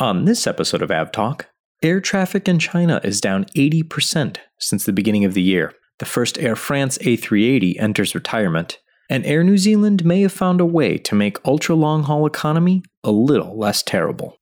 On 0.00 0.24
this 0.24 0.46
episode 0.46 0.80
of 0.80 0.90
Av 0.90 1.12
Talk, 1.12 1.48
air 1.82 2.00
traffic 2.00 2.48
in 2.48 2.58
China 2.58 3.02
is 3.04 3.20
down 3.20 3.44
80% 3.54 4.38
since 4.58 4.86
the 4.86 4.94
beginning 4.94 5.26
of 5.26 5.34
the 5.34 5.42
year. 5.42 5.74
The 5.98 6.06
first 6.06 6.38
Air 6.38 6.56
France 6.56 6.96
A380 7.02 7.78
enters 7.78 8.14
retirement, 8.14 8.78
and 9.10 9.26
Air 9.26 9.44
New 9.44 9.58
Zealand 9.58 10.02
may 10.06 10.22
have 10.22 10.32
found 10.32 10.58
a 10.58 10.64
way 10.64 10.96
to 10.96 11.14
make 11.14 11.46
ultra 11.46 11.74
long 11.74 12.04
haul 12.04 12.24
economy 12.24 12.82
a 13.04 13.10
little 13.10 13.58
less 13.58 13.82
terrible. 13.82 14.38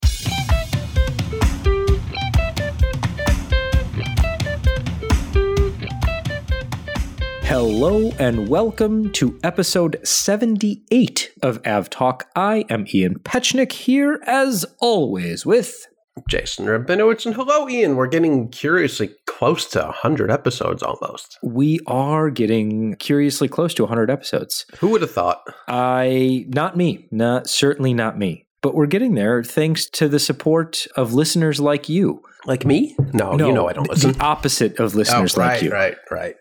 Hello 7.48 8.10
and 8.18 8.46
welcome 8.50 9.10
to 9.12 9.40
episode 9.42 9.98
78 10.06 11.32
of 11.42 11.66
Av 11.66 11.88
Talk. 11.88 12.28
I 12.36 12.66
am 12.68 12.84
Ian 12.92 13.20
Petchenik 13.20 13.72
here 13.72 14.20
as 14.26 14.66
always 14.80 15.46
with 15.46 15.86
Jason 16.28 16.66
Rabinowitz, 16.66 17.24
and 17.24 17.34
hello, 17.34 17.66
Ian. 17.66 17.96
We're 17.96 18.06
getting 18.06 18.50
curiously 18.50 19.12
close 19.26 19.64
to 19.70 19.78
100 19.78 20.30
episodes 20.30 20.82
almost. 20.82 21.38
we 21.42 21.80
are 21.86 22.28
getting 22.28 22.96
curiously 22.96 23.48
close 23.48 23.72
to 23.74 23.82
100 23.84 24.10
episodes. 24.10 24.66
Who 24.80 24.88
would 24.88 25.00
have 25.00 25.10
thought? 25.10 25.40
I 25.68 26.44
not 26.48 26.76
me, 26.76 27.08
not 27.10 27.48
certainly 27.48 27.94
not 27.94 28.18
me. 28.18 28.44
But 28.60 28.74
we're 28.74 28.84
getting 28.84 29.14
there 29.14 29.42
thanks 29.42 29.88
to 29.92 30.06
the 30.06 30.18
support 30.18 30.86
of 30.96 31.14
listeners 31.14 31.60
like 31.60 31.88
you. 31.88 32.22
Like 32.44 32.66
me? 32.66 32.94
No, 33.14 33.38
you 33.38 33.52
know 33.52 33.70
I 33.70 33.72
don't 33.72 33.88
listen. 33.88 34.12
The 34.12 34.20
opposite 34.22 34.78
of 34.78 34.94
listeners 34.94 35.38
oh, 35.38 35.40
right, 35.40 35.54
like 35.54 35.62
you. 35.62 35.70
right, 35.70 35.96
right. 36.10 36.34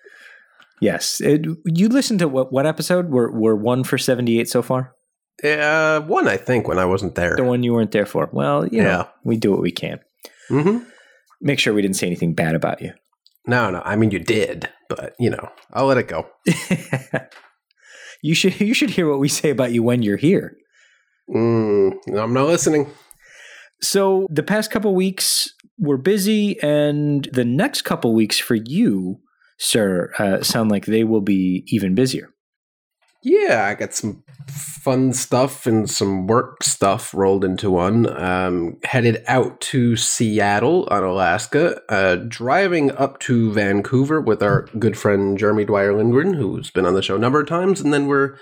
Yes. 0.81 1.20
It, 1.22 1.45
you 1.66 1.90
listened 1.90 2.20
to 2.20 2.27
what, 2.27 2.52
what 2.52 2.66
episode? 2.66 3.09
We're, 3.09 3.31
we're 3.31 3.55
one 3.55 3.84
for 3.84 3.98
78 3.98 4.48
so 4.49 4.62
far? 4.62 4.94
Uh, 5.44 6.02
one, 6.02 6.27
I 6.27 6.38
think, 6.38 6.67
when 6.67 6.80
I 6.80 6.86
wasn't 6.86 7.16
there. 7.16 7.36
The 7.36 7.44
one 7.44 7.63
you 7.63 7.73
weren't 7.73 7.91
there 7.91 8.05
for. 8.05 8.30
Well, 8.31 8.67
you 8.67 8.81
know, 8.84 8.90
Yeah. 8.90 9.08
we 9.23 9.38
do 9.38 9.52
what 9.52 9.62
we 9.62 9.72
can. 9.72 10.00
hmm 10.50 10.80
Make 11.41 11.59
sure 11.59 11.73
we 11.73 11.81
didn't 11.84 11.98
say 11.98 12.08
anything 12.08 12.34
bad 12.34 12.55
about 12.55 12.81
you. 12.81 12.94
No, 13.45 13.69
no. 13.69 13.81
I 13.86 13.95
mean, 13.95 14.09
you 14.11 14.19
did, 14.19 14.69
but, 14.89 15.14
you 15.19 15.30
know, 15.30 15.50
I'll 15.72 15.86
let 15.86 15.97
it 16.00 16.08
go. 16.08 16.28
you 18.22 18.34
should 18.34 18.59
you 18.59 18.73
should 18.73 18.89
hear 18.91 19.09
what 19.09 19.19
we 19.19 19.28
say 19.30 19.50
about 19.52 19.72
you 19.72 19.84
when 19.84 20.02
you're 20.03 20.17
here. 20.17 20.58
Mm, 21.34 21.94
I'm 22.17 22.34
not 22.34 22.47
listening. 22.47 22.88
So 23.81 24.25
the 24.30 24.44
past 24.44 24.72
couple 24.72 24.94
weeks 24.95 25.47
were 25.78 25.97
busy, 25.97 26.59
and 26.62 27.30
the 27.31 27.45
next 27.45 27.84
couple 27.84 28.14
weeks 28.16 28.39
for 28.39 28.56
you, 28.56 29.19
sir, 29.58 30.11
uh, 30.19 30.41
sound 30.41 30.72
like 30.72 30.86
they 30.86 31.03
will 31.03 31.22
be 31.22 31.63
even 31.67 31.95
busier. 31.95 32.30
Yeah, 33.23 33.66
I 33.67 33.73
got 33.73 33.94
some 33.94 34.23
fun 34.47 35.11
stuff 35.11 35.66
and 35.66 35.89
some 35.89 36.27
work 36.27 36.63
stuff 36.63 37.13
rolled 37.13 37.44
into 37.44 37.72
one. 37.72 38.08
Um, 38.17 38.78
headed 38.83 39.23
out 39.28 39.59
to 39.61 39.97
Seattle 39.97 40.88
on 40.89 41.03
Alaska, 41.03 41.81
uh, 41.89 42.17
driving 42.28 42.91
up 42.91 43.19
to 43.22 43.52
Vancouver 43.52 44.22
with 44.22 44.41
our 44.41 44.67
good 44.80 44.97
friend 44.97 45.38
Jeremy 45.38 45.66
Dwyer 45.66 45.97
Lindgren, 45.97 46.35
who's 46.35 46.69
been 46.69 46.85
on 46.85 46.94
the 46.94 47.02
show 47.02 47.16
a 47.16 47.19
number 47.19 47.41
of 47.41 47.47
times, 47.47 47.81
and 47.81 47.91
then 47.91 48.08
we're 48.08 48.38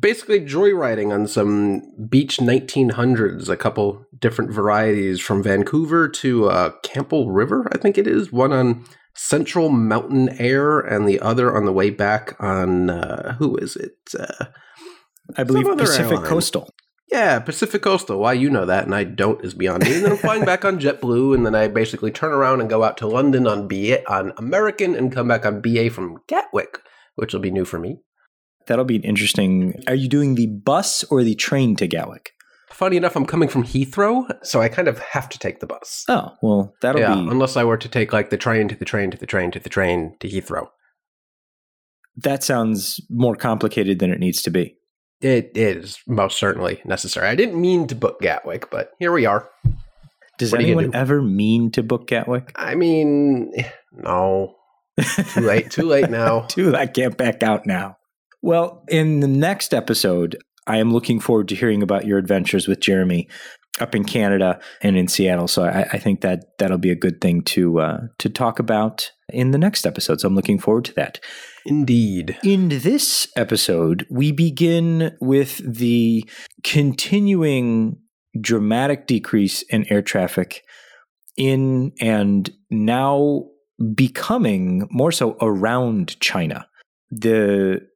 basically 0.00 0.40
joyriding 0.40 1.10
on 1.12 1.26
some 1.26 1.82
Beech 2.08 2.38
1900s, 2.38 3.48
a 3.48 3.56
couple 3.56 4.04
different 4.18 4.50
varieties 4.50 5.20
from 5.20 5.42
Vancouver 5.42 6.08
to 6.08 6.50
uh, 6.50 6.70
Campbell 6.82 7.30
River, 7.30 7.66
I 7.72 7.78
think 7.78 7.96
it 7.96 8.06
is. 8.06 8.32
One 8.32 8.52
on 8.52 8.84
Central 9.18 9.68
Mountain 9.68 10.28
Air, 10.38 10.78
and 10.78 11.08
the 11.08 11.18
other 11.18 11.54
on 11.54 11.64
the 11.64 11.72
way 11.72 11.90
back 11.90 12.36
on 12.38 12.88
uh, 12.88 13.34
who 13.40 13.56
is 13.56 13.74
it? 13.74 13.96
Uh, 14.16 14.46
I 15.36 15.42
believe 15.42 15.66
Pacific 15.76 16.12
airline. 16.12 16.26
Coastal. 16.26 16.70
yeah, 17.10 17.40
Pacific 17.40 17.82
Coastal. 17.82 18.20
Why 18.20 18.34
you 18.34 18.48
know 18.48 18.64
that 18.64 18.84
and 18.84 18.94
I 18.94 19.02
don't 19.02 19.44
is 19.44 19.54
beyond 19.54 19.82
me. 19.82 19.96
And 19.96 20.04
then 20.04 20.12
I'm 20.12 20.18
flying 20.18 20.44
back 20.44 20.64
on 20.64 20.78
JetBlue, 20.80 21.34
and 21.34 21.44
then 21.44 21.56
I 21.56 21.66
basically 21.66 22.12
turn 22.12 22.32
around 22.32 22.60
and 22.60 22.70
go 22.70 22.84
out 22.84 22.96
to 22.98 23.08
London 23.08 23.48
on 23.48 23.66
BA 23.66 24.08
on 24.08 24.32
American, 24.36 24.94
and 24.94 25.10
come 25.10 25.26
back 25.26 25.44
on 25.44 25.60
BA 25.60 25.90
from 25.90 26.18
Gatwick, 26.28 26.78
which 27.16 27.32
will 27.32 27.40
be 27.40 27.50
new 27.50 27.64
for 27.64 27.80
me. 27.80 27.98
That'll 28.68 28.84
be 28.84 28.96
an 28.96 29.02
interesting. 29.02 29.82
Are 29.88 29.96
you 29.96 30.08
doing 30.08 30.36
the 30.36 30.46
bus 30.46 31.02
or 31.10 31.24
the 31.24 31.34
train 31.34 31.74
to 31.76 31.88
Gatwick? 31.88 32.34
Funny 32.78 32.96
enough, 32.96 33.16
I'm 33.16 33.26
coming 33.26 33.48
from 33.48 33.64
Heathrow, 33.64 34.28
so 34.44 34.60
I 34.60 34.68
kind 34.68 34.86
of 34.86 35.00
have 35.00 35.28
to 35.30 35.38
take 35.40 35.58
the 35.58 35.66
bus. 35.66 36.04
Oh, 36.06 36.30
well, 36.40 36.74
that'll 36.80 37.00
yeah, 37.00 37.12
be. 37.12 37.20
unless 37.28 37.56
I 37.56 37.64
were 37.64 37.76
to 37.76 37.88
take 37.88 38.12
like 38.12 38.30
the 38.30 38.36
train 38.36 38.68
to 38.68 38.76
the 38.76 38.84
train 38.84 39.10
to 39.10 39.16
the 39.16 39.26
train 39.26 39.50
to 39.50 39.58
the 39.58 39.68
train 39.68 40.14
to 40.20 40.28
Heathrow. 40.28 40.68
That 42.14 42.44
sounds 42.44 43.00
more 43.10 43.34
complicated 43.34 43.98
than 43.98 44.12
it 44.12 44.20
needs 44.20 44.42
to 44.42 44.50
be. 44.50 44.76
It 45.20 45.50
is 45.56 45.98
most 46.06 46.38
certainly 46.38 46.80
necessary. 46.84 47.26
I 47.26 47.34
didn't 47.34 47.60
mean 47.60 47.88
to 47.88 47.96
book 47.96 48.20
Gatwick, 48.20 48.70
but 48.70 48.92
here 49.00 49.10
we 49.10 49.26
are. 49.26 49.50
Does 50.38 50.52
What 50.52 50.60
are 50.60 50.62
you 50.62 50.74
gonna 50.74 50.82
anyone 50.82 50.92
do? 50.92 50.98
ever 50.98 51.20
mean 51.20 51.72
to 51.72 51.82
book 51.82 52.06
Gatwick? 52.06 52.52
I 52.54 52.76
mean, 52.76 53.54
no, 53.92 54.54
too 55.34 55.40
late. 55.40 55.72
Too 55.72 55.82
late 55.82 56.10
now. 56.10 56.42
Dude, 56.42 56.76
I 56.76 56.86
can't 56.86 57.16
back 57.16 57.42
out 57.42 57.66
now. 57.66 57.96
Well, 58.40 58.84
in 58.86 59.18
the 59.18 59.26
next 59.26 59.74
episode, 59.74 60.36
I 60.68 60.76
am 60.76 60.92
looking 60.92 61.18
forward 61.18 61.48
to 61.48 61.56
hearing 61.56 61.82
about 61.82 62.06
your 62.06 62.18
adventures 62.18 62.68
with 62.68 62.80
Jeremy 62.80 63.28
up 63.80 63.94
in 63.94 64.04
Canada 64.04 64.60
and 64.82 64.96
in 64.96 65.08
Seattle. 65.08 65.48
So 65.48 65.64
I, 65.64 65.82
I 65.92 65.98
think 65.98 66.20
that 66.20 66.58
that'll 66.58 66.78
be 66.78 66.90
a 66.90 66.96
good 66.96 67.20
thing 67.20 67.42
to 67.42 67.80
uh, 67.80 68.00
to 68.18 68.28
talk 68.28 68.58
about 68.58 69.10
in 69.30 69.50
the 69.50 69.58
next 69.58 69.86
episode. 69.86 70.20
So 70.20 70.28
I'm 70.28 70.34
looking 70.34 70.58
forward 70.58 70.84
to 70.86 70.94
that. 70.94 71.20
Indeed. 71.64 72.38
In 72.42 72.68
this 72.68 73.28
episode, 73.36 74.06
we 74.10 74.32
begin 74.32 75.16
with 75.20 75.60
the 75.64 76.28
continuing 76.64 77.98
dramatic 78.40 79.06
decrease 79.06 79.62
in 79.62 79.90
air 79.90 80.02
traffic 80.02 80.62
in 81.36 81.92
and 82.00 82.50
now 82.70 83.44
becoming 83.94 84.88
more 84.90 85.12
so 85.12 85.36
around 85.40 86.18
China. 86.20 86.66
The 87.10 87.86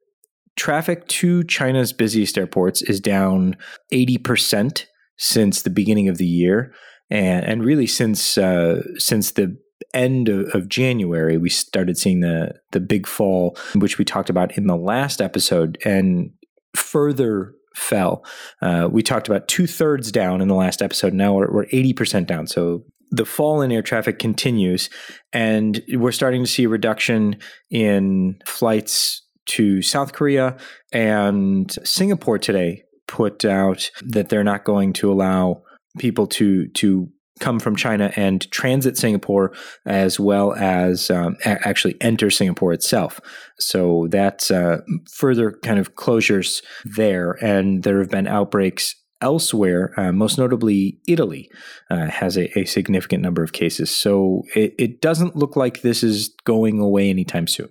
traffic 0.55 1.07
to 1.07 1.43
China's 1.43 1.93
busiest 1.93 2.37
airports 2.37 2.81
is 2.81 2.99
down 2.99 3.55
80% 3.91 4.85
since 5.17 5.61
the 5.61 5.69
beginning 5.69 6.09
of 6.09 6.17
the 6.17 6.25
year. 6.25 6.73
And, 7.09 7.45
and 7.45 7.63
really 7.63 7.87
since 7.87 8.37
uh, 8.37 8.81
since 8.97 9.31
the 9.31 9.57
end 9.93 10.29
of, 10.29 10.47
of 10.55 10.69
January, 10.69 11.37
we 11.37 11.49
started 11.49 11.97
seeing 11.97 12.21
the 12.21 12.53
the 12.71 12.79
big 12.79 13.07
fall, 13.07 13.57
which 13.75 13.97
we 13.97 14.05
talked 14.05 14.29
about 14.29 14.57
in 14.57 14.67
the 14.67 14.77
last 14.77 15.21
episode, 15.21 15.77
and 15.85 16.31
further 16.75 17.53
fell. 17.75 18.23
Uh, 18.61 18.87
we 18.91 19.01
talked 19.01 19.27
about 19.27 19.47
two 19.47 19.67
thirds 19.67 20.11
down 20.11 20.41
in 20.41 20.47
the 20.47 20.55
last 20.55 20.81
episode. 20.81 21.13
Now 21.13 21.33
we're, 21.33 21.51
we're 21.51 21.65
80% 21.65 22.27
down. 22.27 22.45
So 22.45 22.83
the 23.09 23.25
fall 23.25 23.61
in 23.61 23.71
air 23.71 23.81
traffic 23.81 24.19
continues, 24.19 24.89
and 25.31 25.81
we're 25.93 26.11
starting 26.11 26.43
to 26.43 26.49
see 26.49 26.65
a 26.65 26.69
reduction 26.69 27.37
in 27.69 28.39
flights 28.45 29.22
to 29.45 29.81
South 29.81 30.13
Korea 30.13 30.57
and 30.91 31.71
Singapore 31.83 32.37
today 32.37 32.83
put 33.07 33.45
out 33.45 33.89
that 34.01 34.29
they're 34.29 34.43
not 34.43 34.63
going 34.63 34.93
to 34.93 35.11
allow 35.11 35.63
people 35.99 36.27
to 36.27 36.67
to 36.69 37.09
come 37.39 37.59
from 37.59 37.75
China 37.75 38.11
and 38.15 38.49
transit 38.51 38.95
Singapore 38.95 39.53
as 39.85 40.19
well 40.19 40.53
as 40.53 41.09
um, 41.09 41.35
a- 41.45 41.67
actually 41.67 41.95
enter 41.99 42.29
Singapore 42.29 42.73
itself. 42.73 43.19
So 43.59 44.07
that's 44.09 44.51
uh, 44.51 44.81
further 45.11 45.51
kind 45.63 45.79
of 45.79 45.95
closures 45.95 46.63
there, 46.85 47.31
and 47.43 47.83
there 47.83 47.99
have 47.99 48.09
been 48.09 48.27
outbreaks 48.27 48.95
elsewhere. 49.21 49.93
Uh, 49.97 50.11
most 50.11 50.37
notably, 50.37 50.99
Italy 51.07 51.49
uh, 51.89 52.07
has 52.07 52.37
a, 52.37 52.57
a 52.59 52.65
significant 52.65 53.23
number 53.23 53.43
of 53.43 53.53
cases. 53.53 53.93
So 53.93 54.43
it, 54.55 54.75
it 54.77 55.01
doesn't 55.01 55.35
look 55.35 55.55
like 55.55 55.81
this 55.81 56.03
is 56.03 56.35
going 56.45 56.79
away 56.79 57.09
anytime 57.09 57.47
soon. 57.47 57.69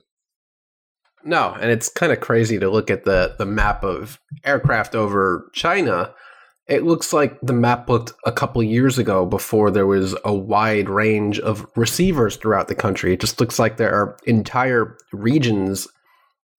No, 1.24 1.56
and 1.60 1.70
it's 1.70 1.88
kind 1.88 2.12
of 2.12 2.20
crazy 2.20 2.58
to 2.58 2.70
look 2.70 2.90
at 2.90 3.04
the 3.04 3.34
the 3.38 3.46
map 3.46 3.84
of 3.84 4.18
aircraft 4.44 4.94
over 4.94 5.50
China. 5.52 6.14
It 6.68 6.84
looks 6.84 7.12
like 7.12 7.38
the 7.42 7.52
map 7.52 7.88
looked 7.88 8.12
a 8.24 8.32
couple 8.32 8.62
years 8.62 8.98
ago 8.98 9.26
before 9.26 9.70
there 9.70 9.86
was 9.86 10.14
a 10.24 10.32
wide 10.32 10.88
range 10.88 11.38
of 11.40 11.66
receivers 11.76 12.36
throughout 12.36 12.68
the 12.68 12.74
country. 12.74 13.12
It 13.12 13.20
just 13.20 13.40
looks 13.40 13.58
like 13.58 13.76
there 13.76 13.92
are 13.92 14.16
entire 14.26 14.96
regions 15.12 15.88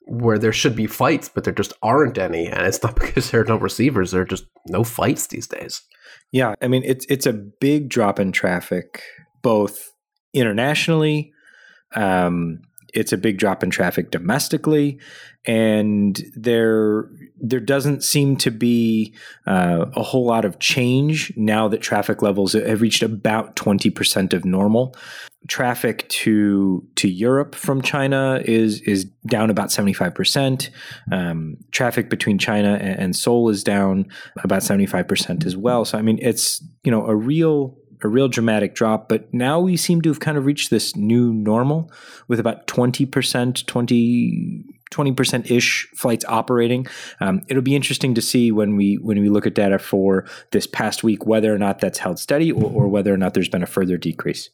where 0.05 0.37
there 0.37 0.51
should 0.51 0.75
be 0.75 0.87
fights, 0.87 1.29
but 1.29 1.45
there 1.45 1.53
just 1.53 1.73
aren't 1.81 2.17
any. 2.17 2.47
And 2.47 2.67
it's 2.67 2.83
not 2.83 2.95
because 2.95 3.31
there 3.31 3.41
are 3.41 3.45
no 3.45 3.55
receivers, 3.55 4.11
there 4.11 4.21
are 4.21 4.25
just 4.25 4.45
no 4.67 4.83
fights 4.83 5.27
these 5.27 5.47
days. 5.47 5.81
Yeah, 6.31 6.55
I 6.61 6.67
mean 6.67 6.83
it's 6.85 7.05
it's 7.09 7.25
a 7.25 7.33
big 7.33 7.89
drop 7.89 8.19
in 8.19 8.31
traffic, 8.31 9.01
both 9.41 9.91
internationally. 10.33 11.31
Um, 11.95 12.61
it's 12.93 13.11
a 13.11 13.17
big 13.17 13.37
drop 13.37 13.63
in 13.63 13.69
traffic 13.69 14.11
domestically, 14.11 14.99
and 15.45 16.23
there 16.35 17.09
there 17.41 17.59
doesn't 17.59 18.03
seem 18.03 18.37
to 18.37 18.51
be 18.51 19.13
uh, 19.45 19.85
a 19.95 20.03
whole 20.03 20.25
lot 20.25 20.45
of 20.45 20.59
change 20.59 21.33
now 21.35 21.67
that 21.67 21.81
traffic 21.81 22.21
levels 22.21 22.53
have 22.53 22.81
reached 22.81 23.03
about 23.03 23.55
twenty 23.55 23.89
percent 23.89 24.33
of 24.33 24.45
normal. 24.45 24.95
Traffic 25.47 26.07
to 26.07 26.87
to 26.95 27.09
Europe 27.09 27.55
from 27.55 27.81
China 27.81 28.41
is 28.45 28.79
is 28.81 29.05
down 29.27 29.49
about 29.49 29.71
seventy 29.71 29.93
five 29.93 30.15
percent. 30.15 30.69
Traffic 31.71 32.09
between 32.09 32.37
China 32.37 32.75
and, 32.75 32.99
and 32.99 33.15
Seoul 33.15 33.49
is 33.49 33.63
down 33.63 34.07
about 34.43 34.63
seventy 34.63 34.85
five 34.85 35.07
percent 35.07 35.45
as 35.45 35.57
well. 35.57 35.83
So 35.83 35.97
I 35.97 36.01
mean, 36.01 36.19
it's 36.21 36.63
you 36.83 36.91
know 36.91 37.05
a 37.05 37.15
real 37.15 37.77
a 38.03 38.07
real 38.07 38.27
dramatic 38.27 38.75
drop. 38.75 39.09
But 39.09 39.33
now 39.33 39.59
we 39.59 39.77
seem 39.77 40.01
to 40.01 40.09
have 40.09 40.19
kind 40.19 40.37
of 40.37 40.45
reached 40.45 40.69
this 40.69 40.95
new 40.95 41.33
normal 41.33 41.91
with 42.27 42.39
about 42.39 42.67
20%, 42.67 43.65
20, 43.65 44.65
20% 44.91 45.51
ish 45.51 45.87
flights 45.95 46.25
operating. 46.27 46.87
Um, 47.19 47.43
it'll 47.47 47.63
be 47.63 47.75
interesting 47.75 48.13
to 48.15 48.21
see 48.21 48.51
when 48.51 48.75
we 48.75 48.95
when 48.95 49.19
we 49.19 49.29
look 49.29 49.47
at 49.47 49.55
data 49.55 49.79
for 49.79 50.25
this 50.51 50.67
past 50.67 51.03
week 51.03 51.25
whether 51.25 51.53
or 51.53 51.57
not 51.57 51.79
that's 51.79 51.99
held 51.99 52.19
steady 52.19 52.51
or, 52.51 52.69
or 52.69 52.87
whether 52.87 53.13
or 53.13 53.17
not 53.17 53.33
there's 53.33 53.49
been 53.49 53.63
a 53.63 53.67
further 53.67 53.97
decrease. 53.97 54.49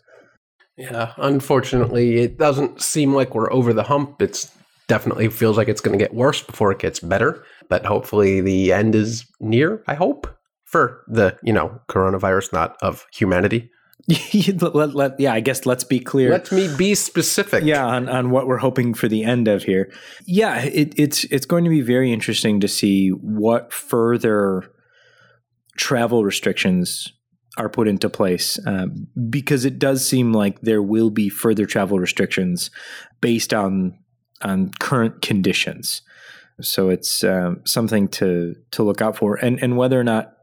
Yeah, 0.78 1.12
unfortunately, 1.18 2.20
it 2.20 2.38
doesn't 2.38 2.82
seem 2.82 3.14
like 3.14 3.36
we're 3.36 3.52
over 3.52 3.74
the 3.74 3.84
hump. 3.84 4.22
It's 4.22 4.50
definitely 4.88 5.28
feels 5.28 5.58
like 5.58 5.68
it's 5.68 5.82
going 5.82 5.98
to 5.98 6.04
get 6.04 6.14
worse 6.14 6.42
before 6.42 6.72
it 6.72 6.80
gets 6.80 7.02
better, 7.02 7.44
but 7.68 7.86
hopefully 7.86 8.40
the 8.40 8.72
end 8.72 8.96
is 8.96 9.26
near, 9.42 9.84
I 9.88 9.96
hope, 9.96 10.39
for 10.70 11.04
the, 11.08 11.38
you 11.44 11.52
know, 11.52 11.82
coronavirus 11.90 12.54
not 12.54 12.78
of 12.82 13.06
humanity. 13.12 13.72
let, 14.62 14.96
let, 14.96 15.20
yeah, 15.20 15.34
I 15.34 15.40
guess 15.40 15.66
let's 15.66 15.84
be 15.84 16.00
clear. 16.00 16.32
Let 16.32 16.52
me 16.52 16.70
be 16.78 16.96
specific. 16.96 17.64
Yeah, 17.64 17.86
on, 17.86 18.08
on 18.08 18.30
what 18.30 18.48
we're 18.48 18.58
hoping 18.58 18.94
for 18.94 19.08
the 19.08 19.24
end 19.24 19.48
of 19.48 19.64
here. 19.64 19.92
Yeah, 20.26 20.62
it, 20.62 20.94
it's 20.98 21.26
it's 21.26 21.46
going 21.46 21.64
to 21.64 21.70
be 21.70 21.82
very 21.82 22.12
interesting 22.12 22.60
to 22.62 22.68
see 22.68 23.10
what 23.10 23.74
further 23.74 24.72
travel 25.76 26.24
restrictions 26.24 27.12
are 27.58 27.70
put 27.70 27.88
into 27.88 28.10
place 28.10 28.58
um, 28.66 29.08
because 29.30 29.66
it 29.66 29.80
does 29.80 30.08
seem 30.08 30.34
like 30.34 30.62
there 30.62 30.82
will 30.82 31.10
be 31.10 31.30
further 31.30 31.66
travel 31.66 32.00
restrictions 32.00 32.72
based 33.22 33.54
on 33.54 33.98
on 34.42 34.72
current 34.80 35.22
conditions. 35.22 36.02
So 36.62 36.90
it's 36.90 37.24
um, 37.24 37.62
something 37.66 38.08
to 38.10 38.56
to 38.72 38.84
look 38.84 39.02
out 39.02 39.18
for, 39.18 39.36
and 39.36 39.62
and 39.62 39.78
whether 39.78 40.00
or 40.00 40.04
not 40.04 40.34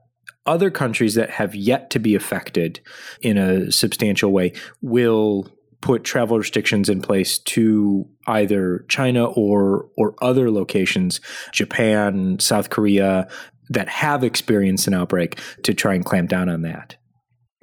other 0.47 0.71
countries 0.71 1.15
that 1.15 1.31
have 1.31 1.55
yet 1.55 1.91
to 1.91 1.99
be 1.99 2.15
affected 2.15 2.81
in 3.21 3.37
a 3.37 3.71
substantial 3.73 4.33
way 4.33 4.53
will 4.81 5.49
put 5.81 6.05
travel 6.05 6.39
restrictions 6.39 6.89
in 6.89 7.03
place 7.03 7.39
to 7.39 8.09
either 8.27 8.85
China 8.89 9.27
or 9.27 9.89
or 9.97 10.15
other 10.23 10.51
locations, 10.51 11.21
Japan, 11.53 12.39
South 12.41 12.71
Korea, 12.71 13.29
that 13.69 13.89
have 13.89 14.25
experienced 14.25 14.87
an 14.87 14.95
outbreak 14.95 15.39
to 15.63 15.75
try 15.75 15.95
and 15.95 16.05
clamp 16.05 16.31
down 16.31 16.49
on 16.49 16.63
that. 16.63 16.97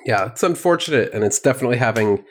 Yeah, 0.05 0.27
it's 0.27 0.43
unfortunate, 0.43 1.13
and 1.13 1.23
it's 1.23 1.39
definitely 1.39 1.77
having 1.77 2.23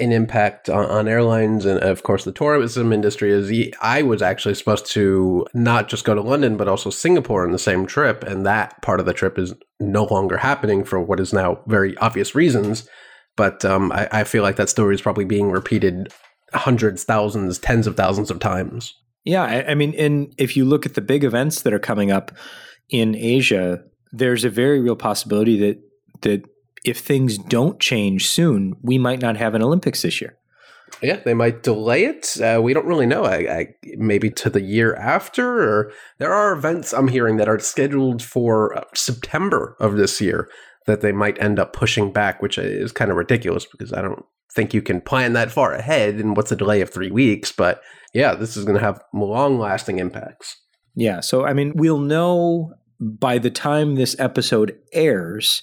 an 0.00 0.12
impact 0.12 0.68
on, 0.68 0.86
on, 0.86 1.08
airlines 1.08 1.64
and 1.64 1.78
of 1.80 2.02
course 2.02 2.24
the 2.24 2.32
tourism 2.32 2.92
industry 2.92 3.30
is 3.30 3.74
i 3.82 4.00
was 4.02 4.22
actually 4.22 4.54
supposed 4.54 4.86
to 4.86 5.46
not 5.54 5.88
just 5.88 6.04
go 6.04 6.14
to 6.14 6.20
london 6.20 6.56
but 6.56 6.68
also 6.68 6.90
singapore 6.90 7.44
on 7.44 7.52
the 7.52 7.58
same 7.58 7.86
trip. 7.86 8.22
And 8.24 8.46
that 8.46 8.80
part 8.82 9.00
of 9.00 9.06
the 9.06 9.12
trip 9.12 9.38
is 9.38 9.54
no 9.78 10.04
longer 10.04 10.36
happening 10.36 10.84
for 10.84 11.00
what 11.00 11.20
is 11.20 11.32
now 11.32 11.60
very 11.66 11.96
obvious 11.98 12.34
reasons. 12.34 12.88
But 13.36 13.64
um, 13.64 13.92
I, 13.92 14.08
I 14.12 14.24
feel 14.24 14.42
like 14.42 14.56
that 14.56 14.68
story 14.68 14.94
is 14.94 15.02
probably 15.02 15.24
being 15.24 15.50
repeated 15.50 16.12
hundreds 16.52 17.04
thousands 17.04 17.58
tens 17.58 17.86
of 17.86 17.96
thousands 17.96 18.30
of 18.30 18.40
times. 18.40 18.94
Yeah 19.24 19.44
I, 19.44 19.70
I 19.70 19.74
mean 19.74 19.94
and 19.94 20.34
if 20.38 20.56
you 20.56 20.64
look 20.64 20.86
at 20.86 20.94
the 20.94 21.00
big 21.00 21.24
events 21.24 21.62
that 21.62 21.72
are 21.72 21.78
coming 21.78 22.10
up 22.10 22.32
in 22.88 23.14
asia 23.14 23.84
there's 24.10 24.44
a 24.44 24.50
very 24.50 24.80
real 24.80 24.96
possibility 24.96 25.56
that 25.60 25.80
that 26.22 26.42
if 26.84 26.98
things 26.98 27.38
don't 27.38 27.80
change 27.80 28.28
soon, 28.28 28.74
we 28.82 28.98
might 28.98 29.20
not 29.20 29.36
have 29.36 29.54
an 29.54 29.62
Olympics 29.62 30.02
this 30.02 30.20
year. 30.20 30.36
Yeah, 31.02 31.20
they 31.24 31.34
might 31.34 31.62
delay 31.62 32.04
it. 32.04 32.40
Uh, 32.40 32.60
we 32.62 32.74
don't 32.74 32.86
really 32.86 33.06
know. 33.06 33.24
I, 33.24 33.36
I, 33.36 33.66
maybe 33.96 34.28
to 34.30 34.50
the 34.50 34.60
year 34.60 34.94
after, 34.96 35.62
or 35.62 35.92
there 36.18 36.32
are 36.32 36.52
events 36.52 36.92
I'm 36.92 37.08
hearing 37.08 37.36
that 37.36 37.48
are 37.48 37.58
scheduled 37.58 38.22
for 38.22 38.76
uh, 38.76 38.84
September 38.94 39.76
of 39.80 39.96
this 39.96 40.20
year 40.20 40.48
that 40.86 41.00
they 41.00 41.12
might 41.12 41.40
end 41.40 41.58
up 41.58 41.72
pushing 41.72 42.12
back, 42.12 42.42
which 42.42 42.58
is 42.58 42.92
kind 42.92 43.10
of 43.10 43.16
ridiculous 43.16 43.66
because 43.66 43.92
I 43.92 44.02
don't 44.02 44.24
think 44.52 44.74
you 44.74 44.82
can 44.82 45.00
plan 45.00 45.32
that 45.34 45.50
far 45.50 45.72
ahead. 45.72 46.16
And 46.16 46.36
what's 46.36 46.52
a 46.52 46.56
delay 46.56 46.80
of 46.80 46.90
three 46.90 47.10
weeks? 47.10 47.52
But 47.52 47.80
yeah, 48.12 48.34
this 48.34 48.56
is 48.56 48.64
going 48.64 48.78
to 48.78 48.84
have 48.84 49.02
long 49.14 49.58
lasting 49.58 49.98
impacts. 49.98 50.56
Yeah. 50.94 51.20
So, 51.20 51.46
I 51.46 51.52
mean, 51.52 51.72
we'll 51.76 52.00
know 52.00 52.74
by 53.00 53.38
the 53.38 53.50
time 53.50 53.94
this 53.94 54.18
episode 54.18 54.76
airs 54.92 55.62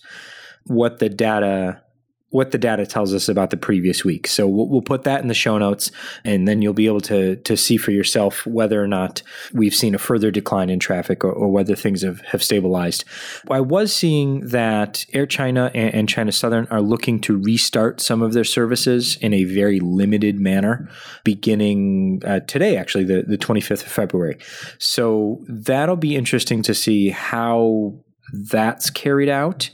what 0.68 1.00
the 1.00 1.10
data 1.10 1.82
what 2.30 2.52
the 2.52 2.58
data 2.58 2.86
tells 2.86 3.14
us 3.14 3.30
about 3.30 3.52
the 3.52 3.58
previous 3.58 4.04
week. 4.04 4.28
So 4.28 4.48
we'll, 4.48 4.68
we'll, 4.68 4.82
put 4.82 5.04
that 5.04 5.22
in 5.22 5.28
the 5.28 5.34
show 5.34 5.58
notes, 5.58 5.92
and 6.26 6.48
then 6.48 6.62
you'll 6.62 6.74
be 6.74 6.86
able 6.86 7.02
to 7.02 7.38
to 7.38 7.56
see 7.56 7.78
for 7.78 7.92
yourself 7.92 8.46
whether 8.46 8.84
or 8.84 8.88
not 8.88 9.22
we've 9.54 9.76
seen 9.76 9.96
a 9.96 9.98
further 9.98 10.30
decline 10.30 10.70
in 10.70 10.80
traffic 10.80 11.24
or, 11.24 11.32
or 11.32 11.50
whether 11.50 11.76
things 11.76 12.02
have, 12.02 12.22
have 12.22 12.44
stabilized. 12.44 13.06
I 13.50 13.62
was 13.62 13.94
seeing 13.94 14.42
that 14.48 15.06
Air 15.14 15.26
China 15.26 15.72
and, 15.74 15.94
and, 15.94 16.10
China 16.10 16.32
Southern 16.32 16.68
are 16.68 16.82
looking 16.82 17.20
to 17.22 17.38
restart 17.38 18.02
some 18.02 18.22
of 18.22 18.34
their 18.34 18.44
services 18.44 19.18
in 19.18 19.34
a 19.34 19.46
very 19.46 19.80
limited 19.80 20.40
manner, 20.40 20.90
beginning 21.24 22.22
uh, 22.26 22.42
today, 22.42 22.78
actually, 22.78 23.04
the, 23.04 23.24
the 23.24 23.38
25th 23.38 23.86
of 23.86 23.92
February. 23.92 24.38
So 24.80 25.44
that'll 25.48 25.96
be 25.96 26.16
interesting 26.16 26.62
to 26.64 26.74
see 26.74 27.10
how 27.10 27.94
that's 28.34 28.90
carried 28.90 29.30
out 29.30 29.70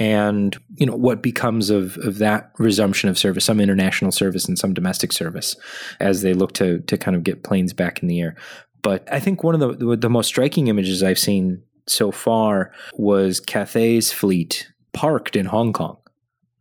and 0.00 0.56
you 0.76 0.86
know 0.86 0.96
what 0.96 1.22
becomes 1.22 1.68
of 1.68 1.98
of 1.98 2.18
that 2.18 2.50
resumption 2.58 3.10
of 3.10 3.18
service, 3.18 3.44
some 3.44 3.60
international 3.60 4.10
service 4.10 4.48
and 4.48 4.58
some 4.58 4.72
domestic 4.72 5.12
service, 5.12 5.54
as 6.00 6.22
they 6.22 6.32
look 6.32 6.52
to 6.54 6.80
to 6.80 6.96
kind 6.96 7.16
of 7.16 7.22
get 7.22 7.44
planes 7.44 7.74
back 7.74 8.02
in 8.02 8.08
the 8.08 8.20
air. 8.20 8.34
But 8.82 9.06
I 9.12 9.20
think 9.20 9.44
one 9.44 9.60
of 9.60 9.78
the 9.78 9.96
the 9.96 10.10
most 10.10 10.26
striking 10.26 10.68
images 10.68 11.02
I've 11.02 11.18
seen 11.18 11.62
so 11.86 12.10
far 12.10 12.72
was 12.94 13.40
Cathay's 13.40 14.10
fleet 14.10 14.72
parked 14.94 15.36
in 15.36 15.44
Hong 15.44 15.74
Kong. 15.74 15.98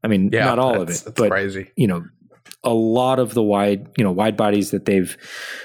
I 0.03 0.09
mean, 0.09 0.29
yeah, 0.33 0.43
not 0.45 0.59
all 0.59 0.81
of 0.81 0.89
it, 0.89 1.01
but 1.15 1.31
crazy. 1.31 1.71
you 1.77 1.87
know, 1.87 2.03
a 2.65 2.73
lot 2.73 3.19
of 3.19 3.33
the 3.33 3.43
wide 3.43 3.87
you 3.97 4.03
know 4.03 4.11
wide 4.11 4.35
bodies 4.35 4.71
that 4.71 4.83
they've 4.83 5.17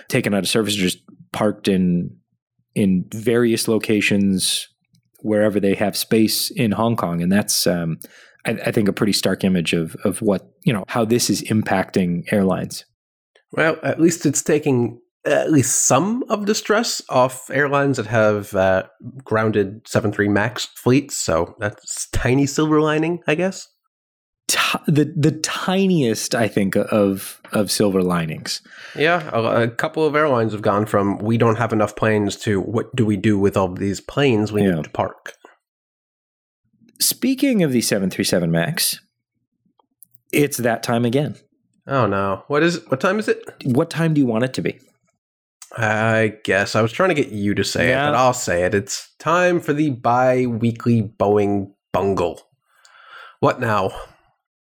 taken 0.09 0.33
out 0.33 0.45
of 0.45 0.49
service 0.49 0.77
are 0.77 0.81
just 0.81 1.03
parked 1.33 1.67
in 1.67 2.17
in 2.77 3.05
various 3.11 3.67
locations 3.67 4.69
wherever 5.25 5.59
they 5.59 5.75
have 5.75 5.97
space 5.97 6.51
in 6.51 6.71
Hong 6.71 6.97
Kong, 6.97 7.23
and 7.23 7.33
that's 7.33 7.67
um, 7.67 7.99
I, 8.45 8.53
I, 8.53 8.71
think 8.71 8.89
a 8.89 8.93
pretty 8.93 9.15
stark 9.15 9.43
image 9.43 9.73
of 9.73 9.97
of 10.05 10.21
what 10.21 10.53
you 10.65 10.73
know 10.73 10.85
how 10.89 11.05
this 11.05 11.31
is 11.31 11.43
impacting 11.43 12.31
airlines. 12.31 12.85
Well, 13.53 13.77
at 13.83 14.01
least 14.01 14.27
it's 14.27 14.43
taking 14.43 15.01
at 15.25 15.51
least 15.51 15.87
some 15.87 16.23
of 16.29 16.47
the 16.47 16.55
stress 16.55 17.03
off 17.09 17.49
airlines 17.51 17.97
that 17.97 18.07
have 18.07 18.55
uh, 18.55 18.85
grounded 19.25 19.81
73 19.89 20.29
Max 20.29 20.67
fleets. 20.67 21.17
So 21.17 21.55
that's 21.59 22.09
tiny 22.11 22.47
silver 22.47 22.81
lining, 22.81 23.21
I 23.27 23.35
guess. 23.35 23.69
T- 24.47 24.79
the 24.87 25.13
the 25.17 25.33
tiniest, 25.33 26.35
I 26.35 26.49
think, 26.49 26.77
of 26.77 27.41
of 27.53 27.71
silver 27.71 28.03
linings. 28.03 28.61
Yeah, 28.95 29.31
a, 29.33 29.63
a, 29.63 29.69
couple 29.69 30.07
of 30.07 30.15
airlines 30.15 30.53
have 30.53 30.63
gone 30.63 30.87
from 30.87 31.19
we 31.19 31.39
don't 31.39 31.57
have 31.57 31.73
enough 31.73 31.97
planes 31.97 32.37
to 32.39 32.61
what 32.61 32.95
do 32.95 33.07
we 33.07 33.17
do 33.17 33.39
with 33.39 33.57
all 33.57 33.69
these 33.69 34.01
planes 34.01 34.53
we 34.53 34.63
yeah. 34.63 34.75
need 34.75 34.85
to 34.85 34.91
park. 34.91 35.35
Speaking 37.01 37.63
of 37.63 37.73
the 37.73 37.81
seven 37.81 38.11
three 38.11 38.25
seven 38.25 38.51
Max, 38.51 39.01
it's 40.33 40.59
that 40.59 40.83
time 40.83 41.05
again. 41.05 41.37
Oh 41.87 42.07
no! 42.07 42.45
What 42.49 42.63
is? 42.63 42.87
What 42.91 43.01
time 43.01 43.19
is 43.19 43.29
it? 43.29 43.43
What 43.65 43.91
time 43.91 44.15
do 44.15 44.21
you 44.21 44.27
want 44.27 44.45
it 44.45 44.55
to 44.55 44.63
be? 44.63 44.79
I 45.77 46.35
guess 46.45 46.77
I 46.77 46.83
was 46.83 46.93
trying 46.93 47.09
to 47.09 47.15
get 47.15 47.31
you 47.31 47.55
to 47.55 47.65
say 47.65 47.89
yeah. 47.89 48.09
it, 48.09 48.13
but 48.13 48.17
I'll 48.17 48.33
say 48.33 48.65
it. 48.65 48.75
It's 48.75 49.13
time 49.19 49.61
for 49.61 49.73
the 49.73 49.91
bi-weekly 49.91 51.03
Boeing 51.03 51.73
bungle. 51.93 52.41
What 53.41 53.61
now? 53.61 53.91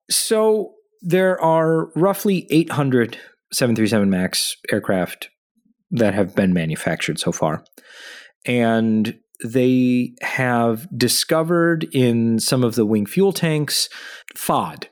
So 0.09 0.73
there 1.01 1.41
are 1.41 1.91
roughly 1.95 2.47
800 2.49 3.17
737 3.53 4.09
MAX 4.09 4.57
aircraft 4.71 5.29
that 5.91 6.13
have 6.13 6.35
been 6.35 6.53
manufactured 6.53 7.19
so 7.19 7.31
far. 7.31 7.63
And 8.45 9.17
they 9.43 10.13
have 10.21 10.87
discovered 10.97 11.87
in 11.93 12.39
some 12.39 12.63
of 12.63 12.75
the 12.75 12.85
wing 12.85 13.05
fuel 13.05 13.31
tanks 13.31 13.87
FOD, 14.35 14.87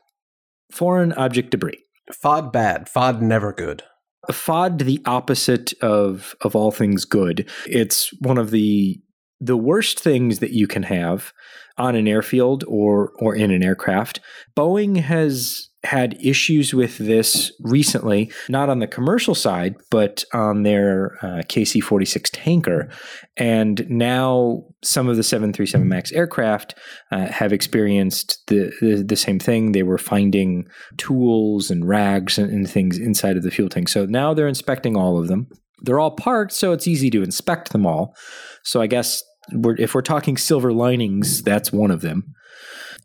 foreign 0.71 1.13
object 1.13 1.51
debris. 1.51 1.79
FOD 2.13 2.53
bad, 2.53 2.87
FOD 2.87 3.21
never 3.21 3.51
good. 3.51 3.83
FOD 4.29 4.79
the 4.79 5.01
opposite 5.05 5.73
of 5.81 6.35
of 6.41 6.55
all 6.55 6.71
things 6.71 7.05
good. 7.05 7.49
It's 7.65 8.09
one 8.19 8.37
of 8.37 8.51
the 8.51 8.99
the 9.39 9.57
worst 9.57 9.99
things 9.99 10.39
that 10.39 10.51
you 10.51 10.67
can 10.67 10.83
have 10.83 11.33
on 11.77 11.95
an 11.95 12.07
airfield 12.07 12.63
or 12.67 13.11
or 13.19 13.35
in 13.35 13.51
an 13.51 13.63
aircraft. 13.63 14.19
Boeing 14.55 14.97
has 14.97 15.69
had 15.85 16.17
issues 16.19 16.73
with 16.73 16.97
this 16.97 17.51
recently, 17.61 18.31
not 18.49 18.69
on 18.69 18.79
the 18.79 18.87
commercial 18.87 19.35
side, 19.35 19.75
but 19.91 20.23
on 20.33 20.63
their 20.63 21.15
uh, 21.21 21.43
KC 21.43 21.81
46 21.81 22.31
tanker. 22.31 22.89
And 23.37 23.87
now 23.89 24.63
some 24.83 25.07
of 25.07 25.15
the 25.15 25.23
737 25.23 25.87
MAX 25.87 26.11
aircraft 26.11 26.75
uh, 27.11 27.27
have 27.27 27.53
experienced 27.53 28.39
the, 28.47 28.73
the, 28.81 29.03
the, 29.03 29.15
same 29.15 29.39
thing. 29.39 29.71
They 29.71 29.83
were 29.83 29.97
finding 29.97 30.67
tools 30.97 31.69
and 31.69 31.87
rags 31.87 32.37
and, 32.37 32.51
and 32.51 32.69
things 32.69 32.97
inside 32.97 33.37
of 33.37 33.43
the 33.43 33.51
fuel 33.51 33.69
tank. 33.69 33.87
So 33.89 34.05
now 34.05 34.33
they're 34.33 34.47
inspecting 34.47 34.97
all 34.97 35.19
of 35.19 35.27
them. 35.27 35.47
They're 35.81 35.99
all 35.99 36.11
parked, 36.11 36.53
so 36.53 36.71
it's 36.71 36.87
easy 36.87 37.09
to 37.11 37.23
inspect 37.23 37.71
them 37.71 37.85
all. 37.85 38.15
So 38.63 38.81
I 38.81 38.87
guess 38.87 39.23
we're, 39.51 39.75
if 39.75 39.93
we're 39.93 40.01
talking 40.01 40.37
silver 40.37 40.73
linings, 40.73 41.43
that's 41.43 41.71
one 41.71 41.91
of 41.91 42.01
them. 42.01 42.33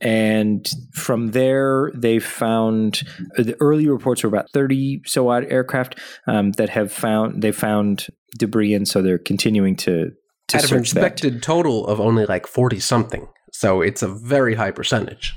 And 0.00 0.67
from 0.95 1.33
there, 1.33 1.91
they 1.95 2.19
found 2.21 3.03
the 3.37 3.57
early 3.61 3.87
reports 3.87 4.23
were 4.23 4.29
about 4.29 4.50
30 4.50 5.03
so 5.05 5.29
odd 5.29 5.45
aircraft 5.50 5.99
um, 6.27 6.53
that 6.53 6.71
have 6.71 6.91
found 6.91 7.43
they 7.43 7.53
found 7.53 8.07
debris, 8.39 8.73
and 8.73 8.89
so 8.89 9.03
they're 9.03 9.19
continuing 9.19 9.77
to 9.77 10.12
to 10.49 10.57
Out 10.57 10.65
of 10.65 10.69
search 10.71 10.93
that. 10.93 11.05
expected 11.05 11.43
total 11.43 11.87
of 11.87 12.00
only 12.00 12.25
like 12.25 12.47
40 12.47 12.81
something. 12.81 13.29
So 13.53 13.83
it's 13.83 14.03
a 14.03 14.09
very 14.09 14.55
high 14.55 14.71
percentage. 14.71 15.35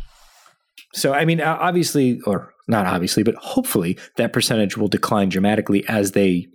So, 0.94 1.14
I 1.14 1.26
mean, 1.26 1.42
obviously, 1.42 2.22
or 2.26 2.54
not 2.68 2.86
obviously, 2.86 3.24
but 3.24 3.36
hopefully 3.36 3.98
that 4.18 4.32
percentage 4.32 4.78
will 4.78 4.88
decline 4.88 5.30
dramatically 5.30 5.84
as 5.88 6.12
they 6.12 6.48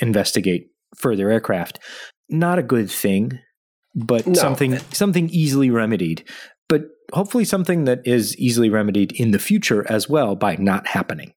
investigate 0.00 0.68
further 0.96 1.30
aircraft. 1.30 1.78
Not 2.28 2.58
a 2.58 2.62
good 2.62 2.90
thing, 2.90 3.38
but 3.94 4.26
No. 4.26 4.34
something 4.34 4.78
something 4.92 5.28
easily 5.30 5.70
remedied. 5.70 6.24
But 6.68 6.86
hopefully 7.12 7.44
something 7.44 7.84
that 7.84 8.00
is 8.04 8.36
easily 8.38 8.70
remedied 8.70 9.12
in 9.12 9.30
the 9.30 9.38
future 9.38 9.84
as 9.90 10.08
well 10.08 10.34
by 10.34 10.56
not 10.56 10.88
happening. 10.88 11.32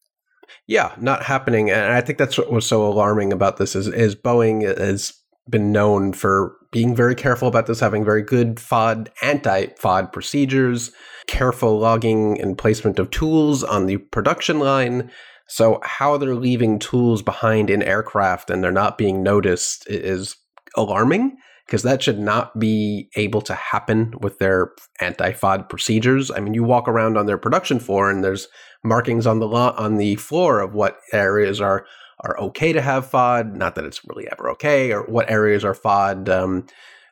Yeah, 0.65 0.93
not 0.99 1.23
happening. 1.23 1.69
And 1.69 1.93
I 1.93 2.01
think 2.01 2.17
that's 2.17 2.37
what 2.37 2.51
was 2.51 2.65
so 2.65 2.85
alarming 2.85 3.31
about 3.33 3.57
this 3.57 3.75
is, 3.75 3.87
is 3.87 4.15
Boeing 4.15 4.61
has 4.77 5.13
been 5.49 5.71
known 5.71 6.13
for 6.13 6.55
being 6.71 6.95
very 6.95 7.15
careful 7.15 7.47
about 7.47 7.67
this, 7.67 7.79
having 7.79 8.03
very 8.03 8.21
good 8.21 8.57
FOD, 8.57 9.07
anti-FOD 9.21 10.11
procedures, 10.11 10.91
careful 11.27 11.79
logging 11.79 12.39
and 12.41 12.57
placement 12.57 12.99
of 12.99 13.09
tools 13.11 13.63
on 13.63 13.85
the 13.85 13.97
production 13.97 14.59
line. 14.59 15.09
So 15.47 15.79
how 15.83 16.17
they're 16.17 16.35
leaving 16.35 16.79
tools 16.79 17.21
behind 17.21 17.69
in 17.69 17.81
aircraft 17.81 18.49
and 18.49 18.63
they're 18.63 18.71
not 18.71 18.97
being 18.97 19.23
noticed 19.23 19.85
is 19.89 20.35
alarming 20.75 21.37
because 21.65 21.83
that 21.83 22.01
should 22.01 22.19
not 22.19 22.57
be 22.57 23.09
able 23.15 23.41
to 23.41 23.53
happen 23.53 24.13
with 24.21 24.39
their 24.39 24.71
anti-FOD 25.01 25.69
procedures. 25.69 26.31
I 26.31 26.39
mean, 26.39 26.53
you 26.53 26.63
walk 26.63 26.87
around 26.87 27.17
on 27.17 27.25
their 27.25 27.37
production 27.37 27.79
floor 27.79 28.09
and 28.09 28.23
there's 28.23 28.47
markings 28.83 29.27
on 29.27 29.39
the 29.39 29.47
lo- 29.47 29.75
on 29.77 29.97
the 29.97 30.15
floor 30.15 30.61
of 30.61 30.73
what 30.73 30.99
areas 31.11 31.59
are 31.59 31.85
are 32.21 32.39
okay 32.39 32.73
to 32.73 32.81
have 32.81 33.09
FOD. 33.09 33.55
Not 33.55 33.75
that 33.75 33.85
it's 33.85 34.05
really 34.05 34.27
ever 34.31 34.49
okay, 34.51 34.91
or 34.91 35.03
what 35.03 35.29
areas 35.29 35.63
are 35.63 35.75
FOD. 35.75 36.29
Um, 36.29 36.65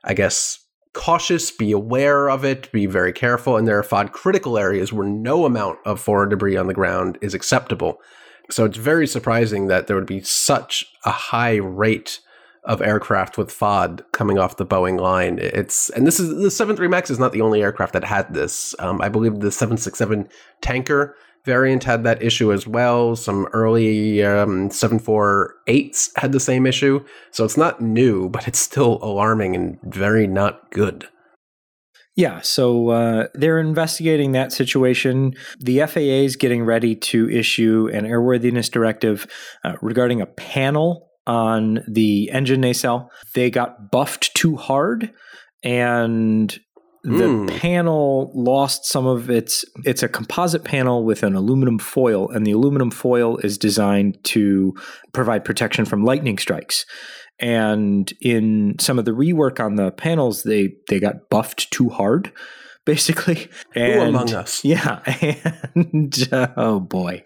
I 0.03 0.13
guess 0.13 0.59
cautious, 0.93 1.51
be 1.51 1.71
aware 1.71 2.29
of 2.29 2.43
it, 2.45 2.71
be 2.71 2.85
very 2.85 3.13
careful. 3.13 3.57
And 3.57 3.67
there 3.67 3.77
are 3.77 3.83
FOD 3.83 4.13
critical 4.13 4.57
areas 4.57 4.91
where 4.91 5.07
no 5.07 5.45
amount 5.45 5.79
of 5.85 5.99
foreign 5.99 6.29
debris 6.29 6.57
on 6.57 6.67
the 6.67 6.73
ground 6.73 7.17
is 7.21 7.33
acceptable. 7.33 7.99
So 8.49 8.65
it's 8.65 8.77
very 8.77 9.07
surprising 9.07 9.67
that 9.67 9.87
there 9.87 9.95
would 9.95 10.05
be 10.05 10.21
such 10.21 10.85
a 11.03 11.11
high 11.11 11.55
rate 11.55 12.19
of 12.63 12.81
aircraft 12.81 13.37
with 13.37 13.51
FOD 13.51 14.03
coming 14.11 14.39
off 14.39 14.57
the 14.57 14.65
Boeing 14.65 14.99
line. 14.99 15.37
It's 15.39 15.89
and 15.91 16.05
this 16.05 16.19
is 16.19 16.35
the 16.41 16.51
73 16.51 16.87
Max 16.87 17.09
is 17.09 17.19
not 17.19 17.31
the 17.31 17.41
only 17.41 17.61
aircraft 17.61 17.93
that 17.93 18.03
had 18.03 18.33
this. 18.33 18.75
Um, 18.79 19.01
I 19.01 19.09
believe 19.09 19.39
the 19.39 19.51
767 19.51 20.27
tanker 20.61 21.15
variant 21.45 21.83
had 21.83 22.03
that 22.03 22.23
issue 22.23 22.51
as 22.51 22.67
well. 22.67 23.15
Some 23.15 23.45
early 23.53 24.23
um, 24.23 24.69
748s 24.69 26.17
had 26.17 26.31
the 26.31 26.39
same 26.39 26.65
issue. 26.65 27.05
So 27.31 27.45
it's 27.45 27.57
not 27.57 27.81
new, 27.81 28.29
but 28.29 28.47
it's 28.47 28.59
still 28.59 28.99
alarming 29.03 29.55
and 29.55 29.79
very 29.83 30.27
not 30.27 30.71
good. 30.71 31.07
Yeah, 32.15 32.39
so 32.41 32.89
uh, 32.89 33.27
they're 33.33 33.59
investigating 33.59 34.31
that 34.31 34.53
situation. 34.53 35.33
The 35.59 35.85
FAA 35.85 36.23
is 36.23 36.37
getting 36.37 36.63
ready 36.63 36.95
to 36.95 37.29
issue 37.29 37.89
an 37.91 38.05
airworthiness 38.05 38.71
directive 38.71 39.27
uh, 39.65 39.75
regarding 39.81 40.21
a 40.21 40.25
panel 40.25 41.09
on 41.27 41.83
the 41.87 42.29
engine 42.31 42.61
nacelle. 42.61 43.11
They 43.33 43.49
got 43.49 43.91
buffed 43.91 44.33
too 44.33 44.55
hard, 44.55 45.11
and 45.63 46.57
the 47.03 47.27
Mm. 47.27 47.49
panel 47.59 48.31
lost 48.33 48.85
some 48.85 49.05
of 49.05 49.29
its. 49.29 49.65
It's 49.83 50.01
a 50.01 50.07
composite 50.07 50.63
panel 50.63 51.03
with 51.03 51.21
an 51.21 51.35
aluminum 51.35 51.79
foil, 51.79 52.29
and 52.29 52.47
the 52.47 52.51
aluminum 52.51 52.91
foil 52.91 53.37
is 53.37 53.57
designed 53.57 54.23
to 54.25 54.73
provide 55.13 55.43
protection 55.43 55.83
from 55.85 56.05
lightning 56.05 56.37
strikes 56.37 56.85
and 57.39 58.13
in 58.21 58.75
some 58.79 58.97
of 58.97 59.05
the 59.05 59.11
rework 59.11 59.59
on 59.59 59.75
the 59.75 59.91
panels 59.91 60.43
they 60.43 60.73
they 60.89 60.99
got 60.99 61.29
buffed 61.29 61.69
too 61.71 61.89
hard 61.89 62.31
basically. 62.85 63.49
And 63.73 63.93
Who 63.93 64.01
among 64.01 64.33
us? 64.33 64.63
yeah 64.63 65.01
and 65.75 66.29
uh, 66.31 66.47
oh 66.55 66.79
boy. 66.79 67.23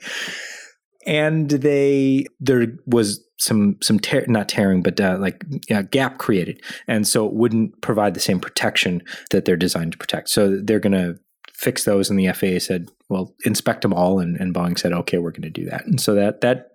And 1.06 1.50
they 1.50 2.26
there 2.40 2.68
was 2.86 3.24
some 3.38 3.78
some 3.82 4.00
tear, 4.00 4.26
not 4.28 4.50
tearing 4.50 4.82
but 4.82 5.00
uh, 5.00 5.18
like 5.20 5.44
yeah, 5.70 5.82
gap 5.82 6.18
created. 6.18 6.62
And 6.88 7.08
so 7.08 7.26
it 7.26 7.34
wouldn't 7.34 7.82
provide 7.82 8.14
the 8.14 8.20
same 8.20 8.40
protection 8.40 9.02
that 9.32 9.46
they're 9.46 9.58
designed 9.58 9.94
to 9.94 9.98
protect. 9.98 10.30
So 10.30 10.60
they're 10.62 10.80
going 10.80 10.94
to 10.94 11.20
fix 11.54 11.84
those 11.84 12.10
and 12.10 12.18
the 12.18 12.32
FAA 12.32 12.60
said 12.60 12.90
well 13.10 13.36
inspect 13.44 13.82
them 13.82 13.94
all 13.94 14.20
and, 14.20 14.38
and 14.38 14.56
Boeing 14.56 14.80
said 14.80 14.94
okay 14.94 15.18
we're 15.18 15.32
going 15.32 15.42
to 15.42 15.50
do 15.50 15.66
that. 15.66 15.86
And 15.86 16.00
so 16.00 16.16
that 16.16 16.42
that 16.42 16.68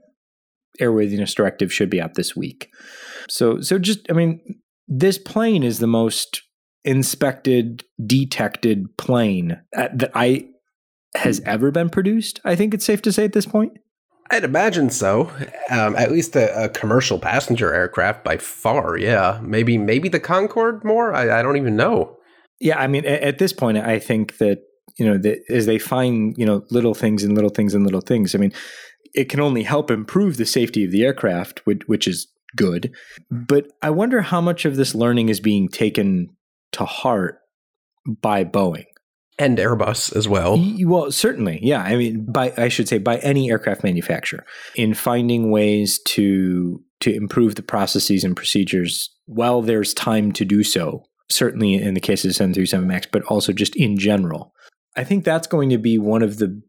airworthiness 0.81 1.35
directive 1.35 1.73
should 1.73 1.88
be 1.88 2.03
out 2.03 2.14
this 2.14 2.37
week 2.37 2.71
so 3.28 3.61
so 3.61 3.78
just 3.78 4.00
I 4.11 4.14
mean 4.14 4.40
this 4.88 5.19
plane 5.19 5.62
is 5.62 5.78
the 5.78 5.87
most 5.87 6.43
inspected 6.85 7.85
detected 8.04 8.97
plane 8.99 9.61
uh, 9.76 9.88
that 9.95 10.11
I 10.14 10.49
has 11.16 11.40
ever 11.47 11.71
been 11.71 11.88
produced. 11.88 12.40
I 12.45 12.57
think 12.57 12.75
it's 12.75 12.85
safe 12.85 13.02
to 13.02 13.12
say 13.12 13.25
at 13.25 13.33
this 13.33 13.47
point. 13.47 13.78
I'd 14.31 14.45
imagine 14.45 14.90
so. 14.90 15.31
Um, 15.71 15.95
at 15.97 16.11
least 16.11 16.35
a, 16.35 16.64
a 16.64 16.69
commercial 16.69 17.19
passenger 17.19 17.73
aircraft 17.73 18.25
by 18.25 18.38
far. 18.38 18.97
Yeah, 18.97 19.38
maybe 19.43 19.78
maybe 19.78 20.09
the 20.09 20.21
Concorde 20.21 20.85
more. 20.85 21.14
I, 21.14 21.40
I 21.40 21.43
don't 21.43 21.57
even 21.57 21.76
know. 21.76 22.16
Yeah, 22.61 22.78
I 22.78 22.87
mean 22.87 23.04
at, 23.04 23.23
at 23.23 23.38
this 23.38 23.52
point 23.52 23.78
I 23.78 23.99
think 23.99 24.38
that 24.38 24.61
you 24.99 25.07
know 25.07 25.35
as 25.50 25.66
they 25.66 25.78
find 25.78 26.35
you 26.37 26.47
know 26.47 26.64
little 26.71 26.95
things 26.95 27.23
and 27.23 27.35
little 27.35 27.50
things 27.50 27.75
and 27.75 27.85
little 27.85 28.00
things. 28.00 28.35
I 28.35 28.38
mean 28.38 28.52
it 29.14 29.28
can 29.28 29.40
only 29.40 29.62
help 29.62 29.90
improve 29.90 30.37
the 30.37 30.45
safety 30.45 30.85
of 30.85 30.90
the 30.90 31.04
aircraft, 31.04 31.64
which, 31.64 31.83
which 31.87 32.09
is 32.09 32.26
good. 32.56 32.92
But 33.30 33.66
I 33.82 33.90
wonder 33.90 34.23
how 34.23 34.40
much 34.40 34.64
of 34.64 34.76
this 34.76 34.94
learning 34.94 35.28
is 35.28 35.40
being 35.40 35.68
taken 35.68 36.30
to 36.73 36.84
heart 36.84 37.38
by 38.06 38.44
Boeing. 38.44 38.87
And 39.37 39.58
Airbus 39.58 40.14
as 40.14 40.28
well. 40.28 40.62
Well, 40.84 41.11
certainly, 41.11 41.58
yeah. 41.61 41.82
I 41.82 41.96
mean, 41.96 42.25
by 42.25 42.52
I 42.56 42.68
should 42.68 42.87
say 42.88 42.99
by 42.99 43.16
any 43.18 43.50
aircraft 43.50 43.82
manufacturer 43.82 44.44
in 44.76 44.94
finding 44.94 45.50
ways 45.50 45.99
to 46.06 46.80
to 47.00 47.12
improve 47.12 47.56
the 47.56 47.62
processes 47.62 48.23
and 48.23 48.37
procedures 48.37 49.11
while 49.26 49.61
there's 49.61 49.92
time 49.92 50.30
to 50.32 50.44
do 50.44 50.62
so. 50.62 51.02
Certainly, 51.30 51.75
in 51.75 51.94
the 51.94 52.00
case 52.00 52.25
of 52.25 52.28
the 52.28 52.34
737 52.34 52.87
Max, 52.87 53.08
but 53.11 53.23
also 53.25 53.52
just 53.52 53.75
in 53.75 53.99
general. 53.99 54.52
I 54.94 55.02
think 55.02 55.25
that's 55.25 55.49
going 55.49 55.70
to 55.70 55.78
be 55.78 55.99
one 55.99 56.23
of 56.23 56.38
the 56.38 56.62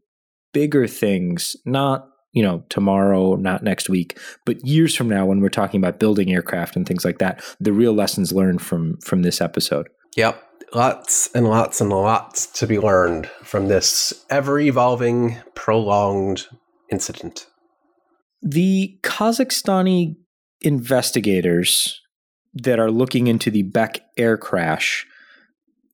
bigger 0.52 0.88
things. 0.88 1.54
Not 1.64 2.08
you 2.36 2.42
know 2.42 2.62
tomorrow, 2.68 3.34
not 3.34 3.62
next 3.62 3.88
week, 3.88 4.18
but 4.44 4.64
years 4.64 4.94
from 4.94 5.08
now 5.08 5.24
when 5.24 5.40
we're 5.40 5.48
talking 5.48 5.80
about 5.80 5.98
building 5.98 6.30
aircraft 6.30 6.76
and 6.76 6.86
things 6.86 7.02
like 7.02 7.18
that. 7.18 7.42
The 7.58 7.72
real 7.72 7.94
lessons 7.94 8.30
learned 8.30 8.60
from 8.60 8.98
from 8.98 9.22
this 9.22 9.40
episode. 9.40 9.88
Yep. 10.16 10.42
Lots 10.74 11.30
and 11.34 11.48
lots 11.48 11.80
and 11.80 11.90
lots 11.90 12.46
to 12.58 12.66
be 12.66 12.78
learned 12.78 13.26
from 13.42 13.68
this 13.68 14.12
ever 14.28 14.58
evolving, 14.60 15.38
prolonged 15.54 16.46
incident. 16.92 17.46
The 18.42 18.98
Kazakhstani 19.02 20.16
investigators 20.60 22.02
that 22.52 22.78
are 22.78 22.90
looking 22.90 23.28
into 23.28 23.50
the 23.50 23.62
Bek 23.62 24.00
Air 24.18 24.36
crash 24.36 25.06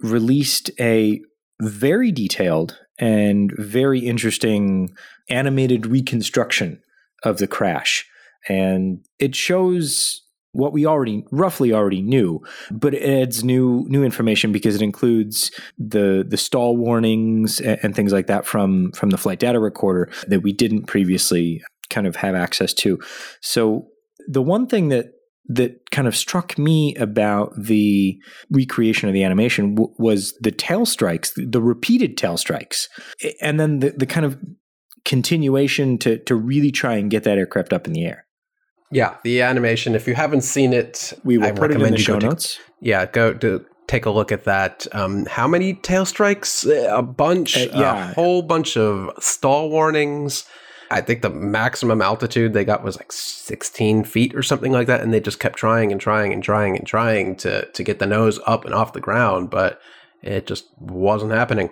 released 0.01 0.71
a 0.81 1.21
very 1.61 2.11
detailed 2.11 2.79
and 3.03 3.53
very 3.59 3.99
interesting 3.99 4.95
animated 5.29 5.87
reconstruction 5.87 6.81
of 7.25 7.39
the 7.39 7.49
crash. 7.49 8.07
And 8.49 9.05
it 9.19 9.35
shows 9.35 10.23
what 10.53 10.73
we 10.73 10.87
already 10.87 11.25
roughly 11.33 11.73
already 11.73 12.01
knew, 12.01 12.41
but 12.71 12.95
it 12.95 13.03
adds 13.03 13.43
new 13.43 13.85
new 13.89 14.05
information 14.05 14.53
because 14.53 14.77
it 14.77 14.83
includes 14.83 15.51
the 15.79 16.25
the 16.29 16.37
stall 16.37 16.77
warnings 16.77 17.61
and, 17.61 17.81
and 17.83 17.97
things 17.97 18.13
like 18.13 18.29
that 18.29 18.47
from 18.47 18.93
from 18.93 19.11
the 19.11 19.19
flight 19.19 19.41
data 19.41 19.59
recorder 19.59 20.09
that 20.29 20.43
we 20.45 20.53
didn't 20.53 20.85
previously 20.85 21.61
kind 21.91 22.07
of 22.07 22.17
have 22.17 22.37
access 22.37 22.73
to. 22.73 23.01
So 23.41 23.89
the 24.29 24.43
one 24.43 24.69
thing 24.69 24.91
that 24.91 25.13
that 25.47 25.91
kind 25.91 26.07
of 26.09 26.15
struck 26.17 26.57
me 26.57 26.95
about 26.97 27.53
the 27.59 28.17
recreation 28.51 29.09
of 29.09 29.13
the 29.13 29.25
animation 29.25 29.75
w- 29.75 29.95
was 29.99 30.35
the 30.41 30.53
tail 30.53 30.87
strikes, 30.87 31.33
the 31.37 31.61
repeated 31.61 32.17
tail 32.17 32.37
strikes, 32.37 32.89
and 33.41 33.59
then 33.59 33.81
the, 33.81 33.91
the 33.91 34.07
kind 34.07 34.25
of 34.25 34.39
continuation 35.05 35.99
to 35.99 36.19
to 36.19 36.35
really 36.35 36.71
try 36.71 36.95
and 36.95 37.11
get 37.11 37.25
that 37.25 37.39
aircraft 37.39 37.73
up 37.73 37.87
in 37.87 37.93
the 37.93 38.05
air. 38.05 38.25
Yeah, 38.91 39.17
the 39.25 39.41
animation. 39.43 39.95
If 39.95 40.07
you 40.07 40.15
haven't 40.15 40.43
seen 40.43 40.73
it, 40.73 41.13
We 41.25 41.39
will 41.39 41.47
I 41.47 41.53
put 41.53 41.71
it 41.71 41.75
in 41.77 41.81
recommend 41.81 41.95
the 41.95 41.99
show 42.03 42.19
take- 42.19 42.29
notes. 42.31 42.59
yeah, 42.81 43.07
go 43.07 43.33
to 43.35 43.65
take 43.89 44.07
a 44.07 44.11
look 44.11 44.31
at 44.31 44.45
that. 44.45 44.87
Um, 44.93 45.25
how 45.27 45.49
many 45.49 45.75
tail 45.75 46.05
strikes? 46.05 46.65
A 46.65 47.03
bunch. 47.03 47.57
Uh, 47.57 47.69
yeah. 47.75 48.11
a 48.11 48.15
whole 48.15 48.43
bunch 48.43 48.77
of 48.77 49.11
stall 49.19 49.71
warnings. 49.71 50.45
I 50.93 51.01
think 51.01 51.23
the 51.23 51.31
maximum 51.31 52.03
altitude 52.03 52.53
they 52.53 52.65
got 52.65 52.85
was 52.85 52.97
like 52.97 53.11
16 53.11 54.05
feet 54.05 54.35
or 54.35 54.43
something 54.43 54.73
like 54.73 54.87
that, 54.87 55.01
and 55.01 55.13
they 55.13 55.21
just 55.21 55.41
kept 55.41 55.59
trying 55.59 55.91
and 55.91 56.01
trying 56.01 56.33
and 56.33 56.43
trying 56.43 56.77
and 56.77 56.87
trying 56.87 57.37
to 57.37 57.67
to 57.67 57.83
get 57.83 57.99
the 57.99 58.07
nose 58.07 58.39
up 58.47 58.65
and 58.65 58.75
off 58.75 58.93
the 58.93 59.01
ground, 59.01 59.51
but 59.51 59.81
it 60.23 60.47
just 60.47 60.67
wasn't 60.79 61.33
happening. 61.33 61.71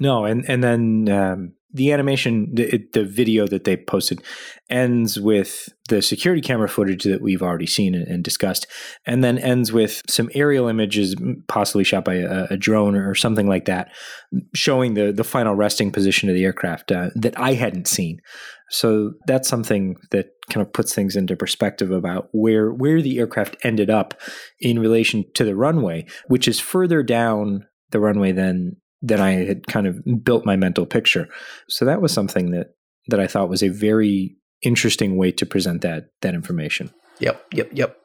No, 0.00 0.24
and 0.24 0.44
and 0.48 0.64
then 0.64 1.08
um, 1.08 1.52
the 1.72 1.92
animation, 1.92 2.50
the, 2.52 2.84
the 2.92 3.04
video 3.04 3.46
that 3.46 3.64
they 3.64 3.76
posted, 3.76 4.22
ends 4.68 5.18
with 5.18 5.68
the 5.88 6.02
security 6.02 6.42
camera 6.42 6.68
footage 6.68 7.04
that 7.04 7.22
we've 7.22 7.42
already 7.42 7.66
seen 7.66 7.94
and, 7.94 8.22
discussed, 8.22 8.66
and 9.06 9.24
then 9.24 9.38
ends 9.38 9.72
with 9.72 10.02
some 10.08 10.30
aerial 10.34 10.68
images, 10.68 11.16
possibly 11.48 11.84
shot 11.84 12.04
by 12.04 12.14
a, 12.16 12.46
a, 12.50 12.56
drone 12.56 12.94
or 12.94 13.14
something 13.14 13.48
like 13.48 13.64
that, 13.64 13.90
showing 14.54 14.94
the 14.94 15.12
the 15.12 15.24
final 15.24 15.54
resting 15.54 15.90
position 15.90 16.28
of 16.28 16.34
the 16.34 16.44
aircraft 16.44 16.92
uh, 16.92 17.10
that 17.14 17.38
I 17.38 17.54
hadn't 17.54 17.88
seen. 17.88 18.20
So 18.70 19.12
that's 19.26 19.48
something 19.48 19.96
that 20.12 20.28
kind 20.50 20.66
of 20.66 20.72
puts 20.72 20.94
things 20.94 21.16
into 21.16 21.36
perspective 21.36 21.90
about 21.90 22.28
where 22.32 22.70
where 22.70 23.02
the 23.02 23.18
aircraft 23.18 23.56
ended 23.62 23.90
up 23.90 24.20
in 24.60 24.78
relation 24.78 25.24
to 25.34 25.44
the 25.44 25.56
runway, 25.56 26.06
which 26.26 26.46
is 26.46 26.60
further 26.60 27.02
down 27.02 27.66
the 27.90 28.00
runway 28.00 28.32
than 28.32 28.76
than 29.02 29.20
I 29.20 29.32
had 29.32 29.66
kind 29.66 29.86
of 29.86 30.00
built 30.24 30.46
my 30.46 30.56
mental 30.56 30.86
picture. 30.86 31.28
So 31.68 31.84
that 31.84 32.00
was 32.00 32.12
something 32.12 32.52
that 32.52 32.74
that 33.08 33.20
I 33.20 33.26
thought 33.26 33.48
was 33.48 33.62
a 33.62 33.68
very 33.68 34.36
interesting 34.62 35.16
way 35.16 35.32
to 35.32 35.44
present 35.44 35.82
that 35.82 36.10
that 36.20 36.34
information. 36.34 36.90
Yep, 37.18 37.46
yep, 37.52 37.68
yep. 37.72 37.98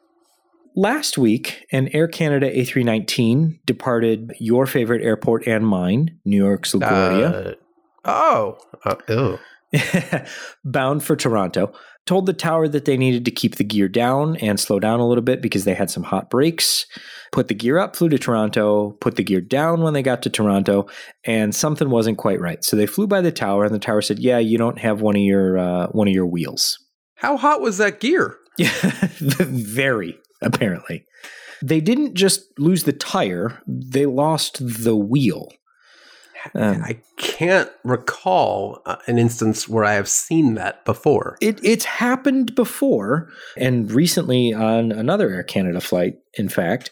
Last 0.76 1.18
week, 1.18 1.66
an 1.72 1.88
Air 1.92 2.06
Canada 2.06 2.50
A319 2.50 3.60
departed 3.64 4.32
your 4.38 4.66
favorite 4.66 5.02
airport 5.02 5.46
and 5.46 5.66
mine, 5.66 6.20
New 6.24 6.36
York's 6.36 6.72
LaGuardia. 6.72 7.56
Uh, 8.04 8.58
oh, 8.84 9.38
uh, 9.72 10.24
bound 10.64 11.02
for 11.02 11.16
Toronto, 11.16 11.72
told 12.08 12.24
the 12.24 12.32
tower 12.32 12.66
that 12.66 12.86
they 12.86 12.96
needed 12.96 13.26
to 13.26 13.30
keep 13.30 13.56
the 13.56 13.64
gear 13.64 13.86
down 13.86 14.36
and 14.36 14.58
slow 14.58 14.80
down 14.80 14.98
a 14.98 15.06
little 15.06 15.22
bit 15.22 15.42
because 15.42 15.64
they 15.64 15.74
had 15.74 15.90
some 15.90 16.04
hot 16.04 16.30
brakes. 16.30 16.86
Put 17.32 17.48
the 17.48 17.54
gear 17.54 17.76
up, 17.76 17.94
flew 17.94 18.08
to 18.08 18.18
Toronto, 18.18 18.92
put 19.02 19.16
the 19.16 19.22
gear 19.22 19.42
down 19.42 19.82
when 19.82 19.92
they 19.92 20.02
got 20.02 20.22
to 20.22 20.30
Toronto, 20.30 20.86
and 21.24 21.54
something 21.54 21.90
wasn't 21.90 22.16
quite 22.16 22.40
right. 22.40 22.64
So 22.64 22.76
they 22.76 22.86
flew 22.86 23.06
by 23.06 23.20
the 23.20 23.30
tower, 23.30 23.66
and 23.66 23.74
the 23.74 23.78
tower 23.78 24.00
said, 24.00 24.20
"Yeah, 24.20 24.38
you 24.38 24.56
don't 24.56 24.78
have 24.78 25.02
one 25.02 25.16
of 25.16 25.20
your 25.20 25.58
uh, 25.58 25.88
one 25.88 26.08
of 26.08 26.14
your 26.14 26.26
wheels." 26.26 26.78
How 27.16 27.36
hot 27.36 27.60
was 27.60 27.76
that 27.76 28.00
gear? 28.00 28.38
Yeah, 28.56 28.72
very 29.20 30.18
apparently. 30.40 31.04
They 31.62 31.82
didn't 31.82 32.14
just 32.14 32.40
lose 32.58 32.84
the 32.84 32.94
tire; 32.94 33.60
they 33.66 34.06
lost 34.06 34.82
the 34.82 34.96
wheel. 34.96 35.48
Um, 36.54 36.82
I 36.82 37.00
can't 37.16 37.70
recall 37.84 38.82
uh, 38.86 38.96
an 39.06 39.18
instance 39.18 39.68
where 39.68 39.84
I 39.84 39.94
have 39.94 40.08
seen 40.08 40.54
that 40.54 40.84
before. 40.84 41.36
It, 41.40 41.60
it's 41.62 41.84
happened 41.84 42.54
before, 42.54 43.30
and 43.56 43.90
recently 43.90 44.52
on 44.52 44.92
another 44.92 45.30
Air 45.30 45.42
Canada 45.42 45.80
flight, 45.80 46.16
in 46.34 46.48
fact. 46.48 46.90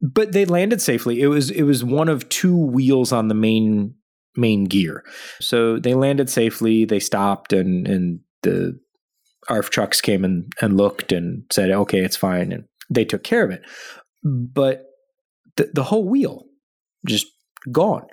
But 0.00 0.32
they 0.32 0.44
landed 0.44 0.82
safely. 0.82 1.20
It 1.20 1.28
was 1.28 1.50
it 1.50 1.62
was 1.62 1.84
one 1.84 2.08
of 2.08 2.28
two 2.28 2.56
wheels 2.56 3.12
on 3.12 3.28
the 3.28 3.34
main 3.34 3.94
main 4.36 4.64
gear. 4.64 5.04
So 5.40 5.78
they 5.78 5.94
landed 5.94 6.28
safely. 6.28 6.84
They 6.84 7.00
stopped, 7.00 7.52
and 7.52 7.86
and 7.86 8.20
the 8.42 8.80
ARF 9.48 9.70
trucks 9.70 10.00
came 10.00 10.24
and, 10.24 10.52
and 10.60 10.76
looked 10.76 11.12
and 11.12 11.44
said, 11.52 11.70
"Okay, 11.70 12.00
it's 12.00 12.16
fine," 12.16 12.52
and 12.52 12.64
they 12.90 13.04
took 13.04 13.22
care 13.22 13.44
of 13.44 13.50
it. 13.50 13.62
But 14.24 14.86
the 15.56 15.70
the 15.72 15.84
whole 15.84 16.08
wheel 16.08 16.46
just 17.06 17.26
gone. 17.70 18.06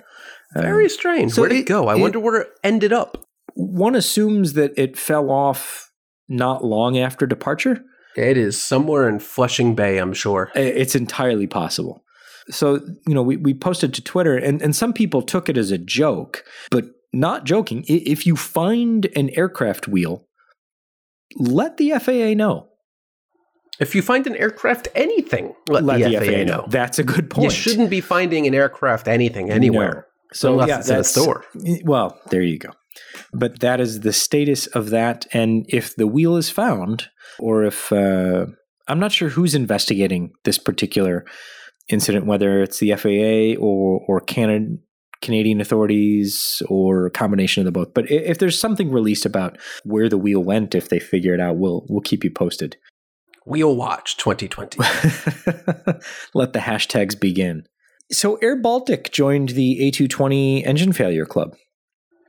Very 0.54 0.86
um, 0.86 0.90
strange. 0.90 1.34
So 1.34 1.42
Where 1.42 1.50
did 1.50 1.58
it, 1.58 1.62
it 1.62 1.68
go? 1.68 1.88
I 1.88 1.96
it, 1.96 2.00
wonder 2.00 2.20
where 2.20 2.42
it 2.42 2.50
ended 2.64 2.94
up. 2.94 3.26
One 3.54 3.96
assumes 3.96 4.54
that 4.54 4.74
it 4.78 4.98
fell 4.98 5.30
off 5.30 5.92
not 6.28 6.64
long 6.64 6.98
after 6.98 7.26
departure. 7.26 7.84
It 8.16 8.38
is 8.38 8.62
somewhere 8.62 9.08
in 9.08 9.20
Flushing 9.20 9.76
Bay, 9.76 9.98
I'm 9.98 10.14
sure. 10.14 10.52
It's 10.56 10.96
entirely 10.96 11.48
possible. 11.48 12.04
So, 12.50 12.82
you 13.08 13.14
know, 13.14 13.22
we, 13.22 13.38
we 13.38 13.54
posted 13.54 13.94
to 13.94 14.04
Twitter, 14.04 14.36
and, 14.36 14.62
and 14.62 14.76
some 14.76 14.94
people 14.94 15.22
took 15.22 15.50
it 15.50 15.58
as 15.58 15.72
a 15.72 15.78
joke, 15.78 16.44
but 16.72 16.86
not 17.14 17.44
joking. 17.44 17.86
If 17.88 18.26
you 18.26 18.36
find 18.36 19.08
an 19.16 19.30
aircraft 19.32 19.88
wheel, 19.88 20.26
let 21.36 21.78
the 21.78 21.92
FAA 21.92 22.34
know. 22.34 22.68
If 23.80 23.96
you 23.96 24.02
find 24.02 24.28
an 24.28 24.36
aircraft 24.36 24.90
anything, 24.94 25.54
let, 25.70 25.84
let 25.84 26.00
the, 26.00 26.18
the, 26.18 26.26
FAA, 26.26 26.44
know. 26.44 26.44
know. 26.44 26.66
That's 26.68 27.00
a 27.00 27.04
good 27.04 27.30
point. 27.30 27.46
You 27.46 27.50
shouldn't 27.52 27.90
be 27.90 28.02
finding 28.02 28.46
an 28.46 28.54
aircraft 28.54 29.08
anything 29.08 29.50
anywhere. 29.50 30.08
So 30.34 30.66
yeah, 30.66 30.80
it's 30.80 30.90
in 30.90 30.98
a 30.98 31.04
store. 31.04 31.46
Well, 31.84 32.20
there 32.30 32.42
you 32.42 32.60
go. 32.60 32.70
But 33.34 33.60
that 33.60 33.80
is 33.80 34.02
the 34.02 34.14
status 34.14 34.68
of 34.68 34.90
that. 34.90 35.26
And 35.34 35.66
if 35.70 35.96
the 35.96 36.08
wheel 36.08 36.36
is 36.36 36.50
found, 36.50 37.08
or 37.40 37.64
if 37.64 37.92
uh, 37.92 38.46
I'm 38.88 39.00
not 39.00 39.12
sure 39.12 39.30
who's 39.30 39.56
investigating 39.56 40.32
this 40.44 40.58
particular 40.58 41.26
incident, 41.88 42.26
whether 42.26 42.62
it's 42.62 42.80
the 42.80 42.94
FAA 42.96 43.62
or 43.62 44.02
or 44.08 44.20
Canada, 44.22 44.78
Canadian 45.22 45.62
authorities 45.62 46.62
or 46.70 47.08
a 47.08 47.12
combination 47.12 47.62
of 47.62 47.66
the 47.66 47.72
both. 47.72 47.94
But 47.94 48.10
if 48.10 48.38
there's 48.38 48.60
something 48.60 48.92
released 48.92 49.26
about 49.26 49.58
where 49.84 50.10
the 50.10 50.18
wheel 50.18 50.44
went, 50.44 50.76
if 50.76 50.90
they 50.90 51.00
figure 51.00 51.34
it 51.34 51.40
out, 51.40 51.58
we'll 51.58 51.86
we'll 51.90 52.02
keep 52.02 52.24
you 52.24 52.32
posted. 52.32 52.78
Wheel 53.46 53.76
Watch 53.76 54.18
2020. 54.18 54.78
Let 56.34 56.54
the 56.54 56.60
hashtags 56.60 57.20
begin. 57.20 57.64
So 58.12 58.36
Air 58.38 58.56
Baltic 58.56 59.12
joined 59.12 59.50
the 59.50 59.80
A220 59.82 60.66
engine 60.66 60.94
failure 60.94 61.26
club. 61.26 61.56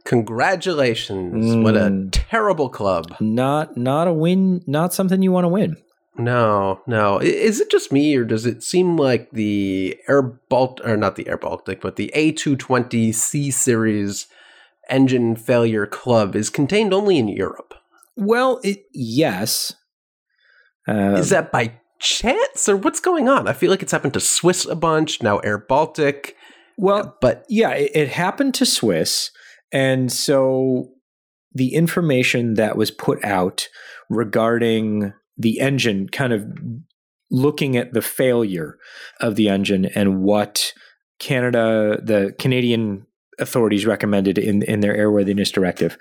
Congratulations. 0.05 1.45
Mm. 1.45 1.63
What 1.63 1.77
a 1.77 1.91
mm. 1.91 2.09
terrible 2.11 2.69
club. 2.69 3.15
Not 3.21 3.77
not 3.77 4.09
a 4.09 4.13
win, 4.13 4.63
not 4.67 4.93
something 4.93 5.23
you 5.23 5.33
want 5.33 5.45
to 5.45 5.49
win. 5.49 5.77
No, 6.19 6.81
no. 6.87 7.19
Is 7.19 7.61
it 7.61 7.71
just 7.71 7.93
me 7.93 8.15
or 8.17 8.25
does 8.25 8.45
it 8.45 8.63
seem 8.63 8.97
like 8.97 9.31
the 9.31 9.97
Air 10.09 10.23
Baltic 10.23 10.87
or 10.87 10.97
not 10.97 11.17
the 11.17 11.29
Air 11.29 11.39
Baltic, 11.39 11.81
but 11.81 11.97
the 11.97 12.13
A220 12.15 13.15
C 13.15 13.51
series 13.51 14.27
engine 14.89 15.37
failure 15.37 15.87
club 15.87 16.35
is 16.35 16.51
contained 16.51 16.93
only 16.93 17.17
in 17.17 17.29
Europe? 17.29 17.75
Well, 18.17 18.61
it, 18.63 18.85
yes. 18.93 19.73
Um, 20.87 21.15
is 21.15 21.31
that 21.31 21.53
by 21.53 21.81
chance 22.01 22.69
or 22.69 22.77
what's 22.77 23.01
going 23.01 23.29
on? 23.29 23.47
I 23.47 23.53
feel 23.53 23.71
like 23.71 23.83
it's 23.83 23.93
happened 23.93 24.15
to 24.15 24.21
Swiss 24.21 24.67
a 24.67 24.75
bunch, 24.75 25.23
now 25.23 25.39
Air 25.39 25.59
Baltic. 25.59 26.37
Well, 26.77 27.17
but 27.21 27.45
yeah, 27.49 27.71
it, 27.71 27.91
it 27.95 28.09
happened 28.09 28.55
to 28.55 28.67
Swiss. 28.67 29.31
And 29.73 30.11
so 30.11 30.89
the 31.53 31.75
information 31.75 32.55
that 32.55 32.77
was 32.77 32.91
put 32.91 33.23
out 33.25 33.69
regarding 34.09 35.13
the 35.37 35.61
engine, 35.61 36.09
kind 36.09 36.33
of 36.33 36.47
looking 37.31 37.77
at 37.77 37.93
the 37.93 38.03
failure 38.03 38.77
of 39.21 39.37
the 39.37 39.49
engine 39.49 39.87
and 39.87 40.23
what 40.23 40.73
Canada, 41.19 42.01
the 42.03 42.35
Canadian 42.39 43.07
authorities 43.39 43.87
recommended 43.87 44.39
in, 44.39 44.63
in 44.63 44.81
their 44.81 44.97
airworthiness 44.97 45.53
directive, 45.53 45.97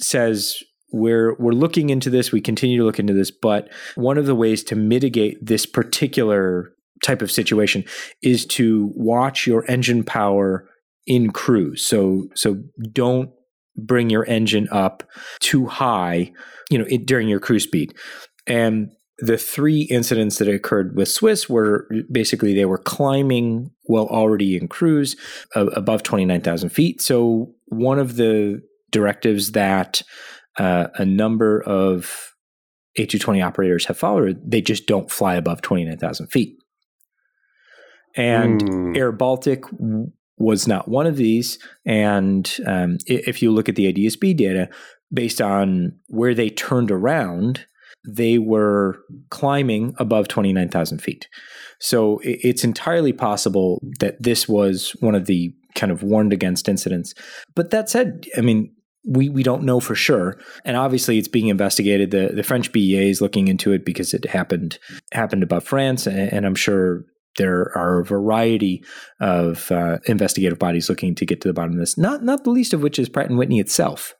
says 0.00 0.62
we're 0.92 1.34
we're 1.38 1.52
looking 1.52 1.90
into 1.90 2.10
this 2.10 2.32
we 2.32 2.40
continue 2.40 2.78
to 2.78 2.84
look 2.84 2.98
into 2.98 3.12
this 3.12 3.30
but 3.30 3.68
one 3.94 4.18
of 4.18 4.26
the 4.26 4.34
ways 4.34 4.62
to 4.64 4.74
mitigate 4.74 5.44
this 5.44 5.66
particular 5.66 6.72
type 7.02 7.22
of 7.22 7.30
situation 7.30 7.84
is 8.22 8.46
to 8.46 8.90
watch 8.94 9.46
your 9.46 9.64
engine 9.70 10.02
power 10.02 10.68
in 11.06 11.30
cruise 11.30 11.86
so 11.86 12.28
so 12.34 12.62
don't 12.92 13.30
bring 13.76 14.10
your 14.10 14.26
engine 14.26 14.68
up 14.72 15.02
too 15.40 15.66
high 15.66 16.32
you 16.70 16.78
know 16.78 16.86
it, 16.88 17.06
during 17.06 17.28
your 17.28 17.40
cruise 17.40 17.64
speed 17.64 17.94
and 18.46 18.90
the 19.18 19.36
three 19.36 19.82
incidents 19.82 20.38
that 20.38 20.48
occurred 20.48 20.96
with 20.96 21.08
Swiss 21.08 21.48
were 21.48 21.88
basically 22.10 22.54
they 22.54 22.64
were 22.64 22.78
climbing 22.78 23.70
while 23.84 24.06
already 24.06 24.56
in 24.56 24.68
cruise 24.68 25.16
uh, 25.56 25.66
above 25.66 26.04
29,000 26.04 26.68
feet. 26.68 27.02
So, 27.02 27.52
one 27.66 27.98
of 27.98 28.16
the 28.16 28.62
directives 28.90 29.52
that 29.52 30.02
uh, 30.58 30.88
a 30.94 31.04
number 31.04 31.62
of 31.62 32.34
A220 32.98 33.44
operators 33.44 33.86
have 33.86 33.98
followed, 33.98 34.40
they 34.44 34.60
just 34.60 34.86
don't 34.86 35.10
fly 35.10 35.34
above 35.34 35.62
29,000 35.62 36.26
feet. 36.28 36.56
And 38.16 38.60
mm. 38.60 38.96
Air 38.96 39.12
Baltic 39.12 39.64
was 40.38 40.66
not 40.66 40.88
one 40.88 41.06
of 41.06 41.16
these. 41.16 41.58
And 41.84 42.52
um, 42.66 42.98
if 43.06 43.42
you 43.42 43.50
look 43.50 43.68
at 43.68 43.76
the 43.76 43.92
ADSB 43.92 44.36
data, 44.36 44.68
based 45.12 45.40
on 45.40 45.98
where 46.08 46.34
they 46.34 46.50
turned 46.50 46.90
around, 46.90 47.66
they 48.06 48.38
were 48.38 49.00
climbing 49.30 49.94
above 49.98 50.28
29,000 50.28 50.98
feet. 50.98 51.28
So 51.80 52.20
it's 52.22 52.64
entirely 52.64 53.12
possible 53.12 53.80
that 54.00 54.22
this 54.22 54.48
was 54.48 54.90
one 55.00 55.14
of 55.14 55.26
the 55.26 55.54
kind 55.74 55.92
of 55.92 56.02
warned 56.02 56.32
against 56.32 56.68
incidents. 56.68 57.14
But 57.54 57.70
that 57.70 57.88
said, 57.88 58.26
I 58.36 58.40
mean, 58.40 58.72
we, 59.04 59.28
we 59.28 59.42
don't 59.42 59.62
know 59.62 59.80
for 59.80 59.94
sure. 59.94 60.38
And 60.64 60.76
obviously 60.76 61.18
it's 61.18 61.28
being 61.28 61.48
investigated. 61.48 62.10
The 62.10 62.32
the 62.34 62.42
French 62.42 62.72
BEA 62.72 63.10
is 63.10 63.20
looking 63.20 63.48
into 63.48 63.72
it 63.72 63.84
because 63.84 64.14
it 64.14 64.26
happened 64.26 64.78
happened 65.12 65.42
above 65.42 65.64
France 65.64 66.06
and, 66.06 66.32
and 66.32 66.46
I'm 66.46 66.54
sure 66.54 67.04
there 67.36 67.70
are 67.76 68.00
a 68.00 68.04
variety 68.04 68.82
of 69.20 69.70
uh, 69.70 69.98
investigative 70.06 70.58
bodies 70.58 70.88
looking 70.88 71.14
to 71.14 71.26
get 71.26 71.40
to 71.40 71.48
the 71.48 71.54
bottom 71.54 71.72
of 71.72 71.78
this. 71.78 71.96
Not 71.96 72.22
not 72.22 72.44
the 72.44 72.50
least 72.50 72.72
of 72.72 72.82
which 72.82 72.98
is 72.98 73.08
Pratt 73.08 73.28
and 73.28 73.38
Whitney 73.38 73.60
itself. 73.60 74.14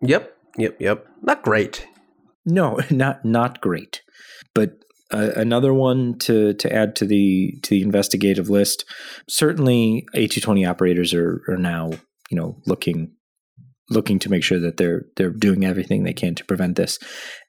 Yep, 0.00 0.34
yep, 0.56 0.80
yep. 0.80 1.06
Not 1.22 1.42
great. 1.42 1.86
No, 2.44 2.80
not 2.90 3.24
not 3.24 3.60
great. 3.60 4.02
But 4.54 4.78
uh, 5.12 5.30
another 5.36 5.74
one 5.74 6.18
to 6.20 6.54
to 6.54 6.72
add 6.72 6.96
to 6.96 7.04
the 7.04 7.58
to 7.62 7.70
the 7.70 7.82
investigative 7.82 8.48
list. 8.48 8.84
Certainly, 9.28 10.06
A220 10.16 10.68
operators 10.68 11.12
are 11.12 11.42
are 11.48 11.58
now 11.58 11.90
you 12.28 12.36
know, 12.36 12.56
looking 12.66 13.12
looking 13.90 14.18
to 14.20 14.30
make 14.30 14.42
sure 14.42 14.60
that 14.60 14.76
they're 14.76 15.06
they're 15.16 15.30
doing 15.30 15.64
everything 15.64 16.04
they 16.04 16.12
can 16.12 16.34
to 16.34 16.44
prevent 16.44 16.76
this. 16.76 16.98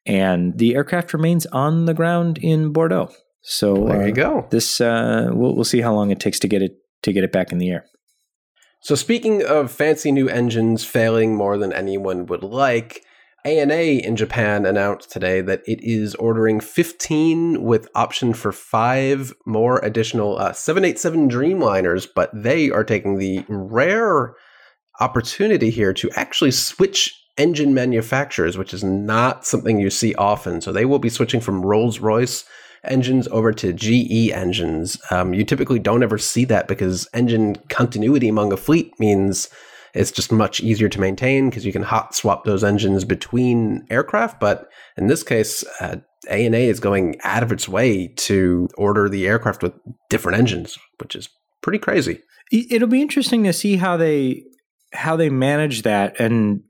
And 0.05 0.57
the 0.57 0.75
aircraft 0.75 1.13
remains 1.13 1.45
on 1.47 1.85
the 1.85 1.93
ground 1.93 2.37
in 2.37 2.71
Bordeaux. 2.71 3.11
So 3.41 3.85
there 3.87 4.05
you 4.05 4.13
uh, 4.13 4.15
go. 4.15 4.47
This 4.49 4.81
uh, 4.81 5.29
we'll 5.31 5.55
we'll 5.55 5.65
see 5.65 5.81
how 5.81 5.93
long 5.93 6.11
it 6.11 6.19
takes 6.19 6.39
to 6.39 6.47
get 6.47 6.61
it 6.61 6.77
to 7.03 7.13
get 7.13 7.23
it 7.23 7.31
back 7.31 7.51
in 7.51 7.57
the 7.57 7.69
air. 7.69 7.85
So 8.81 8.95
speaking 8.95 9.43
of 9.43 9.71
fancy 9.71 10.11
new 10.11 10.29
engines 10.29 10.85
failing 10.85 11.35
more 11.35 11.57
than 11.57 11.73
anyone 11.73 12.25
would 12.27 12.43
like, 12.43 13.03
ANA 13.45 13.73
in 13.73 14.15
Japan 14.15 14.65
announced 14.65 15.11
today 15.11 15.41
that 15.41 15.61
it 15.65 15.79
is 15.81 16.15
ordering 16.15 16.61
15 16.61 17.61
with 17.61 17.89
option 17.93 18.33
for 18.33 18.51
five 18.53 19.33
more 19.45 19.79
additional 19.79 20.37
uh, 20.37 20.53
787 20.53 21.29
Dreamliners, 21.29 22.07
but 22.13 22.29
they 22.33 22.69
are 22.69 22.83
taking 22.83 23.17
the 23.17 23.43
rare 23.49 24.33
opportunity 24.99 25.69
here 25.69 25.93
to 25.93 26.09
actually 26.15 26.51
switch 26.51 27.15
engine 27.37 27.73
manufacturers, 27.73 28.57
which 28.57 28.73
is 28.73 28.83
not 28.83 29.45
something 29.45 29.79
you 29.79 29.89
see 29.89 30.13
often. 30.15 30.61
So 30.61 30.71
they 30.71 30.85
will 30.85 30.99
be 30.99 31.09
switching 31.09 31.39
from 31.39 31.65
Rolls 31.65 31.99
Royce 31.99 32.43
engines 32.83 33.27
over 33.29 33.51
to 33.53 33.73
GE 33.73 34.31
engines. 34.31 34.97
Um, 35.11 35.33
you 35.33 35.43
typically 35.43 35.79
don't 35.79 36.03
ever 36.03 36.17
see 36.17 36.45
that 36.45 36.67
because 36.67 37.07
engine 37.13 37.55
continuity 37.69 38.27
among 38.27 38.53
a 38.53 38.57
fleet 38.57 38.97
means 38.99 39.49
it's 39.93 40.11
just 40.11 40.31
much 40.31 40.61
easier 40.61 40.89
to 40.89 40.99
maintain 40.99 41.49
because 41.49 41.65
you 41.65 41.73
can 41.73 41.83
hot 41.83 42.13
swap 42.13 42.43
those 42.43 42.63
engines 42.63 43.03
between 43.05 43.85
aircraft. 43.89 44.39
But 44.39 44.69
in 44.97 45.07
this 45.07 45.23
case, 45.23 45.63
uh, 45.81 45.97
ANA 46.29 46.57
is 46.57 46.79
going 46.79 47.19
out 47.23 47.43
of 47.43 47.51
its 47.51 47.67
way 47.67 48.07
to 48.17 48.67
order 48.77 49.09
the 49.09 49.27
aircraft 49.27 49.63
with 49.63 49.73
different 50.09 50.37
engines, 50.37 50.77
which 50.99 51.15
is 51.15 51.29
pretty 51.61 51.79
crazy. 51.79 52.21
It'll 52.51 52.87
be 52.87 53.01
interesting 53.01 53.43
to 53.43 53.53
see 53.53 53.77
how 53.77 53.97
they 53.97 54.43
how 54.93 55.15
they 55.15 55.29
manage 55.29 55.83
that 55.83 56.19
and 56.19 56.61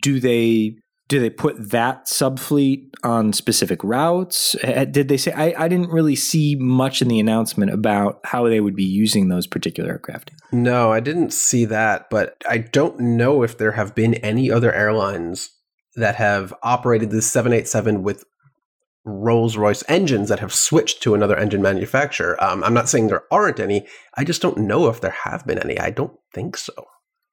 do 0.00 0.20
they 0.20 0.76
do 1.08 1.20
they 1.20 1.30
put 1.30 1.70
that 1.70 2.06
subfleet 2.06 2.90
on 3.04 3.32
specific 3.32 3.82
routes? 3.84 4.56
Did 4.62 5.06
they 5.08 5.16
say? 5.16 5.32
I, 5.32 5.64
I 5.64 5.68
didn't 5.68 5.90
really 5.90 6.16
see 6.16 6.56
much 6.58 7.00
in 7.00 7.06
the 7.06 7.20
announcement 7.20 7.70
about 7.70 8.20
how 8.24 8.48
they 8.48 8.60
would 8.60 8.74
be 8.74 8.84
using 8.84 9.28
those 9.28 9.46
particular 9.46 9.90
aircraft. 9.90 10.32
No, 10.50 10.92
I 10.92 10.98
didn't 10.98 11.32
see 11.32 11.64
that, 11.66 12.10
but 12.10 12.36
I 12.48 12.58
don't 12.58 12.98
know 12.98 13.44
if 13.44 13.56
there 13.56 13.72
have 13.72 13.94
been 13.94 14.14
any 14.14 14.50
other 14.50 14.72
airlines 14.72 15.50
that 15.94 16.16
have 16.16 16.52
operated 16.62 17.10
the 17.10 17.22
787 17.22 18.02
with 18.02 18.24
Rolls 19.06 19.56
Royce 19.56 19.84
engines 19.88 20.28
that 20.28 20.40
have 20.40 20.52
switched 20.52 21.00
to 21.04 21.14
another 21.14 21.36
engine 21.36 21.62
manufacturer. 21.62 22.42
Um, 22.42 22.64
I'm 22.64 22.74
not 22.74 22.88
saying 22.88 23.06
there 23.06 23.22
aren't 23.30 23.60
any. 23.60 23.86
I 24.14 24.24
just 24.24 24.42
don't 24.42 24.58
know 24.58 24.88
if 24.88 25.00
there 25.00 25.16
have 25.24 25.46
been 25.46 25.60
any. 25.60 25.78
I 25.78 25.90
don't 25.90 26.18
think 26.34 26.56
so. 26.56 26.72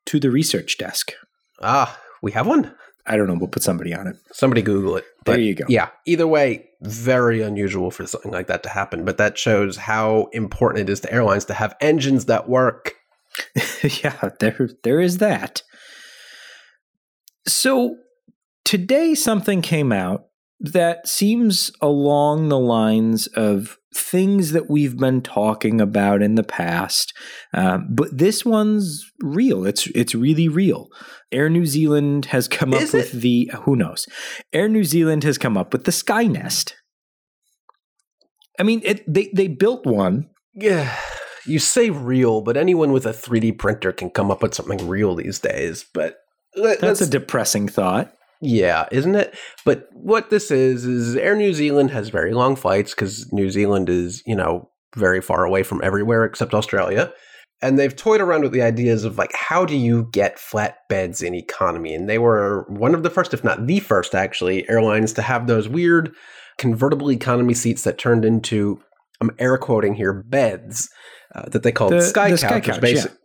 To 0.05 0.19
the 0.19 0.29
research 0.29 0.77
desk. 0.77 1.13
Ah, 1.61 1.99
we 2.21 2.31
have 2.33 2.45
one? 2.45 2.75
I 3.07 3.17
don't 3.17 3.27
know. 3.27 3.33
We'll 3.33 3.47
put 3.47 3.63
somebody 3.63 3.93
on 3.93 4.07
it. 4.07 4.15
Somebody 4.31 4.61
Google 4.61 4.97
it. 4.97 5.05
But 5.25 5.33
there 5.33 5.41
you 5.41 5.55
go. 5.55 5.65
Yeah. 5.67 5.89
Either 6.05 6.27
way, 6.27 6.69
very 6.81 7.41
unusual 7.41 7.89
for 7.89 8.05
something 8.05 8.31
like 8.31 8.47
that 8.47 8.63
to 8.63 8.69
happen. 8.69 9.03
But 9.03 9.17
that 9.17 9.37
shows 9.37 9.75
how 9.75 10.29
important 10.31 10.87
it 10.87 10.91
is 10.91 10.99
to 11.01 11.11
airlines 11.11 11.45
to 11.45 11.55
have 11.55 11.75
engines 11.81 12.25
that 12.25 12.47
work. 12.47 12.93
yeah, 14.03 14.29
there 14.39 14.69
there 14.83 15.01
is 15.01 15.17
that. 15.17 15.63
So 17.47 17.97
today 18.63 19.15
something 19.15 19.61
came 19.61 19.91
out 19.91 20.27
that 20.63 21.07
seems 21.07 21.71
along 21.81 22.47
the 22.47 22.57
lines 22.57 23.27
of 23.27 23.77
things 23.93 24.53
that 24.53 24.69
we've 24.69 24.97
been 24.97 25.21
talking 25.21 25.81
about 25.81 26.21
in 26.21 26.35
the 26.35 26.43
past, 26.43 27.13
um, 27.53 27.87
but 27.89 28.17
this 28.17 28.45
one's 28.45 29.05
real. 29.21 29.65
It's 29.65 29.87
it's 29.87 30.15
really 30.15 30.47
real. 30.47 30.87
Air 31.31 31.49
New 31.49 31.65
Zealand 31.65 32.25
has 32.27 32.47
come 32.47 32.73
Is 32.73 32.89
up 32.89 32.93
with 32.93 33.11
the 33.11 33.51
who 33.63 33.75
knows. 33.75 34.07
Air 34.53 34.69
New 34.69 34.85
Zealand 34.85 35.23
has 35.25 35.37
come 35.37 35.57
up 35.57 35.73
with 35.73 35.83
the 35.83 35.91
Sky 35.91 36.23
Nest. 36.23 36.75
I 38.57 38.63
mean, 38.63 38.81
it, 38.85 39.03
they 39.11 39.29
they 39.33 39.49
built 39.49 39.85
one. 39.85 40.29
Yeah, 40.53 40.95
you 41.45 41.59
say 41.59 41.89
real, 41.89 42.41
but 42.41 42.55
anyone 42.55 42.93
with 42.93 43.05
a 43.05 43.11
3D 43.11 43.57
printer 43.59 43.91
can 43.91 44.09
come 44.09 44.31
up 44.31 44.41
with 44.41 44.53
something 44.53 44.87
real 44.87 45.15
these 45.15 45.39
days. 45.39 45.85
But 45.93 46.15
let, 46.55 46.79
that's 46.79 47.01
a 47.01 47.09
depressing 47.09 47.67
thought. 47.67 48.13
Yeah, 48.45 48.87
isn't 48.91 49.15
it? 49.15 49.35
But 49.63 49.87
what 49.93 50.29
this 50.29 50.51
is 50.51 50.83
is 50.85 51.15
Air 51.15 51.35
New 51.35 51.53
Zealand 51.53 51.91
has 51.91 52.09
very 52.09 52.33
long 52.33 52.57
flights 52.57 52.93
because 52.93 53.31
New 53.31 53.49
Zealand 53.49 53.89
is, 53.89 54.21
you 54.25 54.35
know, 54.35 54.69
very 54.97 55.21
far 55.21 55.45
away 55.45 55.63
from 55.63 55.79
everywhere 55.81 56.25
except 56.25 56.53
Australia. 56.53 57.13
And 57.61 57.79
they've 57.79 57.95
toyed 57.95 58.19
around 58.19 58.41
with 58.41 58.51
the 58.51 58.61
ideas 58.61 59.05
of 59.05 59.17
like 59.17 59.31
how 59.33 59.63
do 59.63 59.77
you 59.77 60.09
get 60.11 60.37
flatbeds 60.37 61.23
in 61.23 61.33
economy? 61.33 61.95
And 61.95 62.09
they 62.09 62.17
were 62.17 62.65
one 62.67 62.93
of 62.93 63.03
the 63.03 63.09
first, 63.09 63.33
if 63.33 63.45
not 63.45 63.65
the 63.65 63.79
first, 63.79 64.13
actually, 64.13 64.67
airlines 64.69 65.13
to 65.13 65.21
have 65.21 65.47
those 65.47 65.69
weird 65.69 66.13
convertible 66.57 67.09
economy 67.09 67.53
seats 67.53 67.83
that 67.83 67.97
turned 67.97 68.25
into 68.25 68.81
I'm 69.21 69.31
air 69.39 69.57
quoting 69.57 69.93
here 69.93 70.11
beds 70.11 70.89
uh, 71.33 71.47
that 71.49 71.63
they 71.63 71.71
called 71.71 71.93
The- 71.93 72.01
Sky 72.01 72.31
the 72.31 72.37
Couch. 72.37 72.39
Sky 72.39 72.55
which 72.55 72.65
Couch, 72.65 72.81
basi- 72.81 73.17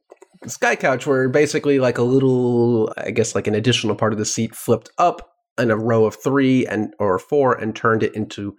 Sky 0.47 0.77
Couch, 0.77 1.07
where 1.07 1.29
basically 1.29 1.79
like 1.79 1.99
a 1.99 2.03
little, 2.03 2.93
I 2.97 3.11
guess 3.11 3.35
like 3.35 3.47
an 3.47 3.55
additional 3.55 3.97
part 3.97 4.13
of 4.13 4.19
the 4.19 4.25
seat 4.25 4.55
flipped 4.55 4.91
up 4.99 5.33
in 5.59 5.71
a 5.71 5.77
row 5.77 6.05
of 6.05 6.15
three 6.15 6.67
and 6.67 6.95
or 6.99 7.19
four 7.19 7.55
and 7.55 7.75
turned 7.75 8.03
it 8.03 8.15
into 8.15 8.57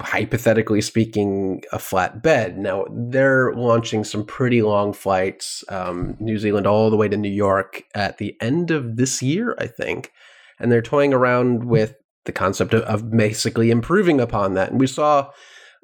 hypothetically 0.00 0.80
speaking 0.80 1.62
a 1.72 1.78
flat 1.78 2.22
bed. 2.22 2.56
Now 2.56 2.86
they're 2.90 3.52
launching 3.54 4.04
some 4.04 4.24
pretty 4.24 4.62
long 4.62 4.92
flights 4.92 5.62
um, 5.68 6.16
new 6.20 6.38
zealand 6.38 6.66
all 6.66 6.88
the 6.88 6.96
way 6.96 7.08
to 7.08 7.16
new 7.16 7.28
york 7.28 7.82
at 7.94 8.16
the 8.16 8.34
end 8.40 8.70
of 8.70 8.96
this 8.96 9.22
year 9.22 9.54
i 9.58 9.66
think. 9.66 10.12
And 10.58 10.72
they're 10.72 10.80
toying 10.80 11.12
around 11.12 11.64
with 11.64 11.96
the 12.24 12.32
concept 12.32 12.72
of, 12.74 12.82
of 12.82 13.10
basically 13.10 13.70
improving 13.70 14.20
upon 14.20 14.54
that. 14.54 14.70
And 14.70 14.80
we 14.80 14.86
saw 14.86 15.30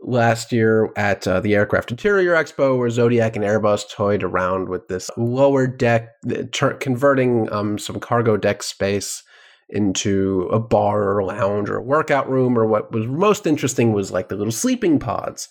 last 0.02 0.52
year 0.52 0.90
at 0.96 1.26
uh, 1.26 1.40
the 1.40 1.54
aircraft 1.54 1.90
interior 1.90 2.34
expo 2.34 2.78
where 2.78 2.90
zodiac 2.90 3.36
and 3.36 3.44
airbus 3.44 3.88
toyed 3.90 4.22
around 4.22 4.68
with 4.68 4.88
this 4.88 5.10
lower 5.16 5.66
deck 5.66 6.14
tur- 6.52 6.74
converting 6.74 7.52
um, 7.52 7.78
some 7.78 8.00
cargo 8.00 8.36
deck 8.36 8.62
space 8.62 9.22
into 9.68 10.48
a 10.52 10.58
bar 10.58 11.16
or 11.16 11.22
lounge 11.22 11.68
or 11.68 11.76
a 11.76 11.82
workout 11.82 12.28
room 12.28 12.58
or 12.58 12.66
what 12.66 12.90
was 12.92 13.06
most 13.06 13.46
interesting 13.46 13.92
was 13.92 14.10
like 14.10 14.28
the 14.28 14.36
little 14.36 14.52
sleeping 14.52 14.98
pods. 14.98 15.48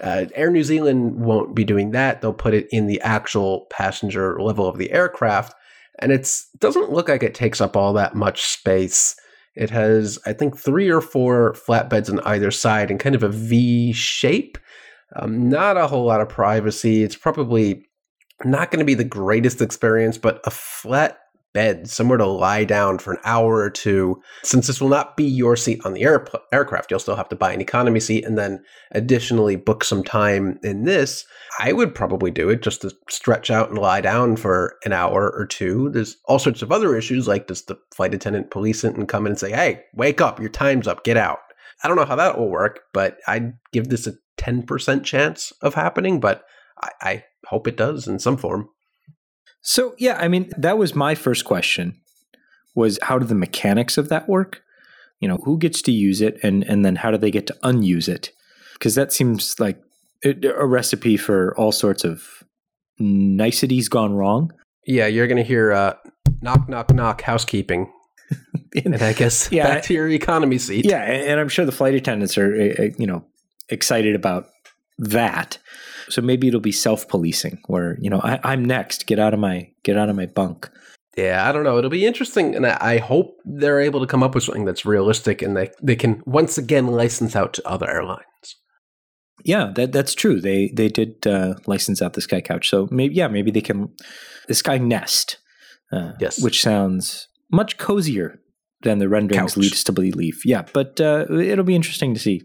Uh, 0.00 0.26
air 0.34 0.50
new 0.50 0.64
zealand 0.64 1.14
won't 1.16 1.54
be 1.54 1.62
doing 1.62 1.92
that. 1.92 2.20
They'll 2.20 2.32
put 2.32 2.54
it 2.54 2.66
in 2.72 2.86
the 2.86 3.00
actual 3.02 3.66
passenger 3.70 4.40
level 4.40 4.66
of 4.66 4.78
the 4.78 4.90
aircraft 4.90 5.54
and 5.98 6.10
it 6.10 6.28
doesn't 6.58 6.90
look 6.90 7.08
like 7.08 7.22
it 7.22 7.34
takes 7.34 7.60
up 7.60 7.76
all 7.76 7.92
that 7.92 8.14
much 8.14 8.42
space 8.42 9.16
it 9.54 9.70
has 9.70 10.18
i 10.26 10.32
think 10.32 10.56
three 10.56 10.88
or 10.88 11.00
four 11.00 11.52
flatbeds 11.54 12.10
on 12.10 12.20
either 12.20 12.50
side 12.50 12.90
and 12.90 13.00
kind 13.00 13.14
of 13.14 13.22
a 13.22 13.28
v 13.28 13.92
shape. 13.92 14.58
Um, 15.16 15.50
not 15.50 15.76
a 15.76 15.86
whole 15.86 16.06
lot 16.06 16.22
of 16.22 16.30
privacy. 16.30 17.02
It's 17.02 17.16
probably 17.16 17.84
not 18.44 18.70
going 18.70 18.78
to 18.78 18.84
be 18.86 18.94
the 18.94 19.04
greatest 19.04 19.60
experience 19.60 20.16
but 20.18 20.40
a 20.44 20.50
flat 20.50 21.18
bed, 21.52 21.88
somewhere 21.88 22.18
to 22.18 22.26
lie 22.26 22.64
down 22.64 22.98
for 22.98 23.12
an 23.12 23.20
hour 23.24 23.56
or 23.56 23.70
two. 23.70 24.20
Since 24.42 24.66
this 24.66 24.80
will 24.80 24.88
not 24.88 25.16
be 25.16 25.24
your 25.24 25.56
seat 25.56 25.80
on 25.84 25.92
the 25.92 26.02
air- 26.02 26.26
aircraft, 26.52 26.90
you'll 26.90 27.00
still 27.00 27.16
have 27.16 27.28
to 27.30 27.36
buy 27.36 27.52
an 27.52 27.60
economy 27.60 28.00
seat 28.00 28.24
and 28.24 28.38
then 28.38 28.62
additionally 28.92 29.56
book 29.56 29.84
some 29.84 30.02
time 30.02 30.58
in 30.62 30.84
this. 30.84 31.24
I 31.60 31.72
would 31.72 31.94
probably 31.94 32.30
do 32.30 32.48
it 32.48 32.62
just 32.62 32.82
to 32.82 32.92
stretch 33.08 33.50
out 33.50 33.68
and 33.68 33.78
lie 33.78 34.00
down 34.00 34.36
for 34.36 34.76
an 34.84 34.92
hour 34.92 35.30
or 35.30 35.46
two. 35.46 35.90
There's 35.90 36.16
all 36.26 36.38
sorts 36.38 36.62
of 36.62 36.72
other 36.72 36.96
issues, 36.96 37.28
like 37.28 37.46
does 37.46 37.62
the 37.62 37.78
flight 37.94 38.14
attendant 38.14 38.50
police 38.50 38.84
it 38.84 38.96
and 38.96 39.08
come 39.08 39.26
in 39.26 39.32
and 39.32 39.38
say, 39.38 39.50
hey, 39.50 39.82
wake 39.94 40.20
up, 40.20 40.40
your 40.40 40.48
time's 40.48 40.88
up, 40.88 41.04
get 41.04 41.16
out. 41.16 41.38
I 41.82 41.88
don't 41.88 41.96
know 41.96 42.04
how 42.04 42.16
that 42.16 42.38
will 42.38 42.48
work, 42.48 42.80
but 42.92 43.18
I'd 43.26 43.54
give 43.72 43.88
this 43.88 44.06
a 44.06 44.14
10% 44.38 45.04
chance 45.04 45.52
of 45.62 45.74
happening, 45.74 46.20
but 46.20 46.44
I, 46.80 46.90
I 47.02 47.24
hope 47.46 47.66
it 47.66 47.76
does 47.76 48.06
in 48.06 48.18
some 48.18 48.36
form. 48.36 48.68
So 49.62 49.94
yeah, 49.98 50.16
I 50.18 50.28
mean 50.28 50.50
that 50.56 50.78
was 50.78 50.94
my 50.94 51.14
first 51.14 51.44
question 51.44 51.98
was 52.74 52.98
how 53.02 53.18
do 53.18 53.26
the 53.26 53.34
mechanics 53.34 53.96
of 53.98 54.08
that 54.08 54.28
work? 54.28 54.62
You 55.20 55.28
know, 55.28 55.36
who 55.44 55.58
gets 55.58 55.82
to 55.82 55.92
use 55.92 56.20
it 56.20 56.38
and 56.42 56.64
and 56.64 56.84
then 56.84 56.96
how 56.96 57.10
do 57.10 57.18
they 57.18 57.30
get 57.30 57.46
to 57.46 57.56
unuse 57.62 58.08
it? 58.08 58.32
Because 58.74 58.94
that 58.96 59.12
seems 59.12 59.58
like 59.60 59.80
a 60.24 60.66
recipe 60.66 61.16
for 61.16 61.54
all 61.56 61.72
sorts 61.72 62.04
of 62.04 62.42
niceties 62.98 63.88
gone 63.88 64.12
wrong. 64.14 64.52
Yeah, 64.86 65.06
you're 65.06 65.26
going 65.26 65.38
to 65.38 65.44
hear 65.44 65.72
uh, 65.72 65.94
knock, 66.40 66.68
knock, 66.68 66.92
knock, 66.92 67.22
housekeeping. 67.22 67.92
and 68.84 68.96
I 68.96 69.12
guess 69.12 69.50
Yeah. 69.52 69.64
back 69.68 69.82
to 69.84 69.94
your 69.94 70.08
economy 70.08 70.58
seat. 70.58 70.84
Yeah, 70.86 71.02
and 71.02 71.38
I'm 71.38 71.48
sure 71.48 71.64
the 71.64 71.72
flight 71.72 71.94
attendants 71.94 72.36
are 72.38 72.54
uh, 72.54 72.84
uh, 72.84 72.88
you 72.98 73.06
know 73.06 73.24
excited 73.68 74.14
about 74.14 74.48
that. 75.02 75.58
So 76.08 76.20
maybe 76.22 76.48
it'll 76.48 76.60
be 76.60 76.72
self-policing 76.72 77.60
where 77.66 77.96
you 78.00 78.10
know 78.10 78.20
I, 78.22 78.40
I'm 78.44 78.64
next. 78.64 79.06
Get 79.06 79.18
out 79.18 79.34
of 79.34 79.40
my 79.40 79.68
get 79.84 79.96
out 79.96 80.08
of 80.08 80.16
my 80.16 80.26
bunk. 80.26 80.68
Yeah, 81.16 81.46
I 81.46 81.52
don't 81.52 81.64
know. 81.64 81.76
It'll 81.78 81.90
be 81.90 82.06
interesting, 82.06 82.54
and 82.56 82.66
I 82.66 82.76
I 82.80 82.98
hope 82.98 83.36
they're 83.44 83.80
able 83.80 84.00
to 84.00 84.06
come 84.06 84.22
up 84.22 84.34
with 84.34 84.44
something 84.44 84.64
that's 84.64 84.84
realistic, 84.86 85.42
and 85.42 85.56
they 85.56 85.70
they 85.82 85.96
can 85.96 86.22
once 86.26 86.56
again 86.58 86.86
license 86.88 87.36
out 87.36 87.52
to 87.54 87.68
other 87.68 87.88
airlines. 87.88 88.26
Yeah, 89.44 89.72
that 89.74 89.92
that's 89.92 90.14
true. 90.14 90.40
They 90.40 90.70
they 90.74 90.88
did 90.88 91.26
uh, 91.26 91.54
license 91.66 92.00
out 92.00 92.12
the 92.14 92.20
Sky 92.20 92.40
Couch, 92.40 92.68
so 92.68 92.88
maybe 92.90 93.14
yeah, 93.14 93.28
maybe 93.28 93.50
they 93.50 93.60
can 93.60 93.88
the 94.48 94.54
Sky 94.54 94.78
Nest, 94.78 95.38
uh, 95.92 96.12
Yes. 96.20 96.42
which 96.42 96.60
sounds 96.62 97.28
much 97.50 97.76
cozier 97.76 98.40
than 98.82 98.98
the 98.98 99.08
renderings 99.08 99.52
Couch. 99.54 99.56
lead 99.56 99.72
us 99.72 99.84
to 99.84 99.92
believe. 99.92 100.40
Yeah, 100.44 100.62
but 100.72 101.00
uh, 101.00 101.26
it'll 101.30 101.64
be 101.64 101.74
interesting 101.76 102.14
to 102.14 102.20
see, 102.20 102.42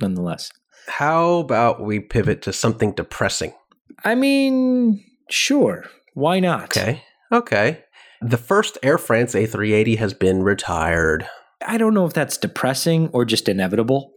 nonetheless. 0.00 0.50
How 0.86 1.36
about 1.38 1.82
we 1.82 2.00
pivot 2.00 2.42
to 2.42 2.52
something 2.52 2.92
depressing? 2.92 3.52
I 4.04 4.14
mean, 4.14 5.04
sure, 5.30 5.84
why 6.14 6.40
not? 6.40 6.64
Okay. 6.64 7.02
Okay. 7.32 7.84
The 8.20 8.36
first 8.36 8.78
Air 8.82 8.98
France 8.98 9.34
A380 9.34 9.98
has 9.98 10.14
been 10.14 10.42
retired. 10.42 11.26
I 11.66 11.78
don't 11.78 11.94
know 11.94 12.06
if 12.06 12.12
that's 12.12 12.36
depressing 12.36 13.08
or 13.08 13.24
just 13.24 13.48
inevitable. 13.48 14.12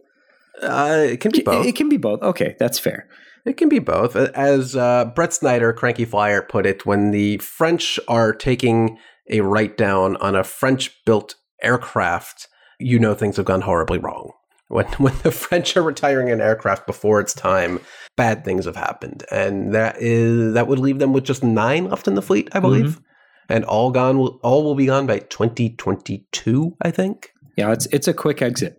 Uh, 0.62 1.06
it 1.10 1.20
can 1.20 1.30
be 1.30 1.42
both. 1.42 1.66
It 1.66 1.76
can 1.76 1.88
be 1.88 1.96
both. 1.96 2.22
Okay, 2.22 2.56
that's 2.58 2.78
fair. 2.78 3.08
It 3.44 3.56
can 3.56 3.68
be 3.68 3.78
both. 3.78 4.16
As 4.16 4.76
uh, 4.76 5.06
Brett 5.14 5.32
Snyder, 5.32 5.72
Cranky 5.72 6.04
Flier, 6.04 6.42
put 6.42 6.66
it, 6.66 6.84
when 6.84 7.12
the 7.12 7.38
French 7.38 7.98
are 8.08 8.32
taking 8.32 8.98
a 9.30 9.40
write 9.40 9.76
down 9.76 10.16
on 10.16 10.34
a 10.34 10.44
French 10.44 11.04
built 11.04 11.36
aircraft, 11.62 12.48
you 12.78 12.98
know 12.98 13.14
things 13.14 13.36
have 13.36 13.46
gone 13.46 13.62
horribly 13.62 13.98
wrong. 13.98 14.32
When, 14.68 14.86
when 14.98 15.14
the 15.22 15.32
French 15.32 15.76
are 15.76 15.82
retiring 15.82 16.30
an 16.30 16.40
aircraft 16.40 16.86
before 16.86 17.20
its 17.20 17.34
time, 17.34 17.80
bad 18.16 18.44
things 18.44 18.64
have 18.66 18.76
happened. 18.76 19.24
And 19.30 19.74
that 19.74 19.96
is 20.00 20.54
that 20.54 20.68
would 20.68 20.78
leave 20.78 20.98
them 20.98 21.12
with 21.12 21.24
just 21.24 21.42
nine 21.42 21.88
left 21.88 22.08
in 22.08 22.14
the 22.14 22.22
fleet, 22.22 22.48
I 22.52 22.58
mm-hmm. 22.58 22.62
believe. 22.62 23.00
And 23.48 23.64
all 23.64 23.90
gone 23.90 24.18
will 24.18 24.38
all 24.42 24.62
will 24.62 24.74
be 24.74 24.86
gone 24.86 25.06
by 25.06 25.20
2022, 25.20 26.76
I 26.82 26.90
think. 26.90 27.32
Yeah, 27.56 27.72
it's 27.72 27.86
it's 27.86 28.08
a 28.08 28.14
quick 28.14 28.42
exit. 28.42 28.78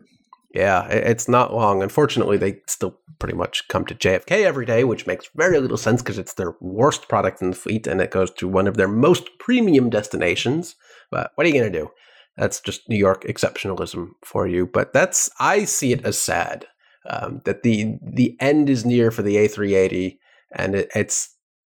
Yeah, 0.53 0.87
it's 0.87 1.27
not 1.27 1.53
long. 1.53 1.83
Unfortunately, 1.83 2.37
they 2.37 2.61
still 2.65 2.97
pretty 3.19 3.35
much 3.35 3.67
come 3.67 3.85
to 3.85 3.93
JFK 3.93 4.43
every 4.43 4.65
day, 4.65 4.83
which 4.83 5.05
makes 5.05 5.29
very 5.35 5.59
little 5.59 5.77
sense 5.77 6.01
because 6.01 6.17
it's 6.17 6.33
their 6.33 6.55
worst 6.59 7.07
product 7.07 7.41
in 7.41 7.51
the 7.51 7.55
fleet 7.55 7.85
and 7.85 8.01
it 8.01 8.09
goes 8.09 8.31
to 8.31 8.47
one 8.47 8.65
of 8.65 8.75
their 8.75 8.87
most 8.87 9.37
premium 9.37 9.89
destinations. 9.89 10.75
But 11.11 11.31
what 11.35 11.45
are 11.45 11.49
you 11.49 11.59
going 11.59 11.71
to 11.71 11.79
do? 11.79 11.91
That's 12.39 12.61
just 12.61 12.87
New 12.87 12.97
York 12.97 13.25
exceptionalism 13.25 14.11
for 14.23 14.47
you. 14.47 14.65
But 14.65 14.93
that's 14.93 15.29
I 15.39 15.65
see 15.65 15.91
it 15.91 16.05
as 16.05 16.17
sad 16.17 16.65
um, 17.09 17.41
that 17.43 17.63
the 17.63 17.97
the 18.01 18.37
end 18.39 18.69
is 18.69 18.85
near 18.85 19.11
for 19.11 19.21
the 19.21 19.35
A380, 19.35 20.17
and 20.53 20.75
it, 20.75 20.89
it's 20.95 21.35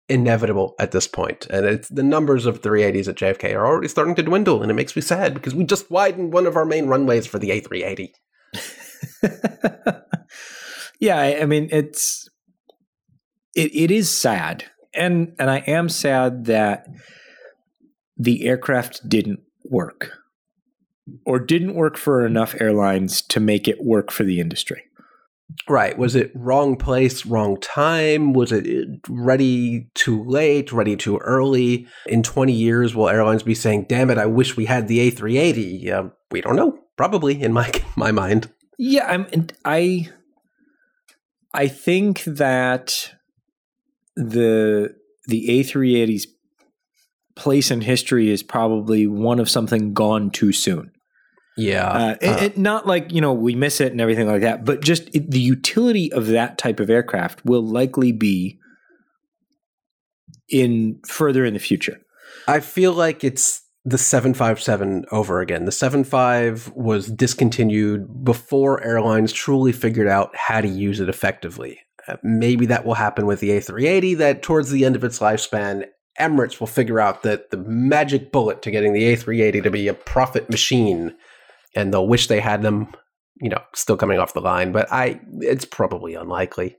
inevitable 0.10 0.76
at 0.80 0.92
this 0.92 1.08
point. 1.08 1.48
And 1.50 1.66
it's 1.66 1.88
the 1.88 2.04
numbers 2.04 2.46
of 2.46 2.62
380s 2.62 3.08
at 3.08 3.16
JFK 3.16 3.54
are 3.56 3.66
already 3.66 3.88
starting 3.88 4.16
to 4.16 4.24
dwindle, 4.24 4.62
and 4.62 4.70
it 4.70 4.76
makes 4.76 4.96
me 4.96 5.02
sad 5.02 5.34
because 5.34 5.56
we 5.56 5.64
just 5.64 5.90
widened 5.90 6.34
one 6.34 6.46
of 6.46 6.58
our 6.58 6.66
main 6.66 6.88
runways 6.88 7.26
for 7.26 7.40
the 7.40 7.50
A380. 7.52 8.10
yeah, 11.00 11.20
I, 11.20 11.42
I 11.42 11.46
mean 11.46 11.70
it's 11.72 12.28
it 13.56 13.74
it 13.74 13.92
is 13.92 14.10
sad, 14.10 14.66
and 14.94 15.36
and 15.40 15.50
I 15.50 15.60
am 15.60 15.88
sad 15.88 16.46
that 16.46 16.86
the 18.18 18.46
aircraft 18.46 19.08
didn't 19.08 19.40
work, 19.64 20.12
or 21.26 21.40
didn't 21.40 21.76
work 21.76 21.98
for 21.98 22.26
enough 22.26 22.56
airlines 22.60 23.22
to 23.24 23.40
make 23.40 23.68
it 23.68 23.84
work 23.84 24.12
for 24.12 24.24
the 24.24 24.40
industry. 24.40 24.84
Right. 25.68 25.98
Was 25.98 26.16
it 26.16 26.32
wrong 26.36 26.76
place, 26.76 27.26
wrong 27.26 27.60
time? 27.60 28.34
Was 28.34 28.52
it 28.52 28.68
uh, 28.68 28.98
ready 29.10 29.90
too 29.96 30.24
late, 30.24 30.72
ready 30.72 30.96
too 30.96 31.18
early? 31.18 31.88
In 32.06 32.22
20 32.22 32.54
years, 32.54 32.96
will 32.96 33.10
airlines 33.10 33.44
be 33.44 33.56
saying, 33.56 33.86
damn 33.90 34.12
it, 34.12 34.18
I 34.18 34.28
wish 34.28 34.56
we 34.56 34.66
had 34.66 34.88
the 34.88 35.12
A380? 35.12 35.92
Um, 35.92 36.12
we 36.30 36.42
don't 36.42 36.56
know. 36.56 36.78
Probably, 36.98 37.42
in 37.42 37.54
my 37.54 37.72
my 37.96 38.12
mind. 38.12 38.52
Yeah, 38.78 39.08
I'm, 39.08 39.48
I 39.66 40.10
I 41.54 41.68
think 41.68 42.24
that 42.26 43.14
the 44.16 44.96
the 45.28 45.48
A380's 45.48 46.28
place 47.36 47.72
in 47.72 47.82
history 47.82 48.30
is 48.30 48.44
probably 48.44 49.08
one 49.08 49.40
of 49.40 49.50
something 49.50 49.94
gone 49.94 50.30
too 50.30 50.52
soon. 50.52 50.92
Yeah. 51.60 51.88
Uh, 51.88 52.16
it, 52.22 52.44
it- 52.44 52.58
not 52.58 52.88
like 52.88 53.12
you 53.12 53.22
know 53.22 53.34
we 53.34 53.56
miss 53.56 53.82
it 53.82 53.92
and 53.92 54.02
everything 54.02 54.28
like 54.28 54.42
that, 54.42 54.66
but 54.66 54.82
just 54.82 55.14
it, 55.16 55.30
the 55.32 55.40
utility 55.40 56.12
of 56.14 56.28
that 56.28 56.58
type 56.58 56.80
of 56.80 56.90
aircraft 56.90 57.44
will 57.46 57.62
likely 57.64 58.12
be 58.12 58.60
in 60.50 61.00
further 61.08 61.46
in 61.46 61.54
the 61.54 61.60
future. 61.60 62.00
I 62.48 62.60
feel 62.60 62.94
like 62.94 63.24
it's 63.24 63.62
the 63.86 63.98
757 63.98 65.06
over 65.12 65.42
again. 65.42 65.66
The 65.66 65.72
75 65.72 66.72
was 66.76 67.08
discontinued 67.08 68.24
before 68.24 68.84
airlines 68.84 69.32
truly 69.32 69.72
figured 69.72 70.08
out 70.08 70.36
how 70.36 70.62
to 70.62 70.68
use 70.68 71.00
it 71.00 71.10
effectively. 71.10 71.80
Uh, 72.08 72.18
maybe 72.24 72.66
that 72.66 72.86
will 72.86 72.96
happen 72.96 73.26
with 73.26 73.40
the 73.40 73.50
A380, 73.50 74.18
that 74.18 74.42
towards 74.44 74.72
the 74.72 74.86
end 74.86 74.96
of 74.96 75.04
its 75.04 75.20
lifespan, 75.20 75.86
Emirates 76.20 76.60
will 76.60 76.68
figure 76.68 77.00
out 77.00 77.24
that 77.24 77.50
the 77.52 77.58
magic 77.58 78.32
bullet 78.32 78.62
to 78.64 78.72
getting 78.72 78.94
the 78.94 79.04
A380 79.04 79.64
to 79.64 79.72
be 79.72 79.88
a 79.88 79.94
profit 79.94 80.50
machine, 80.50 81.16
and 81.76 81.94
they'll 81.94 82.08
wish 82.08 82.28
they 82.28 82.40
had 82.40 82.62
them, 82.62 82.88
you 83.42 83.50
know, 83.50 83.62
still 83.74 83.98
coming 83.98 84.20
off 84.20 84.34
the 84.34 84.42
line. 84.42 84.72
But 84.72 84.92
I, 84.92 85.20
it's 85.40 85.66
probably 85.66 86.16
unlikely. 86.16 86.78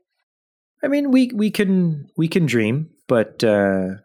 I 0.83 0.88
mean, 0.88 1.11
we 1.11 1.31
we 1.35 1.50
can 1.50 2.09
we 2.16 2.26
can 2.29 2.46
dream, 2.46 2.90
but 3.07 3.44
uh, 3.44 3.96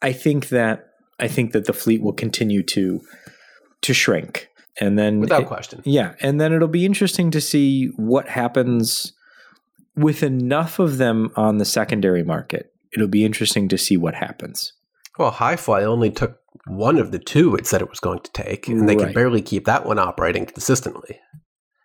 I 0.00 0.12
think 0.12 0.48
that 0.48 0.86
I 1.20 1.28
think 1.28 1.52
that 1.52 1.66
the 1.66 1.72
fleet 1.72 2.02
will 2.02 2.12
continue 2.14 2.62
to 2.64 3.00
to 3.82 3.92
shrink, 3.94 4.48
and 4.80 4.98
then 4.98 5.20
Without 5.20 5.42
it- 5.42 5.46
question. 5.48 5.82
yeah, 5.84 6.14
and 6.20 6.40
then 6.40 6.52
it'll 6.52 6.68
be 6.68 6.86
interesting 6.86 7.30
to 7.32 7.40
see 7.40 7.86
what 7.96 8.28
happens 8.28 9.12
with 9.94 10.22
enough 10.22 10.78
of 10.78 10.96
them 10.98 11.30
on 11.36 11.58
the 11.58 11.64
secondary 11.64 12.22
market. 12.22 12.72
It'll 12.94 13.08
be 13.08 13.24
interesting 13.24 13.68
to 13.68 13.76
see 13.76 13.96
what 13.96 14.14
happens. 14.14 14.72
Well, 15.18 15.30
Hi 15.32 15.56
Fly 15.56 15.82
only 15.82 16.10
took 16.10 16.38
one 16.66 16.98
of 16.98 17.10
the 17.10 17.18
two 17.18 17.54
it 17.56 17.66
said 17.66 17.82
it 17.82 17.90
was 17.90 18.00
going 18.00 18.20
to 18.20 18.32
take, 18.32 18.68
and 18.68 18.88
they 18.88 18.96
Right. 18.96 19.06
can 19.06 19.14
barely 19.14 19.42
keep 19.42 19.64
that 19.66 19.84
one 19.84 19.98
operating 19.98 20.46
consistently. 20.46 21.18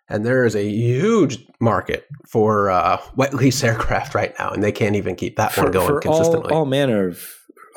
And 0.08 0.24
there 0.24 0.44
is 0.44 0.54
a 0.54 0.64
huge 0.68 1.38
market 1.60 2.06
for 2.30 2.70
uh, 2.70 3.00
wet 3.16 3.34
lease 3.34 3.64
aircraft 3.64 4.14
right 4.14 4.34
now, 4.38 4.50
and 4.50 4.62
they 4.62 4.72
can't 4.72 4.96
even 4.96 5.16
keep 5.16 5.36
that 5.36 5.56
one 5.56 5.70
going 5.72 5.90
all, 5.94 6.00
consistently. 6.00 6.50
all 6.52 6.64
manner 6.66 7.08
of 7.08 7.22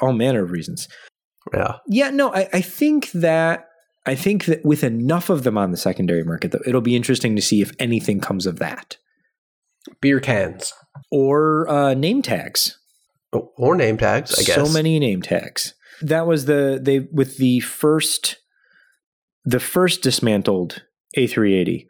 all 0.02 0.14
manner 0.14 0.44
of 0.44 0.52
reasons. 0.52 0.88
yeah, 1.54 1.78
Yeah, 1.88 2.10
no, 2.12 2.32
I, 2.34 2.48
I 2.54 2.62
think 2.62 3.12
that 3.14 3.68
I 4.06 4.14
think 4.16 4.46
that 4.46 4.64
with 4.64 4.84
enough 4.84 5.30
of 5.30 5.44
them 5.44 5.58
on 5.58 5.72
the 5.72 5.78
secondary 5.78 6.24
market, 6.24 6.52
though, 6.52 6.62
it'll 6.66 6.82
be 6.82 6.96
interesting 6.96 7.36
to 7.36 7.42
see 7.42 7.62
if 7.62 7.72
anything 7.80 8.20
comes 8.20 8.46
of 8.46 8.60
that. 8.60 8.98
beer 10.02 10.20
cans 10.20 10.72
or 11.12 11.68
uh, 11.70 11.94
name 11.94 12.22
tags. 12.22 12.78
Oh, 13.34 13.52
or 13.58 13.76
name 13.76 13.98
tags. 13.98 14.38
I 14.40 14.44
guess 14.44 14.56
So 14.56 14.72
many 14.72 15.00
name 15.00 15.22
tags. 15.22 15.74
That 16.02 16.28
was 16.28 16.46
the 16.46 16.80
they 16.82 17.00
with 17.12 17.38
the 17.38 17.60
first 17.62 18.38
the 19.44 19.60
first 19.60 20.02
dismantled 20.02 20.84
A380 21.18 21.88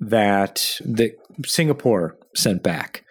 that 0.00 0.78
the 0.84 1.12
Singapore 1.44 2.16
sent 2.34 2.62
back. 2.62 3.04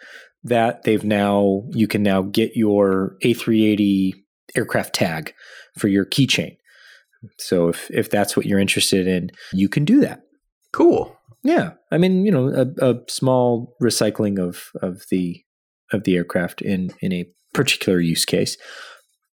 That 0.43 0.83
they've 0.83 1.03
now 1.03 1.63
you 1.71 1.87
can 1.87 2.03
now 2.03 2.21
get 2.21 2.55
your 2.55 3.17
A380 3.23 4.13
aircraft 4.55 4.95
tag 4.95 5.33
for 5.77 5.87
your 5.87 6.05
keychain. 6.05 6.57
So 7.37 7.67
if 7.69 7.89
if 7.91 8.09
that's 8.09 8.37
what 8.37 8.45
you're 8.45 8.59
interested 8.59 9.07
in, 9.07 9.31
you 9.51 9.67
can 9.69 9.85
do 9.85 9.99
that. 10.01 10.21
Cool. 10.71 11.17
Yeah, 11.43 11.71
I 11.91 11.97
mean, 11.97 12.25
you 12.25 12.31
know, 12.31 12.49
a, 12.49 12.91
a 12.91 12.99
small 13.07 13.75
recycling 13.81 14.39
of 14.39 14.71
of 14.81 15.05
the 15.09 15.43
of 15.91 16.03
the 16.03 16.15
aircraft 16.15 16.61
in 16.61 16.91
in 16.99 17.13
a 17.13 17.25
particular 17.57 17.99
use 17.99 18.23
case, 18.23 18.55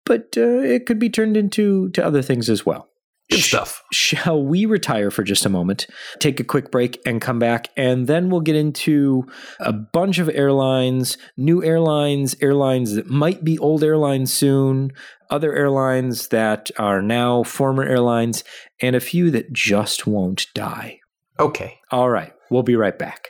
but 0.05 0.35
uh, 0.37 0.59
it 0.61 0.87
could 0.87 0.99
be 0.99 1.09
turned 1.11 1.37
into 1.37 1.91
to 1.91 2.05
other 2.05 2.23
things 2.23 2.51
as 2.51 2.67
well. 2.67 2.89
Good 3.31 3.41
Sh- 3.41 3.49
stuff. 3.49 3.83
Shall 3.93 4.45
we 4.45 4.67
retire 4.67 5.11
for 5.11 5.23
just 5.23 5.47
a 5.47 5.49
moment, 5.49 5.87
take 6.19 6.41
a 6.41 6.45
quick 6.45 6.71
break, 6.71 7.01
and 7.07 7.21
come 7.21 7.39
back, 7.39 7.69
and 7.77 8.07
then 8.07 8.29
we'll 8.29 8.41
get 8.41 8.57
into 8.57 9.27
a 9.61 9.73
bunch 9.73 10.19
of 10.19 10.29
airlines, 10.29 11.17
new 11.37 11.63
airlines, 11.63 12.35
airlines 12.41 12.95
that 12.95 13.09
might 13.09 13.45
be 13.45 13.59
old 13.59 13.83
airlines 13.85 14.33
soon, 14.33 14.91
other 15.31 15.55
airlines 15.55 16.29
that 16.29 16.71
are 16.79 17.01
now 17.01 17.43
former 17.45 17.85
airlines, 17.85 18.45
and 18.81 18.95
a 18.95 19.01
few 19.01 19.31
that 19.31 19.53
just 19.53 20.07
won't 20.07 20.47
die. 20.55 20.99
Okay. 21.39 21.79
All 21.91 22.11
right, 22.11 22.33
we'll 22.51 22.63
be 22.63 22.77
right 22.77 22.99
back. 22.99 23.29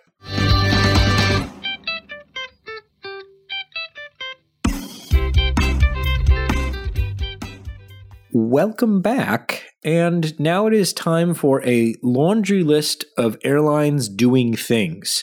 Welcome 8.36 9.00
back. 9.00 9.62
And 9.84 10.38
now 10.40 10.66
it 10.66 10.74
is 10.74 10.92
time 10.92 11.34
for 11.34 11.64
a 11.64 11.94
laundry 12.02 12.64
list 12.64 13.04
of 13.16 13.38
airlines 13.44 14.08
doing 14.08 14.56
things. 14.56 15.22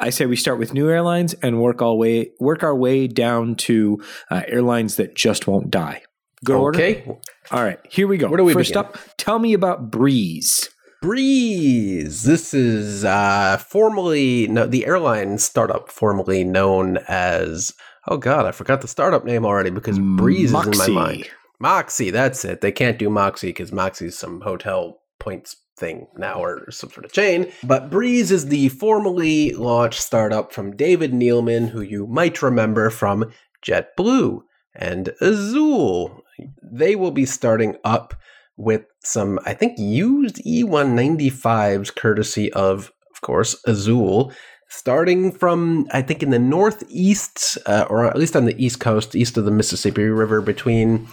I 0.00 0.10
say 0.10 0.26
we 0.26 0.34
start 0.34 0.58
with 0.58 0.74
new 0.74 0.90
airlines 0.90 1.32
and 1.34 1.60
work 1.60 1.80
all 1.80 1.96
way 1.96 2.32
work 2.40 2.64
our 2.64 2.74
way 2.74 3.06
down 3.06 3.54
to 3.54 4.02
uh, 4.32 4.42
airlines 4.48 4.96
that 4.96 5.14
just 5.14 5.46
won't 5.46 5.70
die. 5.70 6.02
Good 6.44 6.56
order. 6.56 6.76
Okay. 6.76 7.06
All 7.52 7.62
right, 7.62 7.78
here 7.88 8.08
we 8.08 8.18
go. 8.18 8.26
Where 8.26 8.38
do 8.38 8.42
we 8.42 8.52
First 8.52 8.70
begin? 8.70 8.84
up, 8.84 8.98
tell 9.16 9.38
me 9.38 9.52
about 9.52 9.92
Breeze. 9.92 10.70
Breeze. 11.02 12.24
This 12.24 12.52
is 12.52 13.04
uh, 13.04 13.58
formerly 13.58 14.48
no, 14.48 14.66
the 14.66 14.86
airline 14.86 15.38
startup 15.38 15.88
formerly 15.88 16.42
known 16.42 16.98
as. 17.06 17.74
Oh 18.08 18.16
God, 18.16 18.44
I 18.44 18.50
forgot 18.50 18.80
the 18.80 18.88
startup 18.88 19.24
name 19.24 19.44
already 19.46 19.70
because 19.70 20.00
Breeze 20.00 20.50
Moxie. 20.50 20.70
is 20.70 20.88
in 20.88 20.94
my 20.94 21.00
mind. 21.00 21.30
Moxie, 21.60 22.10
that's 22.10 22.44
it. 22.44 22.62
They 22.62 22.72
can't 22.72 22.98
do 22.98 23.10
Moxie 23.10 23.48
because 23.48 23.70
Moxie's 23.70 24.18
some 24.18 24.40
hotel 24.40 24.98
points 25.18 25.56
thing 25.76 26.06
now 26.16 26.42
or 26.42 26.70
some 26.70 26.90
sort 26.90 27.04
of 27.04 27.12
chain. 27.12 27.50
But 27.62 27.90
Breeze 27.90 28.30
is 28.30 28.46
the 28.46 28.68
formally 28.70 29.52
launched 29.52 30.00
startup 30.00 30.52
from 30.52 30.76
David 30.76 31.12
Neeleman, 31.12 31.68
who 31.68 31.80
you 31.80 32.06
might 32.06 32.42
remember 32.42 32.90
from 32.90 33.32
JetBlue 33.64 34.40
and 34.74 35.10
Azul. 35.20 36.22
They 36.62 36.96
will 36.96 37.10
be 37.10 37.26
starting 37.26 37.76
up 37.84 38.14
with 38.56 38.84
some, 39.02 39.38
I 39.44 39.54
think, 39.54 39.78
used 39.78 40.36
E195s, 40.46 41.94
courtesy 41.94 42.52
of, 42.52 42.92
of 43.14 43.20
course, 43.22 43.60
Azul. 43.66 44.32
Starting 44.68 45.32
from, 45.32 45.88
I 45.92 46.00
think, 46.00 46.22
in 46.22 46.30
the 46.30 46.38
northeast, 46.38 47.58
uh, 47.66 47.86
or 47.90 48.06
at 48.06 48.16
least 48.16 48.36
on 48.36 48.44
the 48.44 48.64
east 48.64 48.78
coast, 48.78 49.16
east 49.16 49.36
of 49.36 49.44
the 49.44 49.50
Mississippi 49.50 50.04
River, 50.04 50.40
between 50.40 51.08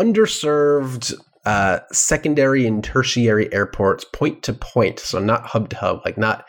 underserved 0.00 1.14
uh, 1.44 1.80
secondary 1.92 2.66
and 2.66 2.82
tertiary 2.82 3.52
airports, 3.52 4.04
point 4.04 4.42
to 4.44 4.52
point. 4.52 4.98
So 4.98 5.18
not 5.18 5.46
hub 5.46 5.68
to 5.70 5.76
hub, 5.76 6.00
like 6.04 6.18
not 6.18 6.44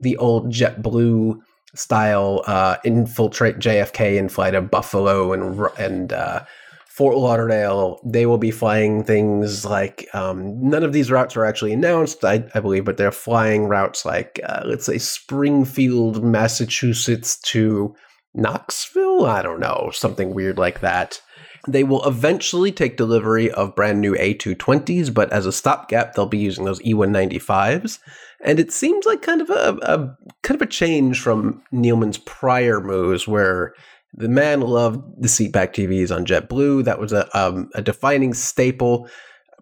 the 0.00 0.16
old 0.16 0.50
JetBlue 0.50 1.38
style 1.74 2.42
uh, 2.46 2.76
infiltrate 2.84 3.58
JFK 3.58 4.16
in 4.16 4.28
flight 4.28 4.54
of 4.54 4.70
Buffalo 4.70 5.32
and 5.32 5.60
and 5.78 6.12
uh, 6.12 6.44
Fort 6.86 7.16
Lauderdale. 7.16 8.00
They 8.04 8.26
will 8.26 8.38
be 8.38 8.50
flying 8.50 9.02
things 9.02 9.64
like 9.64 10.08
um, 10.14 10.60
none 10.60 10.84
of 10.84 10.92
these 10.92 11.10
routes 11.10 11.36
are 11.36 11.44
actually 11.44 11.72
announced, 11.72 12.24
I, 12.24 12.44
I 12.54 12.60
believe, 12.60 12.84
but 12.84 12.96
they're 12.96 13.12
flying 13.12 13.64
routes 13.64 14.04
like 14.04 14.40
uh, 14.48 14.62
let's 14.64 14.86
say 14.86 14.98
Springfield, 14.98 16.22
Massachusetts 16.22 17.36
to 17.40 17.94
Knoxville. 18.34 19.26
I 19.26 19.42
don't 19.42 19.60
know, 19.60 19.90
something 19.92 20.34
weird 20.34 20.58
like 20.58 20.80
that. 20.80 21.20
They 21.66 21.84
will 21.84 22.04
eventually 22.04 22.72
take 22.72 22.96
delivery 22.96 23.50
of 23.50 23.74
brand 23.74 24.00
new 24.00 24.14
A220s, 24.14 25.12
but 25.14 25.32
as 25.32 25.46
a 25.46 25.52
stopgap, 25.52 26.14
they'll 26.14 26.26
be 26.26 26.38
using 26.38 26.64
those 26.64 26.80
E195s. 26.82 28.00
And 28.44 28.60
it 28.60 28.70
seems 28.70 29.06
like 29.06 29.22
kind 29.22 29.40
of 29.40 29.48
a, 29.48 29.78
a 29.82 30.16
kind 30.42 30.60
of 30.60 30.62
a 30.62 30.70
change 30.70 31.20
from 31.20 31.62
Neeleman's 31.72 32.18
prior 32.18 32.80
moves, 32.80 33.26
where 33.26 33.74
the 34.12 34.28
man 34.28 34.60
loved 34.60 35.02
the 35.18 35.28
seatback 35.28 35.72
TVs 35.72 36.14
on 36.14 36.26
JetBlue. 36.26 36.84
That 36.84 37.00
was 37.00 37.12
a 37.12 37.26
um, 37.38 37.70
a 37.74 37.80
defining 37.80 38.34
staple. 38.34 39.08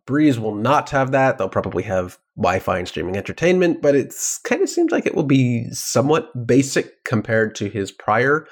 Breeze 0.04 0.40
will 0.40 0.56
not 0.56 0.90
have 0.90 1.12
that. 1.12 1.38
They'll 1.38 1.48
probably 1.48 1.84
have 1.84 2.18
Wi-Fi 2.36 2.78
and 2.78 2.88
streaming 2.88 3.16
entertainment, 3.16 3.80
but 3.80 3.94
it 3.94 4.12
kind 4.42 4.60
of 4.60 4.68
seems 4.68 4.90
like 4.90 5.06
it 5.06 5.14
will 5.14 5.22
be 5.22 5.70
somewhat 5.70 6.46
basic 6.46 7.04
compared 7.04 7.54
to 7.56 7.68
his 7.68 7.92
prior 7.92 8.46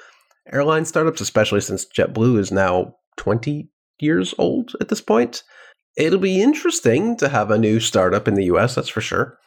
airline 0.51 0.85
startups, 0.85 1.21
especially 1.21 1.61
since 1.61 1.85
JetBlue 1.85 2.39
is 2.39 2.51
now 2.51 2.95
20 3.17 3.69
years 3.99 4.33
old 4.37 4.73
at 4.81 4.89
this 4.89 5.01
point. 5.01 5.43
It'll 5.97 6.19
be 6.19 6.41
interesting 6.41 7.17
to 7.17 7.29
have 7.29 7.51
a 7.51 7.57
new 7.57 7.79
startup 7.79 8.27
in 8.27 8.35
the 8.35 8.45
US, 8.45 8.75
that's 8.75 8.89
for 8.89 9.01
sure. 9.01 9.37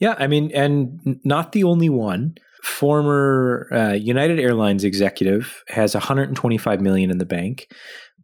Yeah, 0.00 0.14
I 0.18 0.26
mean, 0.26 0.50
and 0.52 1.20
not 1.24 1.52
the 1.52 1.64
only 1.64 1.88
one. 1.88 2.34
Former 2.62 3.68
uh, 3.72 3.92
United 3.92 4.40
Airlines 4.40 4.84
executive 4.84 5.62
has 5.68 5.94
125 5.94 6.80
million 6.80 7.10
in 7.10 7.18
the 7.18 7.26
bank 7.26 7.68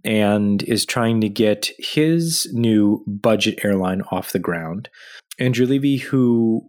and 0.03 0.63
is 0.63 0.87
trying 0.87 1.21
to 1.21 1.29
get 1.29 1.71
his 1.79 2.49
new 2.53 3.05
budget 3.07 3.63
airline 3.63 4.03
off 4.11 4.33
the 4.33 4.39
ground. 4.39 4.89
Andrew 5.39 5.67
Levy, 5.67 5.99
who 5.99 6.63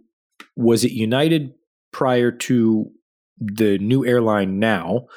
was 0.58 0.84
at 0.84 0.92
United 0.92 1.54
prior 1.94 2.32
to 2.32 2.92
the 3.42 3.78
new 3.80 4.06
airline 4.06 4.60
now, 4.60 5.08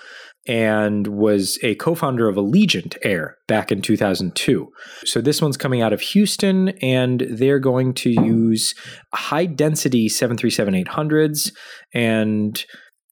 and 0.47 1.07
was 1.07 1.59
a 1.63 1.75
co-founder 1.77 2.29
of 2.29 2.37
Allegiant 2.37 2.97
Air 3.03 3.37
back 3.49 3.73
in 3.73 3.81
2002. 3.81 4.69
So 5.05 5.21
this 5.21 5.41
one's 5.41 5.57
coming 5.57 5.81
out 5.81 5.93
of 5.93 6.01
Houston 6.01 6.71
and 6.83 7.27
they're 7.31 7.59
going 7.59 7.95
to 7.95 8.11
use 8.11 8.75
high 9.15 9.47
density 9.47 10.09
737-800s 10.09 11.53
and 11.95 12.65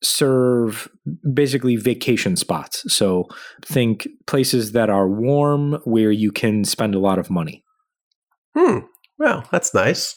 serve 0.02 0.88
basically 1.32 1.76
vacation 1.76 2.36
spots. 2.36 2.84
So 2.92 3.24
think 3.64 4.06
places 4.26 4.72
that 4.72 4.90
are 4.90 5.08
warm 5.08 5.80
where 5.84 6.10
you 6.10 6.32
can 6.32 6.64
spend 6.64 6.94
a 6.94 7.00
lot 7.00 7.18
of 7.18 7.30
money. 7.30 7.64
Hmm. 8.56 8.80
Well, 9.18 9.46
that's 9.50 9.72
nice. 9.72 10.16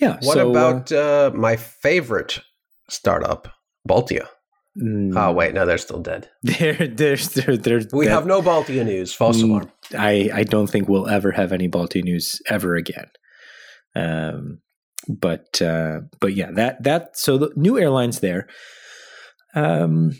Yeah. 0.00 0.16
What 0.22 0.34
so, 0.34 0.50
about 0.50 0.90
uh, 0.90 1.30
my 1.34 1.56
favorite 1.56 2.40
startup, 2.88 3.52
Baltia? 3.84 4.28
mm, 4.80 5.12
Oh 5.16 5.32
wait, 5.32 5.54
no, 5.54 5.66
they're 5.66 5.78
still 5.78 6.00
dead. 6.00 6.28
They're, 6.42 6.74
they're, 6.74 7.16
they're, 7.16 7.56
they're, 7.56 7.80
We 7.92 8.06
that- 8.06 8.12
have 8.12 8.26
no 8.26 8.40
Baltia 8.42 8.84
news. 8.84 9.12
False 9.12 9.38
Mm, 9.42 9.44
alarm. 9.50 9.72
I, 9.98 10.30
I 10.32 10.42
don't 10.44 10.68
think 10.68 10.88
we'll 10.88 11.08
ever 11.08 11.32
have 11.32 11.52
any 11.52 11.66
Baltia 11.68 12.02
news 12.02 12.40
ever 12.48 12.76
again. 12.76 13.06
Um, 13.96 14.60
but 15.08 15.60
uh, 15.62 16.00
but 16.20 16.34
yeah, 16.34 16.50
that 16.52 16.82
that 16.84 17.16
so 17.16 17.38
the 17.38 17.50
new 17.56 17.78
airlines 17.78 18.20
there. 18.20 18.46
Um, 19.54 20.12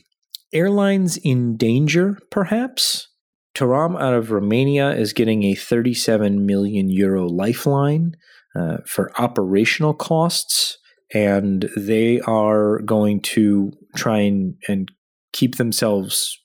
airlines 0.53 1.17
in 1.19 1.57
danger, 1.57 2.19
perhaps. 2.31 3.07
Tarom 3.55 4.01
out 4.01 4.15
of 4.15 4.31
Romania 4.31 4.91
is 4.93 5.13
getting 5.13 5.43
a 5.45 5.55
37 5.55 6.47
million 6.47 6.89
euro 6.89 7.29
lifeline 7.29 8.15
uh, 8.57 8.79
for 8.87 9.11
operational 9.21 9.93
costs, 9.93 10.79
and 11.13 11.69
they 11.77 12.21
are 12.21 12.81
going 12.81 13.21
to 13.21 13.73
try 13.97 14.19
and, 14.19 14.55
and 14.69 14.91
keep 15.33 15.57
themselves 15.57 16.39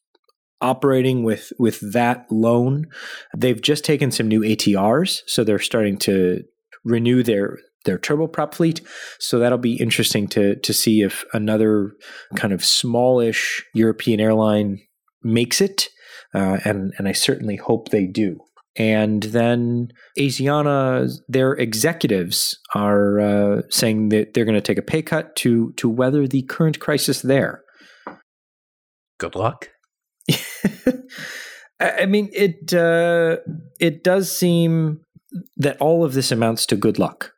operating 0.62 1.24
with 1.24 1.52
with 1.60 1.80
that 1.94 2.26
loan. 2.32 2.88
They've 3.36 3.62
just 3.62 3.86
taken 3.86 4.12
some 4.12 4.28
new 4.28 4.42
ATRs, 4.42 5.22
so 5.28 5.44
they're 5.44 5.60
starting 5.60 5.98
to 6.00 6.44
renew 6.84 7.24
their 7.24 7.60
their 7.86 8.00
turboprop 8.00 8.54
fleet. 8.54 8.82
So 9.20 9.40
that'll 9.40 9.58
be 9.58 9.76
interesting 9.76 10.28
to 10.30 10.56
to 10.56 10.74
see 10.74 11.02
if 11.02 11.26
another 11.34 11.94
kind 12.36 12.54
of 12.54 12.64
smallish 12.64 13.64
European 13.74 14.20
airline 14.20 14.82
makes 15.24 15.62
it, 15.62 15.90
uh, 16.34 16.60
and 16.66 16.94
and 16.98 17.08
I 17.08 17.14
certainly 17.14 17.58
hope 17.58 17.90
they 17.90 18.08
do. 18.08 18.40
And 18.78 19.24
then 19.24 19.90
Asiana, 20.20 21.10
their 21.30 21.54
executives 21.54 22.60
are 22.74 23.20
uh, 23.20 23.62
saying 23.70 24.10
that 24.10 24.34
they're 24.34 24.44
going 24.46 24.56
to 24.56 24.62
take 24.62 24.78
a 24.78 24.82
pay 24.82 25.02
cut 25.02 25.36
to 25.38 25.72
to 25.78 25.88
weather 25.90 26.28
the 26.28 26.42
current 26.44 26.80
crisis 26.80 27.22
there. 27.22 27.62
Good 29.18 29.36
luck. 29.36 29.70
I 31.80 32.06
mean, 32.06 32.30
it 32.34 32.74
uh, 32.74 33.38
it 33.80 34.04
does 34.04 34.32
seem 34.32 35.02
that 35.58 35.78
all 35.82 36.04
of 36.04 36.14
this 36.14 36.32
amounts 36.32 36.66
to 36.68 36.76
good 36.76 37.00
luck. 37.00 37.32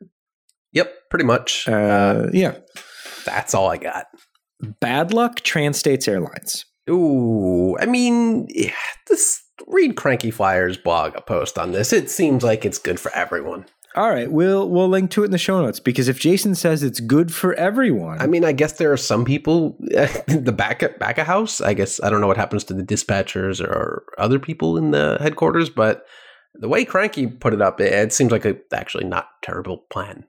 Yep, 0.72 0.92
pretty 1.10 1.24
much. 1.24 1.68
Uh, 1.68 2.26
yeah, 2.32 2.56
That's 3.24 3.54
all 3.54 3.68
I 3.70 3.76
got. 3.78 4.06
bad 4.80 5.12
luck. 5.12 5.40
Trans 5.40 5.78
States 5.78 6.06
Airlines. 6.08 6.64
Ooh, 6.90 7.76
I 7.78 7.86
mean, 7.86 8.46
yeah, 8.50 8.72
this 9.08 9.42
read 9.66 9.96
Cranky 9.96 10.30
Fliers 10.30 10.76
blog 10.76 11.14
a 11.16 11.20
post 11.20 11.58
on 11.58 11.72
this. 11.72 11.92
It 11.92 12.10
seems 12.10 12.42
like 12.42 12.64
it's 12.64 12.78
good 12.78 13.00
for 13.00 13.12
everyone. 13.14 13.66
All 13.94 14.10
right, 14.10 14.30
we'll 14.30 14.68
we'll 14.68 14.88
link 14.88 15.10
to 15.12 15.22
it 15.22 15.26
in 15.26 15.30
the 15.32 15.38
show 15.38 15.60
notes 15.60 15.80
because 15.80 16.08
if 16.08 16.20
Jason 16.20 16.54
says 16.54 16.82
it's 16.82 17.00
good 17.00 17.34
for 17.34 17.54
everyone, 17.54 18.20
I 18.20 18.26
mean, 18.26 18.44
I 18.44 18.52
guess 18.52 18.74
there 18.74 18.92
are 18.92 18.98
some 18.98 19.24
people, 19.24 19.76
the 19.80 20.54
back 20.56 20.98
back 20.98 21.18
of 21.18 21.26
house. 21.26 21.60
I 21.60 21.74
guess 21.74 22.00
I 22.02 22.10
don't 22.10 22.20
know 22.20 22.26
what 22.26 22.36
happens 22.36 22.64
to 22.64 22.74
the 22.74 22.82
dispatchers 22.82 23.60
or 23.60 24.04
other 24.18 24.38
people 24.38 24.76
in 24.76 24.90
the 24.90 25.16
headquarters, 25.20 25.70
but 25.70 26.04
the 26.54 26.68
way 26.68 26.84
Cranky 26.84 27.26
put 27.26 27.54
it 27.54 27.62
up, 27.62 27.80
it, 27.80 27.92
it 27.92 28.12
seems 28.12 28.30
like 28.30 28.44
a 28.44 28.56
actually 28.72 29.04
not 29.04 29.28
terrible 29.42 29.78
plan. 29.90 30.26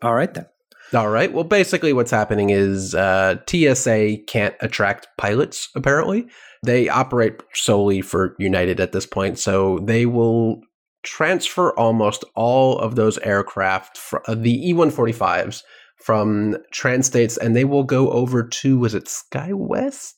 all 0.00 0.14
right 0.14 0.32
then. 0.32 0.46
All 0.94 1.08
right. 1.08 1.32
Well, 1.32 1.44
basically, 1.44 1.92
what's 1.92 2.10
happening 2.10 2.50
is 2.50 2.94
uh, 2.94 3.36
TSA 3.48 4.18
can't 4.26 4.54
attract 4.60 5.08
pilots. 5.16 5.70
Apparently, 5.74 6.28
they 6.62 6.88
operate 6.88 7.40
solely 7.54 8.00
for 8.00 8.36
United 8.38 8.80
at 8.80 8.92
this 8.92 9.06
point, 9.06 9.38
so 9.38 9.78
they 9.80 10.06
will 10.06 10.60
transfer 11.02 11.76
almost 11.76 12.24
all 12.34 12.78
of 12.78 12.94
those 12.94 13.18
aircraft, 13.18 13.98
fr- 13.98 14.18
uh, 14.26 14.34
the 14.34 14.72
E145s, 14.72 15.62
from 15.96 16.56
Trans 16.72 17.06
States, 17.06 17.36
and 17.36 17.54
they 17.54 17.64
will 17.64 17.84
go 17.84 18.10
over 18.10 18.42
to 18.42 18.78
was 18.78 18.94
it 18.94 19.04
SkyWest? 19.04 20.14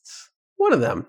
One 0.57 0.73
of 0.73 0.81
them, 0.81 1.07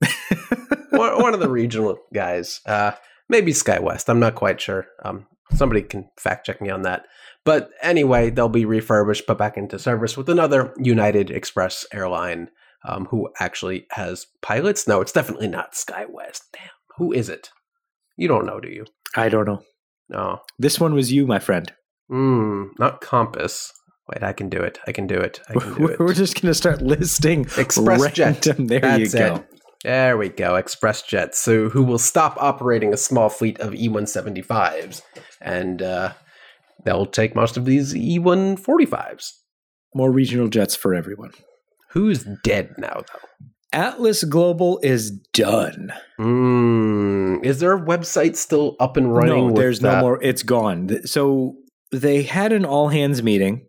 one, 0.90 1.20
one 1.22 1.34
of 1.34 1.40
the 1.40 1.50
regional 1.50 1.98
guys, 2.12 2.60
uh, 2.66 2.92
maybe 3.28 3.52
SkyWest. 3.52 4.08
I'm 4.08 4.20
not 4.20 4.34
quite 4.34 4.60
sure. 4.60 4.86
Um, 5.04 5.26
somebody 5.54 5.82
can 5.82 6.10
fact 6.18 6.46
check 6.46 6.60
me 6.60 6.70
on 6.70 6.82
that. 6.82 7.06
But 7.44 7.70
anyway, 7.82 8.30
they'll 8.30 8.48
be 8.48 8.66
refurbished, 8.66 9.26
put 9.26 9.38
back 9.38 9.56
into 9.56 9.78
service 9.78 10.16
with 10.16 10.28
another 10.28 10.74
United 10.78 11.30
Express 11.30 11.86
airline 11.92 12.50
um, 12.86 13.06
who 13.06 13.30
actually 13.40 13.86
has 13.90 14.26
pilots. 14.42 14.86
No, 14.86 15.00
it's 15.00 15.12
definitely 15.12 15.48
not 15.48 15.72
SkyWest. 15.72 16.40
Damn, 16.52 16.70
who 16.96 17.12
is 17.12 17.28
it? 17.28 17.50
You 18.16 18.28
don't 18.28 18.46
know, 18.46 18.60
do 18.60 18.68
you? 18.68 18.86
I 19.14 19.28
don't 19.28 19.46
know. 19.46 19.62
No. 20.08 20.40
This 20.58 20.80
one 20.80 20.94
was 20.94 21.12
you, 21.12 21.26
my 21.26 21.38
friend. 21.38 21.72
Mm, 22.10 22.70
not 22.78 23.00
compass. 23.00 23.72
Wait, 24.08 24.22
I 24.22 24.32
can 24.32 24.48
do 24.48 24.58
it. 24.58 24.78
I 24.86 24.92
can 24.92 25.06
do 25.06 25.16
it. 25.16 25.40
I 25.48 25.54
can 25.54 25.74
do 25.74 25.86
it. 25.88 25.98
We're 25.98 26.14
just 26.14 26.34
going 26.34 26.50
to 26.50 26.54
start 26.54 26.80
listing 26.80 27.46
Express 27.56 28.12
jet. 28.12 28.42
There 28.42 28.80
That's 28.80 29.12
you 29.12 29.18
go. 29.18 29.34
it. 29.36 29.44
There 29.84 30.16
we 30.18 30.30
go. 30.30 30.56
Express 30.56 31.02
jets. 31.02 31.38
So 31.38 31.68
who 31.68 31.82
will 31.82 31.98
stop 31.98 32.36
operating 32.40 32.92
a 32.92 32.96
small 32.96 33.28
fleet 33.28 33.60
of 33.60 33.74
E175s, 33.74 35.02
and 35.40 35.82
uh, 35.82 36.14
they'll 36.84 37.06
take 37.06 37.36
most 37.36 37.56
of 37.56 37.64
these 37.64 37.94
E 37.94 38.18
E145s. 38.18 39.32
More 39.94 40.10
regional 40.10 40.48
jets 40.48 40.74
for 40.74 40.94
everyone. 40.94 41.30
Who's 41.90 42.24
dead 42.44 42.74
now, 42.78 43.02
though? 43.12 43.28
Atlas 43.72 44.24
Global 44.24 44.80
is 44.82 45.10
done. 45.10 45.92
Mm, 46.18 47.44
is 47.44 47.60
their 47.60 47.78
website 47.78 48.36
still 48.36 48.76
up 48.80 48.96
and 48.96 49.14
running? 49.14 49.48
no, 49.48 49.54
there's 49.54 49.80
that? 49.80 49.96
no 49.96 50.00
more. 50.00 50.22
It's 50.22 50.42
gone. 50.42 51.06
So 51.06 51.56
they 51.92 52.22
had 52.22 52.52
an 52.52 52.64
all 52.64 52.88
hands 52.88 53.22
meeting 53.22 53.66